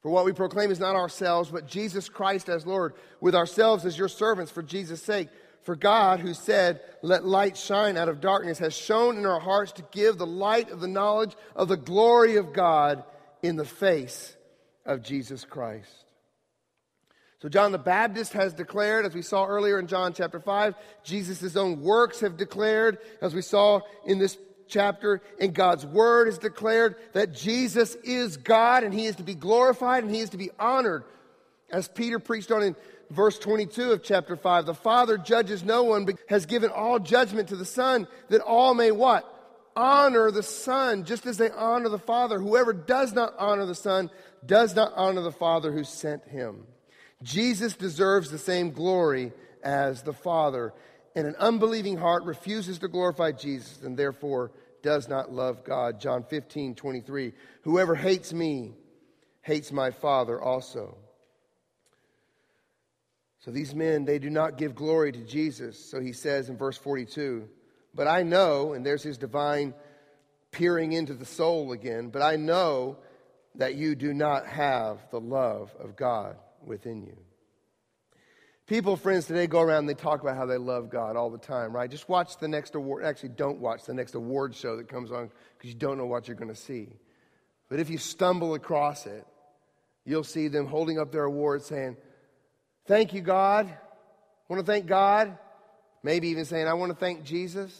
For 0.03 0.11
what 0.11 0.25
we 0.25 0.33
proclaim 0.33 0.69
is 0.69 0.81
not 0.81 0.97
ourselves, 0.97 1.49
but 1.49 1.65
Jesus 1.65 2.09
Christ 2.09 2.49
as 2.49 2.65
Lord, 2.65 2.93
with 3.21 3.33
ourselves 3.33 3.85
as 3.85 3.97
your 3.97 4.09
servants 4.09 4.51
for 4.51 4.61
Jesus' 4.61 5.01
sake. 5.01 5.29
For 5.63 5.77
God, 5.77 6.19
who 6.19 6.33
said, 6.33 6.81
Let 7.01 7.25
light 7.25 7.55
shine 7.55 7.95
out 7.95 8.09
of 8.09 8.19
darkness, 8.19 8.59
has 8.59 8.75
shone 8.75 9.17
in 9.17 9.25
our 9.25 9.39
hearts 9.39 9.71
to 9.73 9.85
give 9.91 10.17
the 10.17 10.25
light 10.25 10.69
of 10.71 10.81
the 10.81 10.89
knowledge 10.89 11.37
of 11.55 11.69
the 11.69 11.77
glory 11.77 12.35
of 12.35 12.51
God 12.51 13.05
in 13.41 13.55
the 13.55 13.63
face 13.63 14.35
of 14.85 15.03
Jesus 15.03 15.45
Christ. 15.45 16.03
So, 17.41 17.47
John 17.47 17.71
the 17.71 17.77
Baptist 17.77 18.33
has 18.33 18.53
declared, 18.53 19.05
as 19.05 19.15
we 19.15 19.21
saw 19.21 19.45
earlier 19.45 19.79
in 19.79 19.87
John 19.87 20.13
chapter 20.13 20.41
5, 20.41 20.75
Jesus' 21.03 21.55
own 21.55 21.81
works 21.81 22.19
have 22.19 22.35
declared, 22.35 22.97
as 23.21 23.33
we 23.33 23.41
saw 23.41 23.79
in 24.05 24.19
this 24.19 24.37
chapter, 24.73 25.21
and 25.39 25.53
God's 25.53 25.85
word 25.85 26.27
has 26.27 26.37
declared 26.37 26.95
that 27.13 27.33
Jesus 27.33 27.95
is 28.03 28.37
God 28.37 28.83
and 28.83 28.93
he 28.93 29.05
is 29.05 29.15
to 29.17 29.23
be 29.23 29.35
glorified 29.35 30.03
and 30.03 30.13
he 30.13 30.21
is 30.21 30.31
to 30.31 30.37
be 30.37 30.49
honored. 30.59 31.03
As 31.69 31.87
Peter 31.87 32.19
preached 32.19 32.51
on 32.51 32.63
in 32.63 32.75
verse 33.09 33.37
22 33.39 33.91
of 33.91 34.03
chapter 34.03 34.35
5, 34.35 34.65
the 34.65 34.73
Father 34.73 35.17
judges 35.17 35.63
no 35.63 35.83
one, 35.83 36.05
but 36.05 36.15
has 36.27 36.45
given 36.45 36.71
all 36.71 36.99
judgment 36.99 37.49
to 37.49 37.55
the 37.55 37.65
Son, 37.65 38.07
that 38.29 38.41
all 38.41 38.73
may 38.73 38.91
what? 38.91 39.29
Honor 39.75 40.29
the 40.29 40.43
Son, 40.43 41.03
just 41.03 41.25
as 41.25 41.37
they 41.37 41.49
honor 41.49 41.89
the 41.89 41.97
Father. 41.97 42.39
Whoever 42.39 42.73
does 42.73 43.13
not 43.13 43.33
honor 43.37 43.65
the 43.65 43.75
Son 43.75 44.09
does 44.45 44.75
not 44.75 44.93
honor 44.95 45.21
the 45.21 45.31
Father 45.31 45.71
who 45.71 45.83
sent 45.83 46.27
him. 46.27 46.65
Jesus 47.23 47.75
deserves 47.75 48.29
the 48.29 48.37
same 48.37 48.71
glory 48.71 49.31
as 49.63 50.03
the 50.03 50.13
Father. 50.13 50.73
And 51.15 51.27
an 51.27 51.35
unbelieving 51.37 51.97
heart 51.97 52.23
refuses 52.23 52.79
to 52.79 52.87
glorify 52.87 53.31
Jesus 53.31 53.81
and 53.81 53.97
therefore 53.97 54.51
does 54.83 55.09
not 55.09 55.31
love 55.31 55.63
God. 55.63 55.99
John 55.99 56.23
15, 56.23 56.75
23. 56.75 57.33
Whoever 57.63 57.95
hates 57.95 58.31
me 58.31 58.75
hates 59.41 59.71
my 59.71 59.89
Father 59.89 60.39
also. 60.39 60.97
So 63.39 63.51
these 63.51 63.73
men, 63.73 64.05
they 64.05 64.19
do 64.19 64.29
not 64.29 64.57
give 64.57 64.75
glory 64.75 65.11
to 65.11 65.19
Jesus. 65.19 65.77
So 65.77 65.99
he 65.99 66.13
says 66.13 66.49
in 66.49 66.57
verse 66.57 66.77
42, 66.77 67.49
But 67.95 68.07
I 68.07 68.23
know, 68.23 68.73
and 68.73 68.85
there's 68.85 69.03
his 69.03 69.17
divine 69.17 69.73
peering 70.51 70.93
into 70.93 71.13
the 71.13 71.25
soul 71.25 71.71
again, 71.71 72.09
but 72.09 72.21
I 72.21 72.35
know 72.35 72.97
that 73.55 73.75
you 73.75 73.95
do 73.95 74.13
not 74.13 74.47
have 74.47 74.99
the 75.11 75.19
love 75.19 75.75
of 75.79 75.95
God 75.95 76.37
within 76.63 77.03
you. 77.03 77.17
People, 78.65 78.95
friends, 78.95 79.25
today 79.25 79.45
go 79.45 79.59
around 79.59 79.79
and 79.79 79.89
they 79.89 79.93
talk 79.93 80.21
about 80.21 80.37
how 80.37 80.45
they 80.45 80.57
love 80.57 80.89
God 80.89 81.17
all 81.17 81.29
the 81.29 81.37
time, 81.37 81.73
right? 81.73 81.91
Just 81.91 82.07
watch 82.07 82.37
the 82.37 82.47
next 82.47 82.75
award. 82.75 83.03
Actually, 83.03 83.29
don't 83.29 83.59
watch 83.59 83.83
the 83.83 83.93
next 83.93 84.15
award 84.15 84.55
show 84.55 84.77
that 84.77 84.87
comes 84.87 85.11
on 85.11 85.29
because 85.57 85.69
you 85.69 85.75
don't 85.77 85.97
know 85.97 86.05
what 86.05 86.27
you're 86.27 86.37
going 86.37 86.53
to 86.53 86.55
see. 86.55 86.87
But 87.69 87.79
if 87.79 87.89
you 87.89 87.97
stumble 87.97 88.53
across 88.53 89.05
it, 89.05 89.27
you'll 90.05 90.23
see 90.23 90.47
them 90.47 90.65
holding 90.65 90.97
up 90.97 91.11
their 91.11 91.25
award 91.25 91.61
saying, 91.63 91.97
Thank 92.85 93.13
you, 93.13 93.21
God. 93.21 93.67
I 93.67 94.53
want 94.53 94.65
to 94.65 94.71
thank 94.71 94.85
God. 94.85 95.37
Maybe 96.01 96.29
even 96.29 96.45
saying, 96.45 96.67
I 96.67 96.73
want 96.73 96.91
to 96.91 96.97
thank 96.97 97.23
Jesus. 97.23 97.77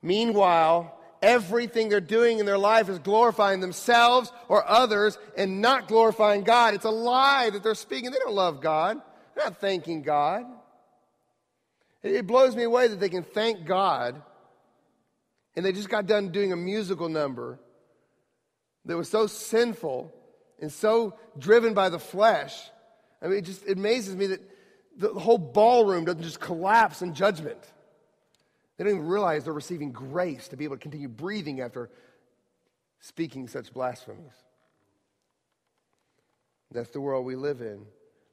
Meanwhile, 0.00 0.98
everything 1.22 1.88
they're 1.88 2.00
doing 2.00 2.38
in 2.38 2.46
their 2.46 2.58
life 2.58 2.88
is 2.88 2.98
glorifying 2.98 3.60
themselves 3.60 4.32
or 4.48 4.68
others 4.68 5.18
and 5.36 5.60
not 5.60 5.88
glorifying 5.88 6.42
God. 6.42 6.74
It's 6.74 6.84
a 6.84 6.90
lie 6.90 7.50
that 7.50 7.62
they're 7.62 7.74
speaking. 7.74 8.10
They 8.10 8.18
don't 8.18 8.34
love 8.34 8.60
God, 8.60 9.00
not 9.36 9.60
thanking 9.60 10.02
God. 10.02 10.44
It 12.02 12.26
blows 12.26 12.54
me 12.54 12.64
away 12.64 12.88
that 12.88 13.00
they 13.00 13.08
can 13.08 13.22
thank 13.22 13.64
God 13.64 14.20
and 15.56 15.64
they 15.64 15.72
just 15.72 15.88
got 15.88 16.06
done 16.06 16.30
doing 16.30 16.52
a 16.52 16.56
musical 16.56 17.08
number 17.08 17.58
that 18.84 18.96
was 18.96 19.08
so 19.08 19.26
sinful 19.26 20.12
and 20.60 20.70
so 20.72 21.14
driven 21.38 21.74
by 21.74 21.88
the 21.88 21.98
flesh. 21.98 22.54
I 23.22 23.28
mean, 23.28 23.38
it 23.38 23.44
just 23.44 23.64
it 23.66 23.78
amazes 23.78 24.16
me 24.16 24.26
that 24.26 24.42
the 24.96 25.08
whole 25.08 25.38
ballroom 25.38 26.04
doesn't 26.04 26.22
just 26.22 26.40
collapse 26.40 27.02
in 27.02 27.14
judgment. 27.14 27.58
They 28.76 28.84
don't 28.84 28.94
even 28.94 29.06
realize 29.06 29.44
they're 29.44 29.52
receiving 29.52 29.92
grace 29.92 30.48
to 30.48 30.56
be 30.56 30.64
able 30.64 30.76
to 30.76 30.82
continue 30.82 31.08
breathing 31.08 31.60
after 31.60 31.90
speaking 33.00 33.48
such 33.48 33.72
blasphemies. 33.72 34.32
That's 36.72 36.90
the 36.90 37.00
world 37.00 37.24
we 37.24 37.36
live 37.36 37.60
in. 37.60 37.86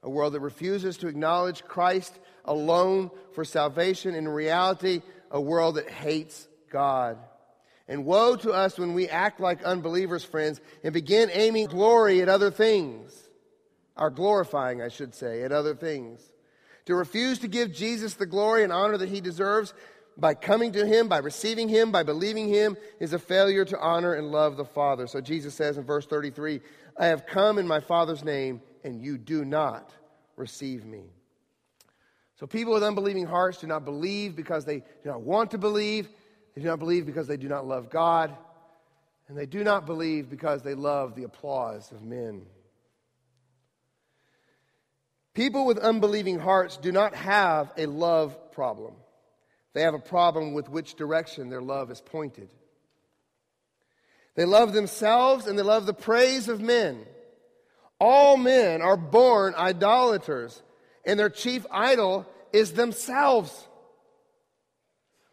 A 0.03 0.09
world 0.09 0.33
that 0.33 0.39
refuses 0.39 0.97
to 0.97 1.07
acknowledge 1.07 1.63
Christ 1.63 2.17
alone 2.45 3.11
for 3.33 3.45
salvation. 3.45 4.15
In 4.15 4.27
reality, 4.27 5.01
a 5.29 5.39
world 5.39 5.75
that 5.75 5.89
hates 5.89 6.47
God. 6.71 7.17
And 7.87 8.05
woe 8.05 8.35
to 8.37 8.51
us 8.51 8.79
when 8.79 8.93
we 8.93 9.07
act 9.09 9.39
like 9.39 9.63
unbelievers, 9.63 10.23
friends, 10.23 10.61
and 10.83 10.93
begin 10.93 11.29
aiming 11.31 11.67
glory 11.67 12.21
at 12.21 12.29
other 12.29 12.49
things. 12.49 13.13
Our 13.97 14.09
glorifying, 14.09 14.81
I 14.81 14.87
should 14.87 15.13
say, 15.13 15.43
at 15.43 15.51
other 15.51 15.75
things. 15.75 16.21
To 16.85 16.95
refuse 16.95 17.39
to 17.39 17.47
give 17.47 17.73
Jesus 17.73 18.15
the 18.15 18.25
glory 18.25 18.63
and 18.63 18.71
honor 18.71 18.97
that 18.97 19.09
he 19.09 19.21
deserves 19.21 19.73
by 20.17 20.33
coming 20.33 20.71
to 20.73 20.85
him, 20.85 21.07
by 21.07 21.17
receiving 21.17 21.69
him, 21.69 21.91
by 21.91 22.03
believing 22.03 22.47
him, 22.47 22.77
is 22.99 23.13
a 23.13 23.19
failure 23.19 23.65
to 23.65 23.79
honor 23.79 24.13
and 24.13 24.31
love 24.31 24.57
the 24.57 24.65
Father. 24.65 25.07
So 25.07 25.21
Jesus 25.21 25.53
says 25.53 25.77
in 25.77 25.83
verse 25.83 26.05
33 26.05 26.61
I 26.97 27.07
have 27.07 27.25
come 27.25 27.57
in 27.57 27.67
my 27.67 27.79
Father's 27.79 28.23
name, 28.23 28.61
and 28.83 29.01
you 29.01 29.17
do 29.17 29.45
not 29.45 29.91
receive 30.35 30.85
me. 30.85 31.03
So 32.39 32.47
people 32.47 32.73
with 32.73 32.83
unbelieving 32.83 33.27
hearts 33.27 33.59
do 33.59 33.67
not 33.67 33.85
believe 33.85 34.35
because 34.35 34.65
they 34.65 34.79
do 34.79 35.05
not 35.05 35.21
want 35.21 35.51
to 35.51 35.57
believe. 35.57 36.09
They 36.55 36.61
do 36.61 36.67
not 36.67 36.79
believe 36.79 37.05
because 37.05 37.27
they 37.27 37.37
do 37.37 37.47
not 37.47 37.67
love 37.67 37.89
God. 37.89 38.35
And 39.27 39.37
they 39.37 39.45
do 39.45 39.63
not 39.63 39.85
believe 39.85 40.29
because 40.29 40.63
they 40.63 40.73
love 40.73 41.15
the 41.15 41.23
applause 41.23 41.91
of 41.91 42.01
men. 42.01 42.41
People 45.33 45.65
with 45.65 45.77
unbelieving 45.77 46.39
hearts 46.39 46.77
do 46.77 46.91
not 46.91 47.15
have 47.15 47.71
a 47.77 47.85
love 47.85 48.51
problem. 48.51 48.95
They 49.73 49.81
have 49.83 49.93
a 49.93 49.99
problem 49.99 50.53
with 50.53 50.67
which 50.67 50.95
direction 50.95 51.49
their 51.49 51.61
love 51.61 51.91
is 51.91 52.01
pointed. 52.01 52.49
They 54.35 54.45
love 54.45 54.73
themselves 54.73 55.47
and 55.47 55.57
they 55.57 55.63
love 55.63 55.85
the 55.85 55.93
praise 55.93 56.49
of 56.49 56.59
men. 56.59 57.05
All 58.01 58.35
men 58.35 58.81
are 58.81 58.97
born 58.97 59.53
idolaters, 59.53 60.59
and 61.05 61.19
their 61.19 61.29
chief 61.29 61.67
idol 61.69 62.25
is 62.51 62.73
themselves. 62.73 63.67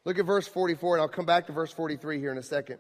Look 0.04 0.18
at 0.18 0.26
verse 0.26 0.46
44, 0.46 0.96
and 0.96 1.00
I'll 1.00 1.09
come 1.09 1.24
back 1.24 1.46
to 1.46 1.52
verse 1.52 1.72
43 1.72 2.20
here 2.20 2.31
in 2.31 2.37
a 2.37 2.42
second. 2.42 2.78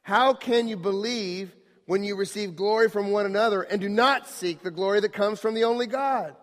How 0.00 0.32
can 0.32 0.68
you 0.68 0.78
believe 0.78 1.54
when 1.84 2.02
you 2.02 2.16
receive 2.16 2.56
glory 2.56 2.88
from 2.88 3.10
one 3.10 3.26
another 3.26 3.60
and 3.60 3.78
do 3.78 3.90
not 3.90 4.26
seek 4.26 4.62
the 4.62 4.70
glory 4.70 5.00
that 5.00 5.12
comes 5.12 5.38
from 5.38 5.52
the 5.52 5.64
only 5.64 5.86
God? 5.86 6.34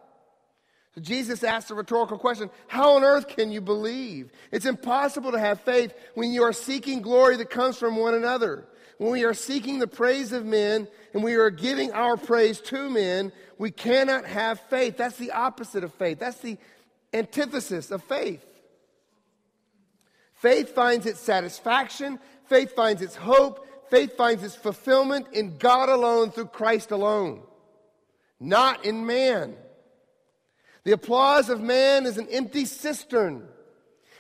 So 0.94 1.02
Jesus 1.02 1.44
asked 1.44 1.72
a 1.72 1.74
rhetorical 1.74 2.20
question 2.20 2.52
How 2.68 2.96
on 2.96 3.04
earth 3.04 3.28
can 3.28 3.52
you 3.52 3.62
believe? 3.62 4.32
It's 4.52 4.68
impossible 4.68 5.32
to 5.32 5.40
have 5.40 5.62
faith 5.62 5.96
when 6.14 6.32
you 6.32 6.44
are 6.44 6.54
seeking 6.54 7.02
glory 7.02 7.38
that 7.38 7.50
comes 7.50 7.80
from 7.80 7.96
one 7.96 8.14
another. 8.14 8.68
When 9.00 9.12
we 9.12 9.24
are 9.24 9.34
seeking 9.34 9.80
the 9.80 9.88
praise 9.88 10.32
of 10.32 10.46
men 10.46 10.88
and 11.14 11.24
we 11.24 11.36
are 11.36 11.50
giving 11.50 11.92
our 11.92 12.18
praise 12.18 12.60
to 12.62 12.90
men, 12.90 13.32
we 13.58 13.72
cannot 13.72 14.26
have 14.26 14.60
faith. 14.62 14.98
That's 14.98 15.18
the 15.18 15.32
opposite 15.32 15.84
of 15.84 15.94
faith, 15.94 16.20
that's 16.20 16.40
the 16.40 16.58
antithesis 17.14 17.92
of 17.92 18.04
faith. 18.04 18.46
Faith 20.34 20.74
finds 20.74 21.06
its 21.06 21.20
satisfaction, 21.20 22.20
faith 22.48 22.76
finds 22.76 23.02
its 23.02 23.16
hope, 23.16 23.68
faith 23.92 24.18
finds 24.18 24.44
its 24.44 24.56
fulfillment 24.56 25.28
in 25.34 25.58
God 25.58 25.90
alone 25.90 26.32
through 26.32 26.48
Christ 26.48 26.92
alone, 26.92 27.44
not 28.40 28.86
in 28.86 29.06
man. 29.06 29.56
The 30.84 30.94
applause 30.94 31.50
of 31.50 31.62
man 31.62 32.08
is 32.08 32.18
an 32.18 32.28
empty 32.32 32.66
cistern. 32.66 33.48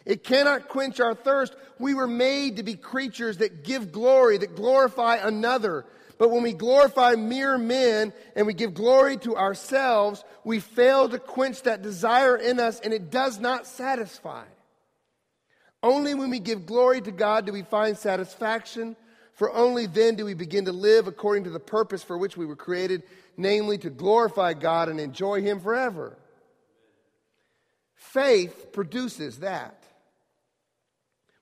It 0.05 0.23
cannot 0.23 0.67
quench 0.67 0.99
our 0.99 1.15
thirst. 1.15 1.55
We 1.79 1.93
were 1.93 2.07
made 2.07 2.57
to 2.57 2.63
be 2.63 2.75
creatures 2.75 3.37
that 3.37 3.63
give 3.63 3.91
glory, 3.91 4.37
that 4.37 4.55
glorify 4.55 5.15
another. 5.15 5.85
But 6.21 6.29
when 6.29 6.43
we 6.43 6.53
glorify 6.53 7.15
mere 7.15 7.57
men 7.57 8.13
and 8.35 8.45
we 8.45 8.53
give 8.53 8.75
glory 8.75 9.17
to 9.17 9.35
ourselves, 9.35 10.23
we 10.43 10.59
fail 10.59 11.09
to 11.09 11.17
quench 11.17 11.63
that 11.63 11.81
desire 11.81 12.37
in 12.37 12.59
us 12.59 12.79
and 12.79 12.93
it 12.93 13.09
does 13.09 13.39
not 13.39 13.65
satisfy. 13.65 14.43
Only 15.81 16.13
when 16.13 16.29
we 16.29 16.37
give 16.37 16.67
glory 16.67 17.01
to 17.01 17.11
God 17.11 17.47
do 17.47 17.51
we 17.51 17.63
find 17.63 17.97
satisfaction, 17.97 18.95
for 19.33 19.51
only 19.51 19.87
then 19.87 20.13
do 20.13 20.23
we 20.23 20.35
begin 20.35 20.65
to 20.65 20.71
live 20.71 21.07
according 21.07 21.45
to 21.45 21.49
the 21.49 21.59
purpose 21.59 22.03
for 22.03 22.19
which 22.19 22.37
we 22.37 22.45
were 22.45 22.55
created, 22.55 23.01
namely 23.35 23.79
to 23.79 23.89
glorify 23.89 24.53
God 24.53 24.89
and 24.89 24.99
enjoy 24.99 25.41
Him 25.41 25.59
forever. 25.59 26.15
Faith 27.95 28.67
produces 28.73 29.39
that. 29.39 29.83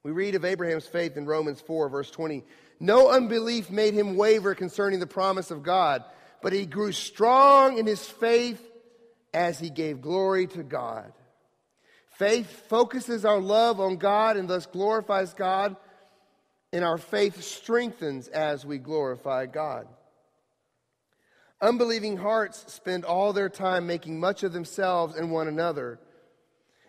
We 0.04 0.12
read 0.12 0.36
of 0.36 0.46
Abraham's 0.46 0.88
faith 0.88 1.18
in 1.18 1.26
Romans 1.26 1.60
4, 1.60 1.90
verse 1.90 2.10
20. 2.10 2.46
No 2.80 3.10
unbelief 3.10 3.70
made 3.70 3.94
him 3.94 4.16
waver 4.16 4.56
concerning 4.56 5.00
the 5.00 5.08
promise 5.08 5.52
of 5.52 5.64
God, 5.64 6.04
but 6.42 6.54
he 6.54 6.66
grew 6.66 6.92
strong 6.92 7.78
in 7.78 7.86
his 7.86 8.06
faith 8.06 8.66
as 9.34 9.60
he 9.60 9.70
gave 9.70 10.02
glory 10.02 10.48
to 10.48 10.64
God. 10.64 11.12
Faith 12.18 12.68
focuses 12.68 13.26
our 13.26 13.40
love 13.40 13.80
on 13.80 13.98
God 13.98 14.38
and 14.38 14.50
thus 14.50 14.66
glorifies 14.66 15.34
God, 15.34 15.76
and 16.72 16.84
our 16.84 16.98
faith 16.98 17.42
strengthens 17.44 18.28
as 18.28 18.66
we 18.66 18.78
glorify 18.78 19.46
God. 19.46 19.88
Unbelieving 21.62 22.18
hearts 22.18 22.72
spend 22.72 23.04
all 23.04 23.34
their 23.34 23.50
time 23.50 23.86
making 23.86 24.20
much 24.20 24.44
of 24.44 24.54
themselves 24.54 25.16
and 25.16 25.32
one 25.32 25.48
another. 25.48 26.00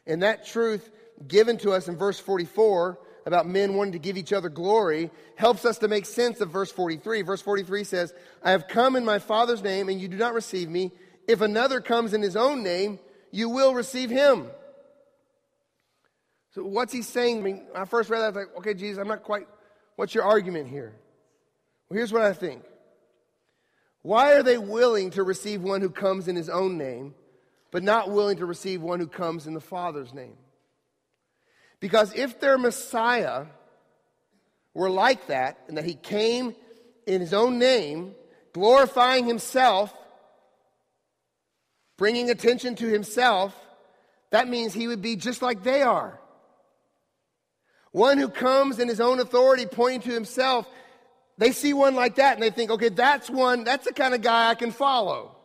And 0.06 0.22
that 0.22 0.46
truth 0.46 0.88
given 1.26 1.58
to 1.58 1.72
us 1.72 1.88
in 1.88 1.96
verse 1.96 2.20
44 2.20 2.98
about 3.30 3.46
men 3.46 3.74
wanting 3.74 3.92
to 3.92 4.00
give 4.00 4.16
each 4.16 4.32
other 4.32 4.48
glory 4.48 5.12
helps 5.36 5.64
us 5.64 5.78
to 5.78 5.86
make 5.86 6.04
sense 6.04 6.40
of 6.40 6.50
verse 6.50 6.72
43. 6.72 7.22
Verse 7.22 7.40
43 7.40 7.84
says, 7.84 8.12
I 8.42 8.50
have 8.50 8.66
come 8.66 8.96
in 8.96 9.04
my 9.04 9.20
Father's 9.20 9.62
name, 9.62 9.88
and 9.88 10.00
you 10.00 10.08
do 10.08 10.16
not 10.16 10.34
receive 10.34 10.68
me. 10.68 10.90
If 11.28 11.40
another 11.40 11.80
comes 11.80 12.12
in 12.12 12.22
his 12.22 12.34
own 12.34 12.64
name, 12.64 12.98
you 13.30 13.48
will 13.48 13.72
receive 13.72 14.10
him. 14.10 14.48
So 16.54 16.64
what's 16.64 16.92
he 16.92 17.02
saying? 17.02 17.38
I 17.38 17.40
mean, 17.42 17.66
I 17.72 17.84
first 17.84 18.10
read 18.10 18.18
that, 18.18 18.24
I 18.24 18.28
was 18.28 18.36
like, 18.36 18.56
okay, 18.58 18.74
Jesus, 18.74 18.98
I'm 18.98 19.06
not 19.06 19.22
quite, 19.22 19.46
what's 19.94 20.12
your 20.12 20.24
argument 20.24 20.68
here? 20.68 20.92
Well, 21.88 21.96
here's 21.96 22.12
what 22.12 22.22
I 22.22 22.32
think. 22.32 22.64
Why 24.02 24.32
are 24.32 24.42
they 24.42 24.58
willing 24.58 25.10
to 25.10 25.22
receive 25.22 25.62
one 25.62 25.82
who 25.82 25.90
comes 25.90 26.26
in 26.26 26.34
his 26.34 26.48
own 26.48 26.76
name, 26.76 27.14
but 27.70 27.84
not 27.84 28.10
willing 28.10 28.38
to 28.38 28.46
receive 28.46 28.82
one 28.82 28.98
who 28.98 29.06
comes 29.06 29.46
in 29.46 29.54
the 29.54 29.60
Father's 29.60 30.12
name? 30.12 30.36
Because 31.80 32.12
if 32.14 32.40
their 32.40 32.58
Messiah 32.58 33.46
were 34.74 34.90
like 34.90 35.26
that, 35.28 35.58
and 35.66 35.76
that 35.76 35.84
he 35.84 35.94
came 35.94 36.54
in 37.06 37.20
his 37.20 37.34
own 37.34 37.58
name, 37.58 38.14
glorifying 38.52 39.26
himself, 39.26 39.92
bringing 41.96 42.30
attention 42.30 42.76
to 42.76 42.86
himself, 42.86 43.54
that 44.30 44.48
means 44.48 44.72
he 44.72 44.86
would 44.86 45.02
be 45.02 45.16
just 45.16 45.42
like 45.42 45.62
they 45.62 45.82
are. 45.82 46.20
One 47.92 48.18
who 48.18 48.28
comes 48.28 48.78
in 48.78 48.86
his 48.86 49.00
own 49.00 49.18
authority, 49.18 49.66
pointing 49.66 50.02
to 50.02 50.14
himself, 50.14 50.68
they 51.38 51.52
see 51.52 51.72
one 51.72 51.94
like 51.94 52.16
that 52.16 52.34
and 52.34 52.42
they 52.42 52.50
think, 52.50 52.70
okay, 52.70 52.90
that's 52.90 53.28
one, 53.28 53.64
that's 53.64 53.86
the 53.86 53.92
kind 53.92 54.14
of 54.14 54.20
guy 54.20 54.50
I 54.50 54.54
can 54.54 54.70
follow. 54.70 55.36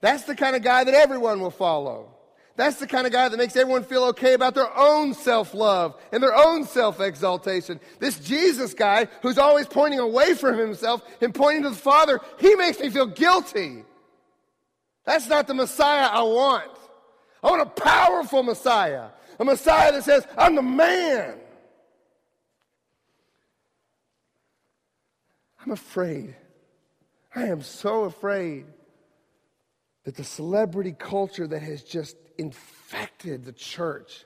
That's 0.00 0.24
the 0.24 0.34
kind 0.34 0.56
of 0.56 0.62
guy 0.62 0.82
that 0.82 0.94
everyone 0.94 1.40
will 1.40 1.50
follow. 1.50 2.12
That's 2.56 2.78
the 2.78 2.86
kind 2.86 3.06
of 3.06 3.12
guy 3.12 3.28
that 3.28 3.36
makes 3.36 3.56
everyone 3.56 3.84
feel 3.84 4.04
okay 4.06 4.34
about 4.34 4.54
their 4.54 4.76
own 4.76 5.14
self 5.14 5.54
love 5.54 5.96
and 6.12 6.22
their 6.22 6.34
own 6.34 6.64
self 6.64 7.00
exaltation. 7.00 7.80
This 7.98 8.18
Jesus 8.20 8.74
guy 8.74 9.08
who's 9.22 9.38
always 9.38 9.66
pointing 9.66 10.00
away 10.00 10.34
from 10.34 10.58
himself 10.58 11.02
and 11.22 11.34
pointing 11.34 11.62
to 11.62 11.70
the 11.70 11.76
Father, 11.76 12.20
he 12.38 12.54
makes 12.56 12.78
me 12.78 12.90
feel 12.90 13.06
guilty. 13.06 13.84
That's 15.04 15.28
not 15.28 15.46
the 15.46 15.54
Messiah 15.54 16.06
I 16.06 16.22
want. 16.22 16.70
I 17.42 17.50
want 17.50 17.62
a 17.62 17.82
powerful 17.82 18.42
Messiah. 18.42 19.08
A 19.38 19.44
Messiah 19.44 19.90
that 19.92 20.04
says, 20.04 20.26
I'm 20.36 20.54
the 20.54 20.62
man. 20.62 21.34
I'm 25.64 25.72
afraid. 25.72 26.36
I 27.34 27.46
am 27.46 27.62
so 27.62 28.04
afraid 28.04 28.66
that 30.04 30.16
the 30.16 30.24
celebrity 30.24 30.92
culture 30.92 31.46
that 31.46 31.62
has 31.62 31.82
just 31.82 32.16
infected 32.38 33.44
the 33.44 33.52
church 33.52 34.24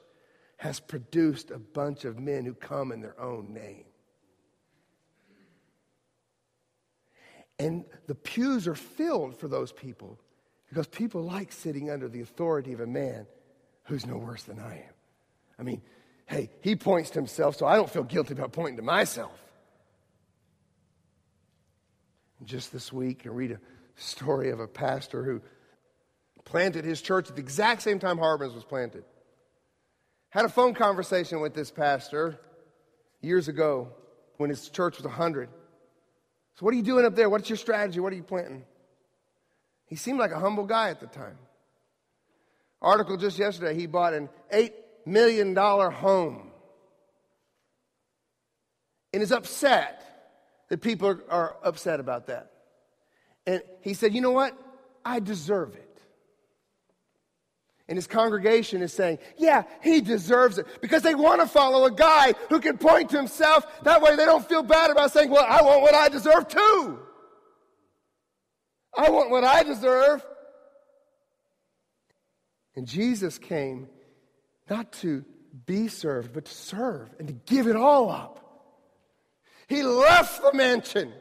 has 0.58 0.80
produced 0.80 1.50
a 1.50 1.58
bunch 1.58 2.04
of 2.04 2.18
men 2.18 2.44
who 2.44 2.54
come 2.54 2.92
in 2.92 3.00
their 3.00 3.18
own 3.20 3.52
name. 3.52 3.84
And 7.58 7.84
the 8.06 8.14
pews 8.14 8.66
are 8.66 8.74
filled 8.74 9.36
for 9.38 9.48
those 9.48 9.72
people 9.72 10.18
because 10.68 10.86
people 10.86 11.22
like 11.22 11.52
sitting 11.52 11.90
under 11.90 12.08
the 12.08 12.20
authority 12.20 12.72
of 12.72 12.80
a 12.80 12.86
man 12.86 13.26
who's 13.84 14.06
no 14.06 14.16
worse 14.16 14.42
than 14.42 14.58
I 14.58 14.76
am. 14.76 14.94
I 15.58 15.62
mean, 15.62 15.80
hey, 16.26 16.50
he 16.60 16.76
points 16.76 17.10
to 17.10 17.18
himself, 17.18 17.56
so 17.56 17.66
I 17.66 17.76
don't 17.76 17.88
feel 17.88 18.02
guilty 18.02 18.34
about 18.34 18.52
pointing 18.52 18.76
to 18.76 18.82
myself. 18.82 19.38
And 22.38 22.48
just 22.48 22.72
this 22.72 22.92
week, 22.92 23.22
I 23.24 23.28
read 23.30 23.52
a 23.52 23.60
story 23.94 24.50
of 24.50 24.60
a 24.60 24.68
pastor 24.68 25.22
who 25.22 25.40
planted 26.46 26.84
his 26.84 27.02
church 27.02 27.28
at 27.28 27.36
the 27.36 27.42
exact 27.42 27.82
same 27.82 27.98
time 27.98 28.16
Harbin's 28.16 28.54
was 28.54 28.64
planted. 28.64 29.04
Had 30.30 30.46
a 30.46 30.48
phone 30.48 30.72
conversation 30.72 31.40
with 31.40 31.52
this 31.52 31.70
pastor 31.70 32.38
years 33.20 33.48
ago 33.48 33.88
when 34.38 34.48
his 34.48 34.70
church 34.70 34.96
was 34.96 35.04
100. 35.04 35.50
So, 36.54 36.64
what 36.64 36.72
are 36.72 36.76
you 36.76 36.82
doing 36.82 37.04
up 37.04 37.14
there? 37.14 37.28
What's 37.28 37.50
your 37.50 37.58
strategy? 37.58 38.00
What 38.00 38.12
are 38.12 38.16
you 38.16 38.22
planting? 38.22 38.64
He 39.86 39.96
seemed 39.96 40.18
like 40.18 40.30
a 40.30 40.38
humble 40.38 40.64
guy 40.64 40.88
at 40.88 41.00
the 41.00 41.06
time. 41.06 41.36
Article 42.80 43.16
just 43.16 43.38
yesterday, 43.38 43.74
he 43.74 43.86
bought 43.86 44.14
an 44.14 44.28
eight 44.50 44.74
million 45.04 45.52
dollar 45.52 45.90
home 45.90 46.50
and 49.12 49.22
is 49.22 49.32
upset 49.32 50.02
that 50.68 50.80
people 50.80 51.08
are, 51.08 51.20
are 51.28 51.56
upset 51.62 52.00
about 52.00 52.26
that. 52.28 52.50
And 53.46 53.62
he 53.80 53.94
said, 53.94 54.14
You 54.14 54.20
know 54.20 54.32
what? 54.32 54.56
I 55.04 55.20
deserve 55.20 55.74
it. 55.74 55.85
And 57.88 57.96
his 57.96 58.06
congregation 58.06 58.82
is 58.82 58.92
saying, 58.92 59.18
Yeah, 59.36 59.62
he 59.82 60.00
deserves 60.00 60.58
it. 60.58 60.66
Because 60.80 61.02
they 61.02 61.14
want 61.14 61.40
to 61.40 61.46
follow 61.46 61.84
a 61.84 61.90
guy 61.90 62.34
who 62.48 62.60
can 62.60 62.78
point 62.78 63.10
to 63.10 63.16
himself. 63.16 63.64
That 63.84 64.02
way 64.02 64.16
they 64.16 64.24
don't 64.24 64.46
feel 64.46 64.62
bad 64.62 64.90
about 64.90 65.12
saying, 65.12 65.30
Well, 65.30 65.46
I 65.48 65.62
want 65.62 65.82
what 65.82 65.94
I 65.94 66.08
deserve 66.08 66.48
too. 66.48 66.98
I 68.96 69.10
want 69.10 69.30
what 69.30 69.44
I 69.44 69.62
deserve. 69.62 70.24
And 72.74 72.86
Jesus 72.86 73.38
came 73.38 73.88
not 74.68 74.92
to 74.94 75.24
be 75.64 75.88
served, 75.88 76.32
but 76.32 76.46
to 76.46 76.52
serve 76.52 77.08
and 77.18 77.28
to 77.28 77.34
give 77.34 77.66
it 77.66 77.76
all 77.76 78.10
up. 78.10 78.42
He 79.68 79.82
left 79.82 80.42
the 80.42 80.52
mansion 80.52 81.12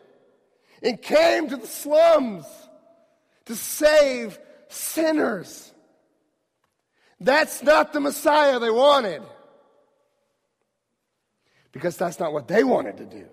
and 0.82 1.01
came 1.01 1.49
to 1.49 1.58
the 1.58 1.67
slums 1.67 2.45
to 3.45 3.56
save 3.56 4.38
sinners. 4.67 5.71
That's 7.19 7.63
not 7.63 7.93
the 7.93 7.99
Messiah 7.99 8.60
they 8.60 8.69
wanted. 8.69 9.21
Because 11.71 11.97
that's 11.97 12.19
not 12.19 12.34
what 12.34 12.47
they 12.47 12.63
wanted 12.63 12.97
to 12.97 13.06
do. 13.06 13.26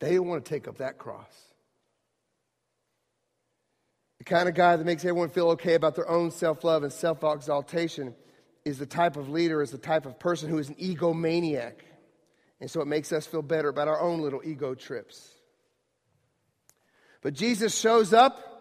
They 0.00 0.10
didn't 0.10 0.26
want 0.26 0.44
to 0.44 0.48
take 0.48 0.66
up 0.66 0.78
that 0.78 0.98
cross. 0.98 1.32
The 4.18 4.24
kind 4.24 4.48
of 4.48 4.54
guy 4.54 4.76
that 4.76 4.84
makes 4.84 5.04
everyone 5.04 5.30
feel 5.30 5.50
okay 5.50 5.74
about 5.74 5.94
their 5.94 6.08
own 6.08 6.30
self 6.30 6.64
love 6.64 6.82
and 6.82 6.92
self 6.92 7.22
exaltation 7.22 8.14
is 8.64 8.78
the 8.78 8.86
type 8.86 9.16
of 9.16 9.28
leader, 9.28 9.62
is 9.62 9.70
the 9.70 9.78
type 9.78 10.06
of 10.06 10.18
person 10.18 10.48
who 10.48 10.58
is 10.58 10.68
an 10.68 10.76
egomaniac. 10.76 11.74
And 12.60 12.70
so 12.70 12.80
it 12.80 12.86
makes 12.86 13.12
us 13.12 13.26
feel 13.26 13.42
better 13.42 13.68
about 13.68 13.88
our 13.88 14.00
own 14.00 14.20
little 14.20 14.40
ego 14.44 14.74
trips. 14.74 15.28
But 17.20 17.34
Jesus 17.34 17.76
shows 17.76 18.12
up, 18.12 18.51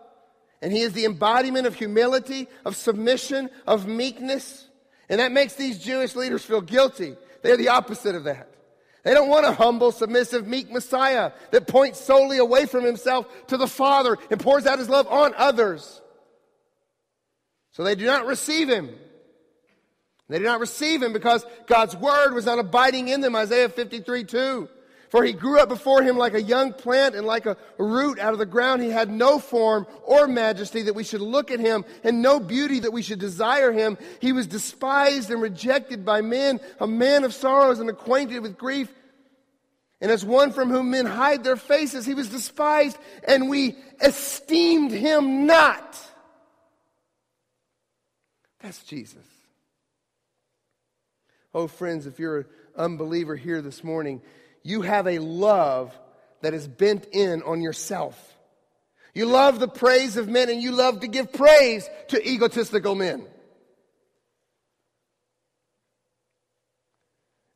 and 0.61 0.71
he 0.71 0.81
is 0.81 0.93
the 0.93 1.05
embodiment 1.05 1.65
of 1.65 1.75
humility, 1.75 2.47
of 2.65 2.75
submission, 2.75 3.49
of 3.65 3.87
meekness. 3.87 4.67
And 5.09 5.19
that 5.19 5.31
makes 5.31 5.55
these 5.55 5.79
Jewish 5.79 6.15
leaders 6.15 6.45
feel 6.45 6.61
guilty. 6.61 7.15
They're 7.41 7.57
the 7.57 7.69
opposite 7.69 8.15
of 8.15 8.25
that. 8.25 8.47
They 9.03 9.13
don't 9.15 9.29
want 9.29 9.47
a 9.47 9.51
humble, 9.51 9.91
submissive, 9.91 10.45
meek 10.45 10.71
Messiah 10.71 11.31
that 11.49 11.67
points 11.67 11.99
solely 11.99 12.37
away 12.37 12.67
from 12.67 12.83
himself 12.83 13.25
to 13.47 13.57
the 13.57 13.67
Father 13.67 14.17
and 14.29 14.39
pours 14.39 14.67
out 14.67 14.77
his 14.77 14.89
love 14.89 15.07
on 15.07 15.33
others. 15.35 16.01
So 17.71 17.83
they 17.83 17.95
do 17.95 18.05
not 18.05 18.27
receive 18.27 18.69
him. 18.69 18.91
They 20.29 20.37
do 20.37 20.45
not 20.45 20.59
receive 20.59 21.01
him 21.01 21.13
because 21.13 21.43
God's 21.65 21.95
word 21.95 22.33
was 22.33 22.45
not 22.45 22.59
abiding 22.59 23.07
in 23.07 23.21
them. 23.21 23.35
Isaiah 23.35 23.69
53 23.69 24.23
2. 24.23 24.69
For 25.11 25.25
he 25.25 25.33
grew 25.33 25.59
up 25.59 25.67
before 25.67 26.01
him 26.01 26.17
like 26.17 26.35
a 26.35 26.41
young 26.41 26.71
plant 26.71 27.15
and 27.15 27.27
like 27.27 27.45
a 27.45 27.57
root 27.77 28.17
out 28.17 28.31
of 28.31 28.39
the 28.39 28.45
ground. 28.45 28.81
He 28.81 28.89
had 28.89 29.09
no 29.09 29.39
form 29.39 29.85
or 30.03 30.25
majesty 30.25 30.83
that 30.83 30.95
we 30.95 31.03
should 31.03 31.19
look 31.19 31.51
at 31.51 31.59
him 31.59 31.83
and 32.05 32.21
no 32.21 32.39
beauty 32.39 32.79
that 32.79 32.93
we 32.93 33.01
should 33.01 33.19
desire 33.19 33.73
him. 33.73 33.97
He 34.21 34.31
was 34.31 34.47
despised 34.47 35.29
and 35.29 35.41
rejected 35.41 36.05
by 36.05 36.21
men, 36.21 36.61
a 36.79 36.87
man 36.87 37.25
of 37.25 37.33
sorrows 37.33 37.81
and 37.81 37.89
acquainted 37.89 38.39
with 38.39 38.57
grief. 38.57 38.89
And 39.99 40.09
as 40.09 40.23
one 40.23 40.53
from 40.53 40.69
whom 40.69 40.91
men 40.91 41.05
hide 41.05 41.43
their 41.43 41.57
faces, 41.57 42.05
he 42.05 42.13
was 42.13 42.29
despised 42.29 42.97
and 43.27 43.49
we 43.49 43.75
esteemed 44.01 44.91
him 44.93 45.45
not. 45.45 45.99
That's 48.61 48.81
Jesus. 48.85 49.17
Oh, 51.53 51.67
friends, 51.67 52.07
if 52.07 52.17
you're 52.17 52.37
an 52.37 52.45
unbeliever 52.77 53.35
here 53.35 53.61
this 53.61 53.83
morning, 53.83 54.21
you 54.63 54.81
have 54.81 55.07
a 55.07 55.19
love 55.19 55.97
that 56.41 56.53
is 56.53 56.67
bent 56.67 57.07
in 57.11 57.43
on 57.43 57.61
yourself. 57.61 58.17
You 59.13 59.25
love 59.25 59.59
the 59.59 59.67
praise 59.67 60.17
of 60.17 60.27
men 60.27 60.49
and 60.49 60.61
you 60.61 60.71
love 60.71 61.01
to 61.01 61.07
give 61.07 61.33
praise 61.33 61.89
to 62.09 62.27
egotistical 62.27 62.95
men. 62.95 63.25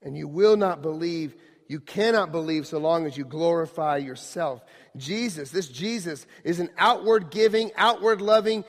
And 0.01 0.17
you 0.17 0.27
will 0.27 0.57
not 0.57 0.81
believe, 0.81 1.35
you 1.67 1.79
cannot 1.79 2.31
believe 2.31 2.67
so 2.67 2.77
long 2.77 3.07
as 3.07 3.17
you 3.17 3.25
glorify 3.25 3.97
yourself. 3.97 4.63
Jesus, 4.97 5.49
this 5.49 5.67
Jesus, 5.67 6.27
is 6.43 6.59
an 6.59 6.69
outward 6.77 7.31
giving, 7.31 7.71
outward 7.75 8.21
loving, 8.21 8.65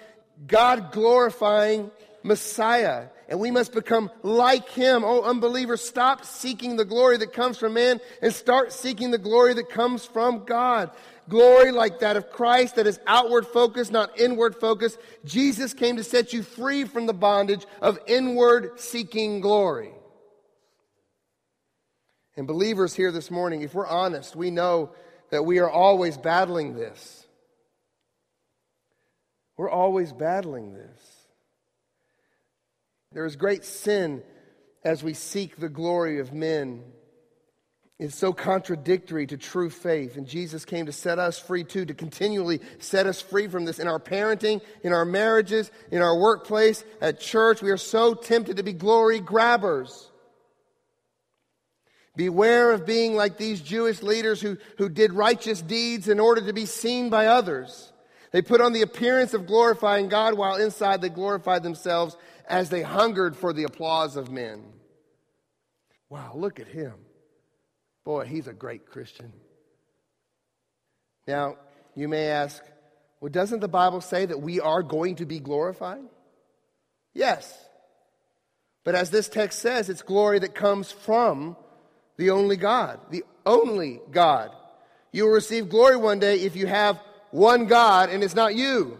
God 0.47 0.93
glorifying 0.93 1.91
Messiah 2.22 3.09
and 3.29 3.41
we 3.41 3.51
must 3.51 3.72
become 3.72 4.11
like 4.22 4.68
him. 4.70 5.05
Oh, 5.05 5.22
unbeliever, 5.22 5.77
stop 5.77 6.24
seeking 6.24 6.77
the 6.77 6.85
glory 6.85 7.16
that 7.18 7.33
comes 7.33 7.59
from 7.59 7.74
man 7.74 8.01
and 8.22 8.33
start 8.33 8.72
seeking 8.72 9.11
the 9.11 9.18
glory 9.18 9.55
that 9.55 9.68
comes 9.68 10.05
from 10.05 10.45
God. 10.45 10.91
Glory 11.29 11.72
like 11.72 12.01
that 12.01 12.16
of 12.16 12.31
Christ 12.31 12.77
that 12.77 12.87
is 12.87 13.01
outward 13.07 13.47
focused, 13.47 13.91
not 13.91 14.18
inward 14.18 14.55
focused. 14.55 14.99
Jesus 15.24 15.74
came 15.74 15.97
to 15.97 16.05
set 16.05 16.33
you 16.33 16.43
free 16.43 16.85
from 16.85 17.07
the 17.07 17.14
bondage 17.14 17.66
of 17.83 17.99
inward 18.07 18.79
seeking 18.79 19.41
glory. 19.41 19.91
And 22.37 22.47
believers 22.47 22.95
here 22.95 23.11
this 23.11 23.31
morning, 23.31 23.62
if 23.62 23.74
we're 23.74 23.87
honest, 23.87 24.37
we 24.37 24.51
know 24.51 24.91
that 25.31 25.45
we 25.45 25.59
are 25.59 25.70
always 25.70 26.16
battling 26.16 26.77
this. 26.77 27.27
We're 29.57 29.70
always 29.70 30.12
battling 30.12 30.74
this. 30.74 31.15
There 33.16 33.24
is 33.24 33.34
great 33.34 33.64
sin 33.64 34.22
as 34.84 35.02
we 35.02 35.14
seek 35.14 35.56
the 35.56 35.70
glory 35.70 36.18
of 36.18 36.34
men. 36.34 36.82
It's 37.98 38.14
so 38.14 38.34
contradictory 38.34 39.26
to 39.28 39.38
true 39.38 39.70
faith. 39.70 40.18
And 40.18 40.26
Jesus 40.26 40.66
came 40.66 40.84
to 40.84 40.92
set 40.92 41.18
us 41.18 41.38
free 41.38 41.64
too, 41.64 41.86
to 41.86 41.94
continually 41.94 42.60
set 42.78 43.06
us 43.06 43.22
free 43.22 43.48
from 43.48 43.64
this 43.64 43.78
in 43.78 43.88
our 43.88 43.98
parenting, 43.98 44.60
in 44.82 44.92
our 44.92 45.06
marriages, 45.06 45.70
in 45.90 46.02
our 46.02 46.14
workplace, 46.14 46.84
at 47.00 47.18
church. 47.18 47.62
We 47.62 47.70
are 47.70 47.78
so 47.78 48.12
tempted 48.12 48.58
to 48.58 48.62
be 48.62 48.74
glory 48.74 49.20
grabbers. 49.20 50.10
Beware 52.16 52.72
of 52.72 52.84
being 52.84 53.14
like 53.14 53.38
these 53.38 53.62
Jewish 53.62 54.02
leaders 54.02 54.42
who, 54.42 54.58
who 54.76 54.90
did 54.90 55.14
righteous 55.14 55.62
deeds 55.62 56.06
in 56.06 56.20
order 56.20 56.42
to 56.42 56.52
be 56.52 56.66
seen 56.66 57.08
by 57.08 57.28
others. 57.28 57.94
They 58.30 58.42
put 58.42 58.60
on 58.60 58.74
the 58.74 58.82
appearance 58.82 59.32
of 59.32 59.46
glorifying 59.46 60.08
God 60.08 60.34
while 60.34 60.56
inside 60.56 61.00
they 61.00 61.08
glorified 61.08 61.62
themselves 61.62 62.18
as 62.49 62.70
they 62.70 62.82
hungered 62.82 63.36
for 63.36 63.53
the 63.53 63.64
applause 63.64 64.16
of 64.16 64.30
men. 64.30 64.64
Wow, 66.09 66.32
look 66.34 66.61
at 66.61 66.68
him. 66.68 66.94
Boy, 68.05 68.24
he's 68.26 68.47
a 68.47 68.53
great 68.53 68.86
Christian. 68.86 69.32
Now, 71.26 71.57
you 71.97 72.07
may 72.07 72.28
ask, 72.28 72.62
well, 73.20 73.32
doesn't 73.32 73.61
the 73.61 73.68
Bible 73.68 74.01
say 74.01 74.26
that 74.26 74.40
we 74.40 74.61
are 74.61 74.82
going 74.82 75.16
to 75.16 75.26
be 75.26 75.40
glorified? 75.40 76.05
Yes. 77.14 77.53
But 78.84 78.94
as 78.94 79.11
this 79.11 79.28
text 79.28 79.59
says, 79.59 79.88
it's 79.88 80.03
glory 80.03 80.38
that 80.38 80.55
comes 80.55 80.92
from 80.92 81.57
the 82.16 82.30
only 82.30 82.57
God, 82.57 83.01
the 83.11 83.24
only 83.44 84.01
God. 84.12 84.51
You 85.11 85.24
will 85.24 85.32
receive 85.32 85.68
glory 85.68 85.97
one 85.97 86.20
day 86.20 86.40
if 86.40 86.55
you 86.55 86.66
have 86.66 87.01
one 87.30 87.66
God 87.66 88.11
and 88.11 88.22
it's 88.22 88.34
not 88.34 88.55
you. 88.55 88.99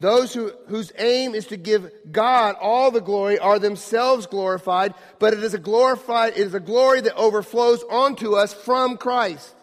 Those 0.00 0.34
who, 0.34 0.52
whose 0.66 0.92
aim 0.98 1.34
is 1.34 1.46
to 1.46 1.56
give 1.56 1.90
God 2.10 2.56
all 2.60 2.90
the 2.90 3.00
glory 3.00 3.38
are 3.38 3.58
themselves 3.58 4.26
glorified, 4.26 4.94
but 5.18 5.32
it 5.32 5.42
is 5.42 5.54
a 5.54 5.58
glorified, 5.58 6.34
it 6.34 6.40
is 6.40 6.54
a 6.54 6.60
glory 6.60 7.00
that 7.00 7.14
overflows 7.14 7.82
onto 7.88 8.34
us 8.34 8.52
from 8.52 8.96
Christ. 8.96 9.54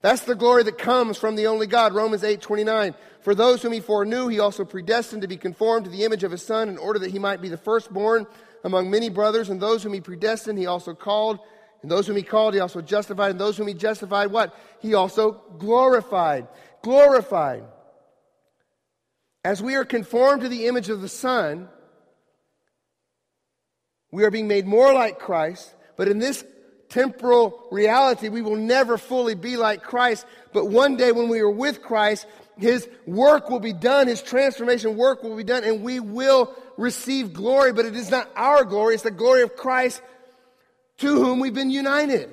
That's 0.00 0.22
the 0.22 0.36
glory 0.36 0.62
that 0.62 0.78
comes 0.78 1.18
from 1.18 1.34
the 1.34 1.48
only 1.48 1.66
God. 1.66 1.92
Romans 1.92 2.22
8, 2.22 2.40
29. 2.40 2.94
For 3.20 3.34
those 3.34 3.62
whom 3.62 3.72
he 3.72 3.80
foreknew, 3.80 4.28
he 4.28 4.38
also 4.38 4.64
predestined 4.64 5.22
to 5.22 5.28
be 5.28 5.36
conformed 5.36 5.86
to 5.86 5.90
the 5.90 6.04
image 6.04 6.22
of 6.22 6.30
his 6.30 6.42
son 6.42 6.68
in 6.68 6.78
order 6.78 7.00
that 7.00 7.10
he 7.10 7.18
might 7.18 7.42
be 7.42 7.48
the 7.48 7.56
firstborn 7.56 8.26
among 8.62 8.90
many 8.90 9.08
brothers. 9.08 9.50
And 9.50 9.60
those 9.60 9.82
whom 9.82 9.92
he 9.92 10.00
predestined, 10.00 10.58
he 10.58 10.66
also 10.66 10.94
called. 10.94 11.40
And 11.82 11.90
those 11.90 12.06
whom 12.06 12.16
he 12.16 12.22
called, 12.22 12.54
he 12.54 12.60
also 12.60 12.80
justified. 12.80 13.32
And 13.32 13.40
those 13.40 13.56
whom 13.56 13.66
he 13.66 13.74
justified, 13.74 14.30
what? 14.30 14.56
He 14.80 14.94
also 14.94 15.32
glorified. 15.58 16.46
Glorified. 16.82 17.64
As 19.44 19.62
we 19.62 19.74
are 19.76 19.84
conformed 19.84 20.42
to 20.42 20.48
the 20.48 20.66
image 20.66 20.88
of 20.88 21.00
the 21.00 21.08
Son, 21.08 21.68
we 24.10 24.24
are 24.24 24.30
being 24.30 24.48
made 24.48 24.66
more 24.66 24.92
like 24.92 25.18
Christ, 25.18 25.74
but 25.96 26.08
in 26.08 26.18
this 26.18 26.44
temporal 26.88 27.66
reality, 27.70 28.28
we 28.28 28.42
will 28.42 28.56
never 28.56 28.96
fully 28.98 29.34
be 29.34 29.56
like 29.56 29.82
Christ. 29.82 30.26
But 30.52 30.66
one 30.66 30.96
day 30.96 31.12
when 31.12 31.28
we 31.28 31.40
are 31.40 31.50
with 31.50 31.82
Christ, 31.82 32.26
His 32.56 32.88
work 33.06 33.50
will 33.50 33.60
be 33.60 33.72
done, 33.72 34.08
His 34.08 34.22
transformation 34.22 34.96
work 34.96 35.22
will 35.22 35.36
be 35.36 35.44
done, 35.44 35.64
and 35.64 35.82
we 35.82 36.00
will 36.00 36.54
receive 36.76 37.32
glory. 37.32 37.72
But 37.72 37.84
it 37.84 37.96
is 37.96 38.10
not 38.10 38.30
our 38.34 38.64
glory, 38.64 38.94
it's 38.94 39.02
the 39.02 39.10
glory 39.10 39.42
of 39.42 39.56
Christ 39.56 40.00
to 40.98 41.14
whom 41.14 41.40
we've 41.40 41.54
been 41.54 41.70
united. 41.70 42.30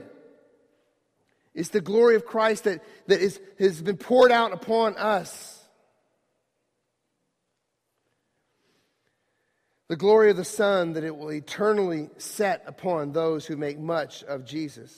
It's 1.54 1.70
the 1.70 1.82
glory 1.82 2.16
of 2.16 2.26
Christ 2.26 2.66
that, 2.66 2.84
that 3.08 3.22
is, 3.22 3.40
has 3.60 3.82
been 3.82 3.98
poured 3.98 4.32
out 4.32 4.52
upon 4.52 4.98
us. 4.98 5.55
The 9.96 10.00
glory 10.00 10.30
of 10.30 10.36
the 10.36 10.44
Son 10.44 10.92
that 10.92 11.06
it 11.06 11.16
will 11.16 11.32
eternally 11.32 12.10
set 12.18 12.64
upon 12.68 13.14
those 13.14 13.46
who 13.46 13.56
make 13.56 13.80
much 13.80 14.26
of 14.26 14.44
Jesus. 14.44 14.94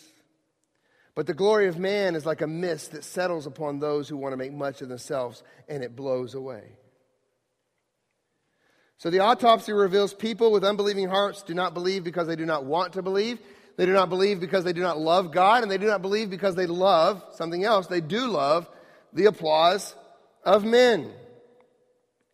But 1.13 1.27
the 1.27 1.35
glory 1.35 1.67
of 1.67 1.77
man 1.77 2.15
is 2.15 2.25
like 2.25 2.41
a 2.41 2.47
mist 2.47 2.93
that 2.93 3.03
settles 3.03 3.45
upon 3.45 3.77
those 3.77 4.09
who 4.09 4.17
want 4.17 4.33
to 4.33 4.37
make 4.37 4.53
much 4.53 4.81
of 4.81 4.89
themselves 4.89 5.43
and 5.69 5.83
it 5.83 5.95
blows 5.95 6.33
away. 6.33 6.63
So 8.97 9.11
the 9.11 9.19
autopsy 9.19 9.71
reveals 9.71 10.15
people 10.15 10.51
with 10.51 10.63
unbelieving 10.63 11.09
hearts 11.09 11.43
do 11.43 11.53
not 11.53 11.75
believe 11.75 12.03
because 12.03 12.25
they 12.25 12.35
do 12.35 12.47
not 12.47 12.65
want 12.65 12.93
to 12.93 13.03
believe. 13.03 13.37
They 13.75 13.85
do 13.85 13.93
not 13.93 14.09
believe 14.09 14.39
because 14.39 14.63
they 14.63 14.73
do 14.73 14.81
not 14.81 14.97
love 14.97 15.31
God, 15.31 15.61
and 15.61 15.71
they 15.71 15.77
do 15.77 15.85
not 15.85 16.01
believe 16.01 16.31
because 16.31 16.55
they 16.55 16.65
love 16.65 17.23
something 17.33 17.63
else. 17.63 17.85
They 17.85 18.01
do 18.01 18.25
love 18.25 18.67
the 19.13 19.25
applause 19.25 19.95
of 20.43 20.65
men. 20.65 21.11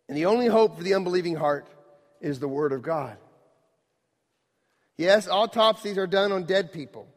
And 0.08 0.16
the 0.16 0.24
only 0.24 0.46
hope 0.46 0.78
for 0.78 0.82
the 0.82 0.94
unbelieving 0.94 1.34
heart 1.34 1.68
is 2.20 2.40
the 2.40 2.48
Word 2.48 2.72
of 2.72 2.82
God. 2.82 3.16
Yes, 4.96 5.28
autopsies 5.28 5.98
are 5.98 6.06
done 6.06 6.32
on 6.32 6.44
dead 6.44 6.72
people. 6.72 7.08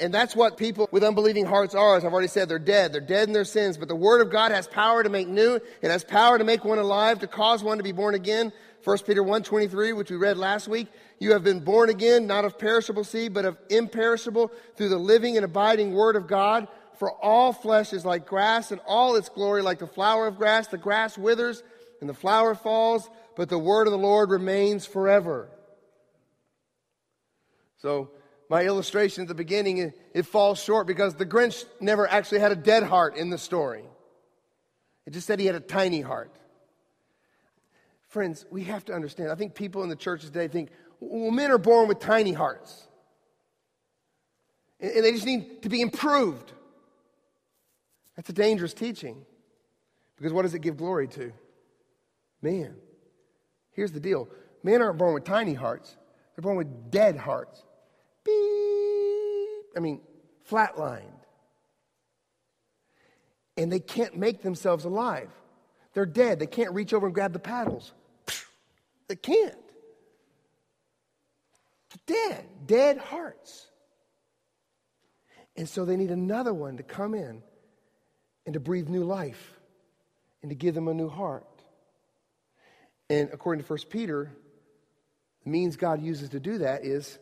And 0.00 0.14
that's 0.14 0.36
what 0.36 0.56
people 0.56 0.88
with 0.92 1.02
unbelieving 1.02 1.44
hearts 1.44 1.74
are, 1.74 1.96
as 1.96 2.04
I've 2.04 2.12
already 2.12 2.28
said. 2.28 2.48
They're 2.48 2.60
dead. 2.60 2.92
They're 2.92 3.00
dead 3.00 3.26
in 3.26 3.34
their 3.34 3.44
sins. 3.44 3.76
But 3.76 3.88
the 3.88 3.96
Word 3.96 4.20
of 4.20 4.30
God 4.30 4.52
has 4.52 4.68
power 4.68 5.02
to 5.02 5.08
make 5.08 5.26
new. 5.26 5.56
It 5.56 5.90
has 5.90 6.04
power 6.04 6.38
to 6.38 6.44
make 6.44 6.64
one 6.64 6.78
alive, 6.78 7.18
to 7.20 7.26
cause 7.26 7.64
one 7.64 7.78
to 7.78 7.82
be 7.82 7.90
born 7.90 8.14
again. 8.14 8.52
1 8.84 8.98
Peter 8.98 9.24
1.23, 9.24 9.96
which 9.96 10.10
we 10.10 10.16
read 10.16 10.36
last 10.36 10.68
week. 10.68 10.86
You 11.18 11.32
have 11.32 11.42
been 11.42 11.60
born 11.60 11.90
again, 11.90 12.28
not 12.28 12.44
of 12.44 12.58
perishable 12.58 13.02
seed, 13.02 13.34
but 13.34 13.44
of 13.44 13.58
imperishable, 13.68 14.52
through 14.76 14.90
the 14.90 14.98
living 14.98 15.36
and 15.36 15.44
abiding 15.44 15.92
Word 15.92 16.14
of 16.14 16.28
God. 16.28 16.68
For 17.00 17.10
all 17.10 17.52
flesh 17.52 17.92
is 17.92 18.04
like 18.04 18.24
grass, 18.24 18.70
and 18.70 18.80
all 18.86 19.16
its 19.16 19.28
glory 19.28 19.62
like 19.62 19.80
the 19.80 19.88
flower 19.88 20.28
of 20.28 20.36
grass. 20.36 20.68
The 20.68 20.78
grass 20.78 21.18
withers, 21.18 21.64
and 22.00 22.08
the 22.08 22.14
flower 22.14 22.54
falls, 22.54 23.08
but 23.36 23.48
the 23.48 23.58
word 23.58 23.86
of 23.86 23.92
the 23.92 23.98
Lord 23.98 24.30
remains 24.30 24.86
forever. 24.86 25.48
So, 27.78 28.10
my 28.50 28.64
illustration 28.64 29.22
at 29.22 29.28
the 29.28 29.34
beginning, 29.34 29.92
it, 30.14 30.26
falls 30.26 30.62
short 30.62 30.86
because 30.86 31.14
the 31.14 31.26
Grinch 31.26 31.64
never 31.80 32.08
actually 32.08 32.40
had 32.40 32.50
a 32.50 32.56
dead 32.56 32.82
heart 32.82 33.16
in 33.16 33.28
the 33.28 33.36
story. 33.36 33.84
It 35.06 35.12
just 35.12 35.26
said 35.26 35.38
he 35.38 35.46
had 35.46 35.54
a 35.54 35.60
tiny 35.60 36.00
heart. 36.00 36.34
Friends, 38.08 38.46
we 38.50 38.64
have 38.64 38.86
to 38.86 38.94
understand. 38.94 39.30
I 39.30 39.34
think 39.34 39.54
people 39.54 39.82
in 39.82 39.90
the 39.90 39.96
churches 39.96 40.30
today 40.30 40.48
think, 40.48 40.70
well, 40.98 41.30
men 41.30 41.50
are 41.50 41.58
born 41.58 41.88
with 41.88 42.00
tiny 42.00 42.32
hearts. 42.32 42.88
And 44.80 45.04
they 45.04 45.12
just 45.12 45.26
need 45.26 45.62
to 45.62 45.68
be 45.68 45.82
improved. 45.82 46.52
That's 48.16 48.30
a 48.30 48.32
dangerous 48.32 48.72
teaching. 48.72 49.26
Because 50.16 50.32
what 50.32 50.42
does 50.42 50.54
it 50.54 50.60
give 50.60 50.76
glory 50.76 51.06
to? 51.08 51.32
Man. 52.40 52.76
here's 53.72 53.92
the 53.92 54.00
deal 54.00 54.28
men 54.62 54.82
aren't 54.82 54.98
born 54.98 55.14
with 55.14 55.24
tiny 55.24 55.54
hearts, 55.54 55.96
they're 56.34 56.42
born 56.42 56.56
with 56.56 56.90
dead 56.90 57.16
hearts. 57.16 57.62
Beep. 58.24 58.34
I 59.76 59.80
mean, 59.80 60.00
flatlined. 60.50 61.02
And 63.56 63.72
they 63.72 63.80
can't 63.80 64.16
make 64.16 64.42
themselves 64.42 64.84
alive. 64.84 65.30
They're 65.94 66.06
dead. 66.06 66.38
They 66.38 66.46
can't 66.46 66.72
reach 66.72 66.92
over 66.92 67.06
and 67.06 67.14
grab 67.14 67.32
the 67.32 67.38
paddles. 67.40 67.92
They 69.08 69.16
can't. 69.16 69.54
Dead, 72.06 72.44
dead 72.66 72.98
hearts. 72.98 73.66
And 75.56 75.68
so 75.68 75.84
they 75.84 75.96
need 75.96 76.10
another 76.10 76.54
one 76.54 76.76
to 76.76 76.82
come 76.82 77.14
in 77.14 77.42
and 78.46 78.54
to 78.54 78.60
breathe 78.60 78.88
new 78.88 79.02
life 79.02 79.58
and 80.42 80.50
to 80.50 80.54
give 80.54 80.74
them 80.74 80.88
a 80.88 80.94
new 80.94 81.08
heart. 81.08 81.57
And 83.10 83.30
according 83.32 83.64
to 83.64 83.72
1 83.72 83.78
Peter, 83.88 84.32
the 85.44 85.50
means 85.50 85.76
God 85.76 86.02
uses 86.02 86.28
to 86.30 86.40
do 86.40 86.58
that 86.58 86.84
is 86.84 87.18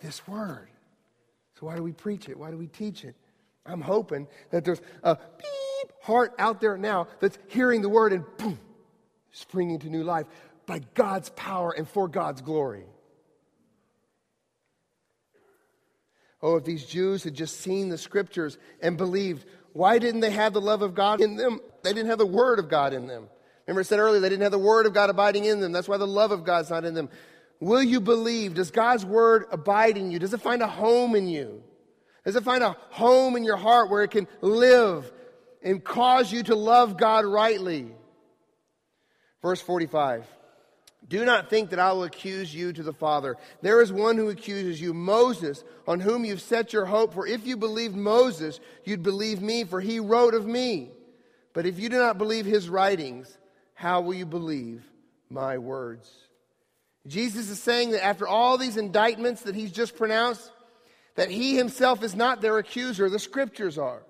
this 0.00 0.26
word. 0.28 0.68
So 1.58 1.66
why 1.66 1.76
do 1.76 1.82
we 1.82 1.92
preach 1.92 2.28
it? 2.28 2.38
Why 2.38 2.50
do 2.50 2.56
we 2.56 2.68
teach 2.68 3.04
it? 3.04 3.14
I'm 3.66 3.80
hoping 3.80 4.26
that 4.50 4.64
there's 4.64 4.80
a 5.02 5.16
beep 5.16 5.92
heart 6.02 6.34
out 6.38 6.60
there 6.60 6.76
now 6.76 7.08
that's 7.20 7.38
hearing 7.48 7.82
the 7.82 7.88
word 7.88 8.12
and 8.12 8.24
boom, 8.36 8.58
springing 9.30 9.78
to 9.80 9.88
new 9.88 10.02
life 10.02 10.26
by 10.66 10.80
God's 10.94 11.30
power 11.30 11.72
and 11.76 11.88
for 11.88 12.08
God's 12.08 12.40
glory. 12.40 12.84
Oh, 16.40 16.56
if 16.56 16.64
these 16.64 16.84
Jews 16.84 17.22
had 17.22 17.34
just 17.34 17.60
seen 17.60 17.88
the 17.88 17.98
scriptures 17.98 18.58
and 18.80 18.96
believed, 18.96 19.46
why 19.72 19.98
didn't 19.98 20.20
they 20.20 20.30
have 20.30 20.52
the 20.52 20.60
love 20.60 20.82
of 20.82 20.94
God 20.94 21.20
in 21.20 21.36
them? 21.36 21.60
They 21.84 21.92
didn't 21.92 22.08
have 22.08 22.18
the 22.18 22.26
word 22.26 22.58
of 22.58 22.68
God 22.68 22.92
in 22.92 23.06
them. 23.06 23.28
Remember, 23.66 23.80
I 23.80 23.84
said 23.84 23.98
earlier, 23.98 24.20
they 24.20 24.28
didn't 24.28 24.42
have 24.42 24.52
the 24.52 24.58
word 24.58 24.86
of 24.86 24.94
God 24.94 25.10
abiding 25.10 25.44
in 25.44 25.60
them. 25.60 25.72
That's 25.72 25.88
why 25.88 25.96
the 25.96 26.06
love 26.06 26.32
of 26.32 26.44
God's 26.44 26.70
not 26.70 26.84
in 26.84 26.94
them. 26.94 27.08
Will 27.60 27.82
you 27.82 28.00
believe? 28.00 28.54
Does 28.54 28.70
God's 28.70 29.04
word 29.04 29.46
abide 29.52 29.96
in 29.96 30.10
you? 30.10 30.18
Does 30.18 30.34
it 30.34 30.40
find 30.40 30.62
a 30.62 30.66
home 30.66 31.14
in 31.14 31.28
you? 31.28 31.62
Does 32.24 32.36
it 32.36 32.44
find 32.44 32.62
a 32.62 32.76
home 32.90 33.36
in 33.36 33.44
your 33.44 33.56
heart 33.56 33.90
where 33.90 34.02
it 34.02 34.10
can 34.10 34.26
live 34.40 35.10
and 35.62 35.82
cause 35.82 36.32
you 36.32 36.42
to 36.44 36.56
love 36.56 36.96
God 36.96 37.24
rightly? 37.24 37.86
Verse 39.42 39.60
45. 39.60 40.26
Do 41.08 41.24
not 41.24 41.50
think 41.50 41.70
that 41.70 41.78
I 41.78 41.92
will 41.92 42.04
accuse 42.04 42.54
you 42.54 42.72
to 42.72 42.82
the 42.82 42.92
Father. 42.92 43.36
There 43.60 43.80
is 43.80 43.92
one 43.92 44.16
who 44.16 44.28
accuses 44.28 44.80
you, 44.80 44.94
Moses, 44.94 45.64
on 45.86 46.00
whom 46.00 46.24
you've 46.24 46.40
set 46.40 46.72
your 46.72 46.86
hope. 46.86 47.12
For 47.12 47.26
if 47.26 47.46
you 47.46 47.56
believed 47.56 47.96
Moses, 47.96 48.60
you'd 48.84 49.02
believe 49.02 49.42
me, 49.42 49.64
for 49.64 49.80
he 49.80 50.00
wrote 50.00 50.34
of 50.34 50.46
me. 50.46 50.90
But 51.52 51.66
if 51.66 51.78
you 51.78 51.88
do 51.88 51.98
not 51.98 52.18
believe 52.18 52.46
his 52.46 52.68
writings, 52.68 53.36
how 53.82 54.00
will 54.00 54.14
you 54.14 54.24
believe 54.24 54.84
my 55.28 55.58
words? 55.58 56.08
Jesus 57.08 57.50
is 57.50 57.60
saying 57.60 57.90
that 57.90 58.04
after 58.04 58.28
all 58.28 58.56
these 58.56 58.76
indictments 58.76 59.42
that 59.42 59.56
he's 59.56 59.72
just 59.72 59.96
pronounced, 59.96 60.52
that 61.16 61.32
he 61.32 61.56
himself 61.56 62.04
is 62.04 62.14
not 62.14 62.40
their 62.40 62.58
accuser, 62.58 63.10
the 63.10 63.18
scriptures 63.18 63.78
are. 63.78 64.04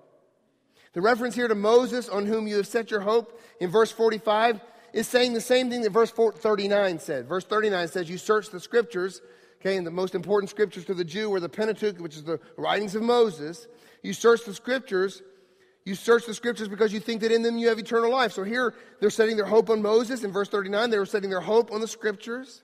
The 0.93 1.01
reference 1.01 1.33
here 1.33 1.47
to 1.47 1.55
Moses, 1.55 2.07
on 2.07 2.27
whom 2.27 2.45
you 2.45 2.57
have 2.57 2.67
set 2.67 2.91
your 2.91 2.99
hope, 2.99 3.41
in 3.59 3.71
verse 3.71 3.91
45, 3.91 4.61
is 4.93 5.07
saying 5.07 5.33
the 5.33 5.41
same 5.41 5.71
thing 5.71 5.81
that 5.81 5.89
verse 5.89 6.11
39 6.11 6.99
said. 6.99 7.27
Verse 7.27 7.43
39 7.43 7.87
says, 7.87 8.07
You 8.07 8.19
search 8.19 8.51
the 8.51 8.59
scriptures, 8.59 9.23
okay, 9.59 9.75
and 9.75 9.87
the 9.87 9.91
most 9.91 10.13
important 10.13 10.51
scriptures 10.51 10.85
to 10.85 10.93
the 10.93 11.03
Jew 11.03 11.31
were 11.31 11.39
the 11.39 11.49
Pentateuch, 11.49 11.97
which 11.97 12.15
is 12.15 12.23
the 12.23 12.39
writings 12.57 12.93
of 12.93 13.01
Moses. 13.01 13.65
You 14.03 14.13
search 14.13 14.45
the 14.45 14.53
scriptures. 14.53 15.23
You 15.85 15.95
search 15.95 16.25
the 16.25 16.33
scriptures 16.33 16.67
because 16.67 16.93
you 16.93 16.99
think 16.99 17.21
that 17.21 17.31
in 17.31 17.41
them 17.41 17.57
you 17.57 17.67
have 17.67 17.77
eternal 17.77 18.09
life. 18.09 18.31
So 18.31 18.43
here 18.43 18.73
they're 19.01 19.09
setting 19.09 19.35
their 19.35 19.45
hope 19.45 19.69
on 19.69 19.81
Moses. 19.81 20.23
In 20.23 20.31
verse 20.31 20.47
39, 20.47 20.89
they 20.89 20.97
were 20.97 21.05
setting 21.05 21.29
their 21.29 21.41
hope 21.41 21.71
on 21.71 21.81
the 21.81 21.87
scriptures. 21.87 22.63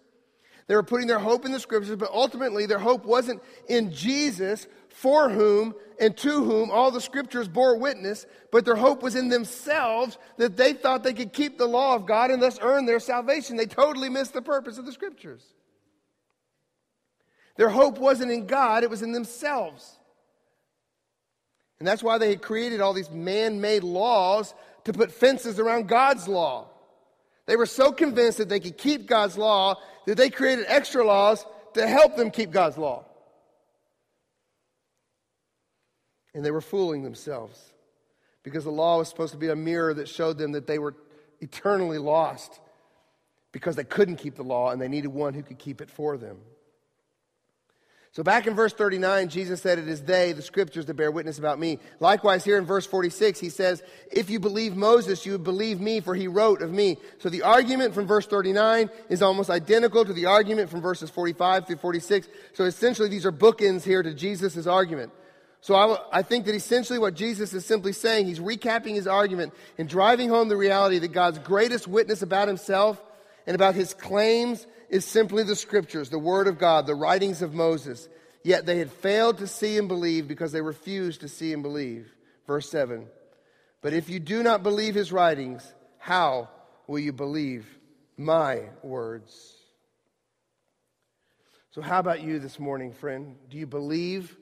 They 0.67 0.75
were 0.75 0.83
putting 0.83 1.07
their 1.07 1.19
hope 1.19 1.45
in 1.45 1.51
the 1.51 1.59
scriptures, 1.59 1.95
but 1.95 2.11
ultimately 2.11 2.65
their 2.65 2.79
hope 2.79 3.03
wasn't 3.03 3.41
in 3.67 3.91
Jesus, 3.91 4.67
for 4.89 5.29
whom 5.29 5.73
and 5.99 6.15
to 6.17 6.43
whom 6.43 6.71
all 6.71 6.91
the 6.91 7.01
scriptures 7.01 7.47
bore 7.47 7.77
witness, 7.77 8.25
but 8.51 8.65
their 8.65 8.75
hope 8.75 9.03
was 9.03 9.15
in 9.15 9.29
themselves 9.29 10.17
that 10.37 10.55
they 10.55 10.73
thought 10.73 11.03
they 11.03 11.13
could 11.13 11.33
keep 11.33 11.57
the 11.57 11.67
law 11.67 11.95
of 11.95 12.05
God 12.05 12.31
and 12.31 12.41
thus 12.41 12.59
earn 12.61 12.85
their 12.85 12.99
salvation. 12.99 13.57
They 13.57 13.65
totally 13.65 14.09
missed 14.09 14.33
the 14.33 14.41
purpose 14.41 14.77
of 14.77 14.85
the 14.85 14.91
scriptures. 14.91 15.43
Their 17.57 17.69
hope 17.69 17.97
wasn't 17.97 18.31
in 18.31 18.45
God, 18.45 18.83
it 18.83 18.89
was 18.89 19.01
in 19.01 19.11
themselves. 19.11 19.98
And 21.79 21.87
that's 21.87 22.03
why 22.03 22.17
they 22.17 22.29
had 22.29 22.41
created 22.41 22.81
all 22.81 22.93
these 22.93 23.09
man 23.09 23.61
made 23.61 23.83
laws 23.83 24.53
to 24.83 24.93
put 24.93 25.11
fences 25.11 25.59
around 25.59 25.87
God's 25.87 26.27
law. 26.27 26.67
They 27.45 27.55
were 27.55 27.65
so 27.65 27.91
convinced 27.91 28.37
that 28.37 28.49
they 28.49 28.59
could 28.59 28.77
keep 28.77 29.07
God's 29.07 29.37
law 29.37 29.75
that 30.05 30.17
they 30.17 30.29
created 30.29 30.65
extra 30.67 31.05
laws 31.05 31.45
to 31.73 31.87
help 31.87 32.15
them 32.15 32.31
keep 32.31 32.51
God's 32.51 32.77
law. 32.77 33.05
And 36.33 36.43
they 36.45 36.51
were 36.51 36.61
fooling 36.61 37.03
themselves 37.03 37.59
because 38.43 38.63
the 38.63 38.71
law 38.71 38.97
was 38.97 39.09
supposed 39.09 39.33
to 39.33 39.39
be 39.39 39.49
a 39.49 39.55
mirror 39.55 39.93
that 39.93 40.07
showed 40.07 40.37
them 40.37 40.53
that 40.53 40.67
they 40.67 40.79
were 40.79 40.95
eternally 41.41 41.97
lost 41.97 42.59
because 43.51 43.75
they 43.75 43.83
couldn't 43.83 44.17
keep 44.17 44.35
the 44.35 44.43
law 44.43 44.71
and 44.71 44.81
they 44.81 44.87
needed 44.87 45.09
one 45.09 45.33
who 45.33 45.43
could 45.43 45.57
keep 45.57 45.81
it 45.81 45.89
for 45.89 46.17
them. 46.17 46.37
So, 48.11 48.23
back 48.23 48.47
in 48.47 48.55
verse 48.55 48.73
39, 48.73 49.29
Jesus 49.29 49.61
said, 49.61 49.77
It 49.77 49.87
is 49.87 50.01
they, 50.01 50.31
the 50.31 50.41
scriptures, 50.41 50.87
that 50.87 50.95
bear 50.95 51.11
witness 51.11 51.37
about 51.37 51.59
me. 51.59 51.77
Likewise, 51.99 52.43
here 52.43 52.57
in 52.57 52.65
verse 52.65 52.85
46, 52.87 53.39
he 53.39 53.49
says, 53.49 53.83
If 54.11 54.31
you 54.31 54.39
believe 54.39 54.75
Moses, 54.75 55.27
you 55.27 55.33
would 55.33 55.43
believe 55.43 55.79
me, 55.79 55.99
for 55.99 56.15
he 56.15 56.27
wrote 56.27 56.63
of 56.63 56.71
me. 56.71 56.97
So, 57.19 57.29
the 57.29 57.43
argument 57.43 57.93
from 57.93 58.07
verse 58.07 58.25
39 58.25 58.89
is 59.09 59.21
almost 59.21 59.51
identical 59.51 60.05
to 60.05 60.13
the 60.13 60.25
argument 60.25 60.71
from 60.71 60.81
verses 60.81 61.11
45 61.11 61.67
through 61.67 61.75
46. 61.75 62.27
So, 62.53 62.63
essentially, 62.63 63.09
these 63.09 63.27
are 63.27 63.31
bookends 63.31 63.83
here 63.83 64.01
to 64.01 64.13
Jesus' 64.13 64.65
argument. 64.65 65.11
So 65.61 65.75
I, 65.75 66.19
I 66.19 66.21
think 66.21 66.45
that 66.45 66.55
essentially 66.55 66.99
what 66.99 67.15
Jesus 67.15 67.53
is 67.53 67.65
simply 67.65 67.91
saying, 67.91 68.25
he's 68.25 68.39
recapping 68.39 68.95
his 68.95 69.07
argument 69.07 69.53
and 69.77 69.89
driving 69.89 70.29
home 70.29 70.47
the 70.47 70.55
reality 70.55 70.99
that 70.99 71.11
God's 71.11 71.39
greatest 71.39 71.85
witness 71.85 72.21
about 72.21 72.47
himself 72.47 73.01
and 73.45 73.55
about 73.55 73.75
his 73.75 73.93
claims 73.93 74.65
is 74.89 75.05
simply 75.05 75.43
the 75.43 75.55
scriptures, 75.55 76.09
the 76.09 76.19
word 76.19 76.47
of 76.47 76.57
God, 76.57 76.85
the 76.85 76.95
writings 76.95 77.41
of 77.41 77.53
Moses. 77.53 78.09
Yet 78.43 78.65
they 78.65 78.79
had 78.79 78.91
failed 78.91 79.39
to 79.39 79.47
see 79.47 79.77
and 79.77 79.87
believe 79.87 80.27
because 80.27 80.51
they 80.51 80.61
refused 80.61 81.21
to 81.21 81.27
see 81.27 81.53
and 81.53 81.61
believe. 81.61 82.13
Verse 82.47 82.69
7. 82.69 83.07
But 83.81 83.93
if 83.93 84.09
you 84.09 84.19
do 84.19 84.43
not 84.43 84.63
believe 84.63 84.95
his 84.95 85.11
writings, 85.11 85.73
how 85.97 86.49
will 86.87 86.99
you 86.99 87.13
believe 87.13 87.67
my 88.17 88.63
words? 88.81 89.55
So, 91.71 91.81
how 91.81 91.99
about 91.99 92.21
you 92.21 92.39
this 92.39 92.59
morning, 92.59 92.91
friend? 92.93 93.35
Do 93.49 93.57
you 93.57 93.67
believe 93.67 94.35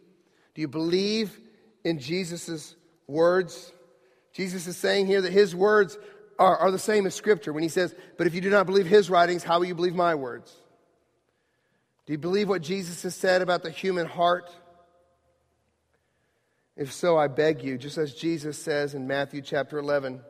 do 0.58 0.62
you 0.62 0.68
believe 0.68 1.40
in 1.84 2.00
Jesus' 2.00 2.76
words? 3.06 3.72
Jesus 4.34 4.66
is 4.66 4.76
saying 4.76 5.06
here 5.06 5.22
that 5.22 5.32
his 5.32 5.56
words 5.56 6.00
are, 6.40 6.58
are 6.58 6.72
the 6.72 6.80
same 6.80 7.06
as 7.06 7.16
Scripture 7.16 7.54
when 7.54 7.64
he 7.64 7.70
says, 7.70 7.96
But 8.18 8.28
if 8.28 8.36
you 8.36 8.42
do 8.42 8.50
not 8.50 8.66
believe 8.66 8.86
his 8.86 9.10
writings, 9.10 9.44
how 9.44 9.60
will 9.60 9.66
you 9.66 9.76
believe 9.76 9.96
my 9.96 10.16
words? 10.16 10.54
Do 12.06 12.14
you 12.14 12.20
believe 12.20 12.48
what 12.48 12.62
Jesus 12.62 13.04
has 13.04 13.16
said 13.16 13.42
about 13.42 13.64
the 13.64 13.72
human 13.72 14.08
heart? 14.08 14.50
If 16.78 16.94
so, 16.94 17.18
I 17.18 17.28
beg 17.28 17.64
you, 17.64 17.78
just 17.78 17.98
as 17.98 18.14
Jesus 18.14 18.58
says 18.58 18.94
in 18.94 19.08
Matthew 19.08 19.42
chapter 19.42 19.80
11, 19.80 20.22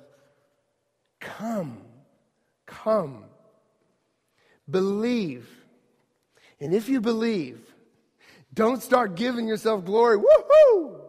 come, 1.19 1.81
come, 2.65 3.25
believe. 4.69 5.47
And 6.59 6.73
if 6.73 6.87
you 6.87 7.01
believe, 7.01 7.59
don't 8.53 8.81
start 8.81 9.15
giving 9.15 9.47
yourself 9.47 9.83
glory. 9.83 10.17
Woohoo! 10.17 11.01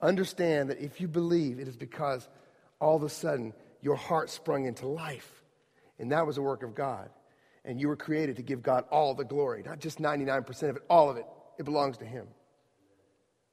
Understand 0.00 0.70
that 0.70 0.78
if 0.78 1.00
you 1.00 1.08
believe, 1.08 1.58
it 1.58 1.66
is 1.66 1.76
because 1.76 2.28
all 2.80 2.96
of 2.96 3.02
a 3.02 3.08
sudden 3.08 3.52
your 3.80 3.96
heart 3.96 4.30
sprung 4.30 4.66
into 4.66 4.86
life. 4.86 5.44
And 5.98 6.12
that 6.12 6.26
was 6.26 6.38
a 6.38 6.42
work 6.42 6.62
of 6.62 6.74
God. 6.74 7.10
And 7.64 7.80
you 7.80 7.88
were 7.88 7.96
created 7.96 8.36
to 8.36 8.42
give 8.42 8.62
God 8.62 8.84
all 8.90 9.14
the 9.14 9.24
glory, 9.24 9.62
not 9.62 9.80
just 9.80 9.98
99% 9.98 10.70
of 10.70 10.76
it, 10.76 10.82
all 10.88 11.10
of 11.10 11.16
it. 11.16 11.26
It 11.58 11.64
belongs 11.64 11.98
to 11.98 12.04
Him. 12.04 12.26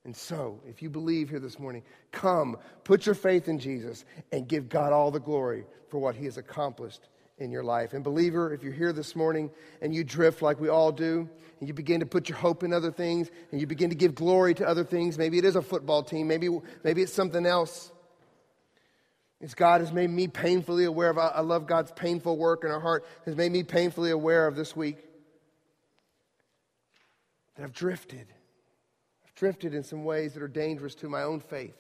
And 0.06 0.16
so, 0.16 0.62
if 0.68 0.84
you 0.84 0.90
believe 0.90 1.30
here 1.30 1.40
this 1.40 1.58
morning, 1.58 1.82
come, 2.12 2.58
put 2.84 3.08
your 3.08 3.16
faith 3.16 3.48
in 3.48 3.58
Jesus, 3.58 4.06
and 4.32 4.48
give 4.48 4.70
God 4.70 4.94
all 4.94 5.10
the 5.10 5.20
glory 5.20 5.66
for 5.90 5.98
what 5.98 6.16
He 6.16 6.26
has 6.26 6.38
accomplished 6.38 7.10
in 7.40 7.52
your 7.52 7.64
life. 7.64 7.94
And, 7.94 8.04
believer, 8.04 8.54
if 8.54 8.62
you're 8.62 8.72
here 8.72 8.94
this 8.94 9.16
morning 9.16 9.50
and 9.82 9.94
you 9.94 10.04
drift 10.04 10.44
like 10.44 10.60
we 10.60 10.70
all 10.70 10.92
do, 10.92 11.28
and 11.60 11.68
you 11.68 11.74
begin 11.74 12.02
to 12.02 12.06
put 12.06 12.30
your 12.30 12.38
hope 12.38 12.64
in 12.64 12.72
other 12.72 12.92
things, 12.92 13.32
and 13.52 13.60
you 13.60 13.66
begin 13.66 13.90
to 13.90 13.96
give 13.96 14.14
glory 14.14 14.54
to 14.54 14.68
other 14.68 14.84
things, 14.84 15.18
maybe 15.18 15.40
it 15.40 15.46
is 15.46 15.56
a 15.56 15.62
football 15.62 16.04
team, 16.04 16.28
maybe, 16.28 16.50
maybe 16.84 17.02
it's 17.02 17.14
something 17.14 17.46
else. 17.46 17.92
God 19.54 19.82
has 19.82 19.92
made 19.92 20.10
me 20.10 20.28
painfully 20.28 20.86
aware 20.86 21.10
of, 21.10 21.18
I 21.18 21.42
love 21.42 21.68
God's 21.68 21.92
painful 21.92 22.38
work 22.38 22.64
in 22.64 22.72
our 22.72 22.80
heart, 22.80 23.06
has 23.26 23.36
made 23.36 23.52
me 23.52 23.64
painfully 23.64 24.12
aware 24.12 24.48
of 24.48 24.56
this 24.56 24.76
week 24.76 24.98
that 27.56 27.64
I've 27.64 27.74
drifted. 27.74 28.28
I've 29.26 29.36
drifted 29.36 29.74
in 29.74 29.84
some 29.84 30.04
ways 30.04 30.34
that 30.34 30.44
are 30.44 30.48
dangerous 30.48 30.96
to 30.96 31.10
my 31.10 31.24
own 31.24 31.40
faith 31.40 31.78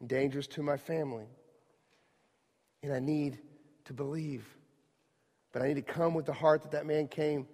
and 0.00 0.08
dangerous 0.08 0.46
to 0.48 0.62
my 0.62 0.76
family. 0.76 1.26
And 2.82 2.92
I 2.92 2.98
need 2.98 3.38
to 3.86 3.92
believe. 3.92 4.44
But 5.52 5.62
I 5.62 5.68
need 5.68 5.76
to 5.76 5.82
come 5.82 6.14
with 6.14 6.26
the 6.26 6.32
heart 6.32 6.62
that 6.62 6.72
that 6.72 6.86
man 6.86 7.08
came, 7.08 7.46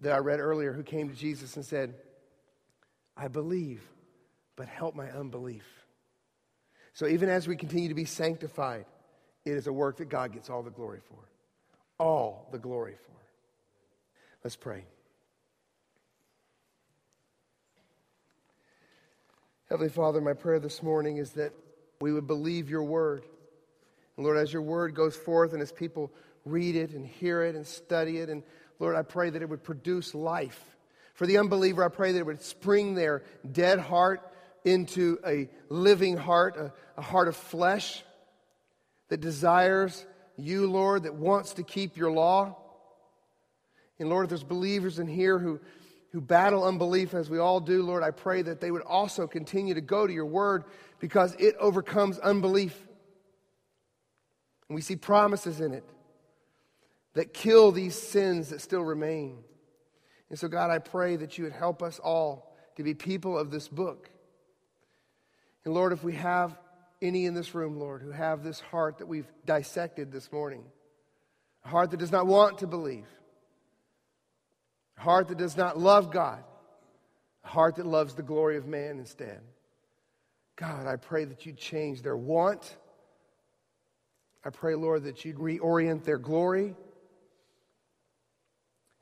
that 0.00 0.12
I 0.12 0.18
read 0.18 0.40
earlier, 0.40 0.72
who 0.72 0.82
came 0.82 1.08
to 1.10 1.14
Jesus 1.14 1.56
and 1.56 1.64
said, 1.64 1.94
I 3.16 3.28
believe, 3.28 3.82
but 4.56 4.68
help 4.68 4.94
my 4.94 5.10
unbelief. 5.10 5.66
So 6.94 7.06
even 7.08 7.28
as 7.28 7.46
we 7.46 7.56
continue 7.56 7.88
to 7.88 7.94
be 7.94 8.04
sanctified, 8.04 8.86
it 9.44 9.52
is 9.52 9.66
a 9.66 9.72
work 9.72 9.98
that 9.98 10.08
God 10.08 10.32
gets 10.32 10.48
all 10.48 10.62
the 10.62 10.70
glory 10.70 11.00
for. 11.08 11.18
All 11.98 12.48
the 12.50 12.58
glory 12.58 12.94
for. 12.94 13.12
Let's 14.42 14.56
pray. 14.56 14.84
Heavenly 19.68 19.90
Father, 19.90 20.20
my 20.20 20.34
prayer 20.34 20.60
this 20.60 20.82
morning 20.82 21.16
is 21.16 21.32
that 21.32 21.52
we 22.00 22.12
would 22.12 22.26
believe 22.26 22.70
your 22.70 22.84
word. 22.84 23.24
And 24.16 24.24
Lord, 24.24 24.36
as 24.36 24.52
your 24.52 24.62
word 24.62 24.94
goes 24.94 25.16
forth 25.16 25.52
and 25.52 25.60
as 25.60 25.72
people 25.72 26.12
read 26.44 26.76
it 26.76 26.90
and 26.90 27.04
hear 27.04 27.42
it 27.42 27.56
and 27.56 27.66
study 27.66 28.18
it, 28.18 28.28
and 28.28 28.42
Lord, 28.78 28.94
I 28.94 29.02
pray 29.02 29.30
that 29.30 29.42
it 29.42 29.48
would 29.48 29.64
produce 29.64 30.14
life. 30.14 30.62
For 31.14 31.26
the 31.26 31.38
unbeliever, 31.38 31.84
I 31.84 31.88
pray 31.88 32.12
that 32.12 32.18
it 32.18 32.26
would 32.26 32.42
spring 32.42 32.94
their 32.94 33.22
dead 33.50 33.78
heart 33.78 34.33
into 34.64 35.18
a 35.26 35.48
living 35.68 36.16
heart, 36.16 36.56
a, 36.56 36.72
a 36.96 37.02
heart 37.02 37.28
of 37.28 37.36
flesh 37.36 38.02
that 39.08 39.20
desires 39.20 40.04
you, 40.36 40.70
Lord, 40.70 41.04
that 41.04 41.14
wants 41.14 41.54
to 41.54 41.62
keep 41.62 41.96
your 41.96 42.10
law. 42.10 42.56
And 43.98 44.08
Lord, 44.08 44.24
if 44.24 44.30
there's 44.30 44.42
believers 44.42 44.98
in 44.98 45.06
here 45.06 45.38
who, 45.38 45.60
who 46.12 46.20
battle 46.20 46.64
unbelief 46.64 47.14
as 47.14 47.30
we 47.30 47.38
all 47.38 47.60
do, 47.60 47.82
Lord, 47.82 48.02
I 48.02 48.10
pray 48.10 48.42
that 48.42 48.60
they 48.60 48.70
would 48.70 48.82
also 48.82 49.26
continue 49.26 49.74
to 49.74 49.80
go 49.80 50.06
to 50.06 50.12
your 50.12 50.26
word 50.26 50.64
because 50.98 51.34
it 51.38 51.54
overcomes 51.60 52.18
unbelief. 52.18 52.76
And 54.68 54.74
we 54.74 54.80
see 54.80 54.96
promises 54.96 55.60
in 55.60 55.74
it 55.74 55.84
that 57.12 57.32
kill 57.32 57.70
these 57.70 57.94
sins 57.94 58.48
that 58.48 58.60
still 58.60 58.82
remain. 58.82 59.38
And 60.30 60.38
so, 60.38 60.48
God, 60.48 60.70
I 60.70 60.78
pray 60.78 61.16
that 61.16 61.38
you 61.38 61.44
would 61.44 61.52
help 61.52 61.82
us 61.82 62.00
all 62.00 62.56
to 62.76 62.82
be 62.82 62.94
people 62.94 63.38
of 63.38 63.50
this 63.50 63.68
book. 63.68 64.10
And 65.64 65.74
Lord, 65.74 65.92
if 65.92 66.04
we 66.04 66.14
have 66.14 66.56
any 67.00 67.26
in 67.26 67.34
this 67.34 67.54
room, 67.54 67.78
Lord, 67.78 68.02
who 68.02 68.10
have 68.10 68.42
this 68.42 68.60
heart 68.60 68.98
that 68.98 69.06
we've 69.06 69.30
dissected 69.46 70.12
this 70.12 70.30
morning, 70.30 70.64
a 71.64 71.68
heart 71.68 71.90
that 71.90 71.98
does 71.98 72.12
not 72.12 72.26
want 72.26 72.58
to 72.58 72.66
believe, 72.66 73.06
a 74.98 75.00
heart 75.00 75.28
that 75.28 75.38
does 75.38 75.56
not 75.56 75.78
love 75.78 76.10
God, 76.10 76.42
a 77.44 77.48
heart 77.48 77.76
that 77.76 77.86
loves 77.86 78.14
the 78.14 78.22
glory 78.22 78.56
of 78.56 78.66
man 78.66 78.98
instead. 78.98 79.40
God, 80.56 80.86
I 80.86 80.96
pray 80.96 81.24
that 81.24 81.46
you'd 81.46 81.58
change 81.58 82.02
their 82.02 82.16
want. 82.16 82.76
I 84.44 84.50
pray, 84.50 84.74
Lord, 84.74 85.04
that 85.04 85.24
you'd 85.24 85.38
reorient 85.38 86.04
their 86.04 86.18
glory. 86.18 86.76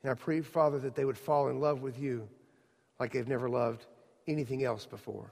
And 0.01 0.11
I 0.11 0.15
pray, 0.15 0.41
Father, 0.41 0.79
that 0.79 0.95
they 0.95 1.05
would 1.05 1.17
fall 1.17 1.49
in 1.49 1.59
love 1.59 1.81
with 1.81 1.99
you 1.99 2.27
like 2.99 3.13
they've 3.13 3.27
never 3.27 3.49
loved 3.49 3.85
anything 4.27 4.63
else 4.63 4.85
before. 4.85 5.31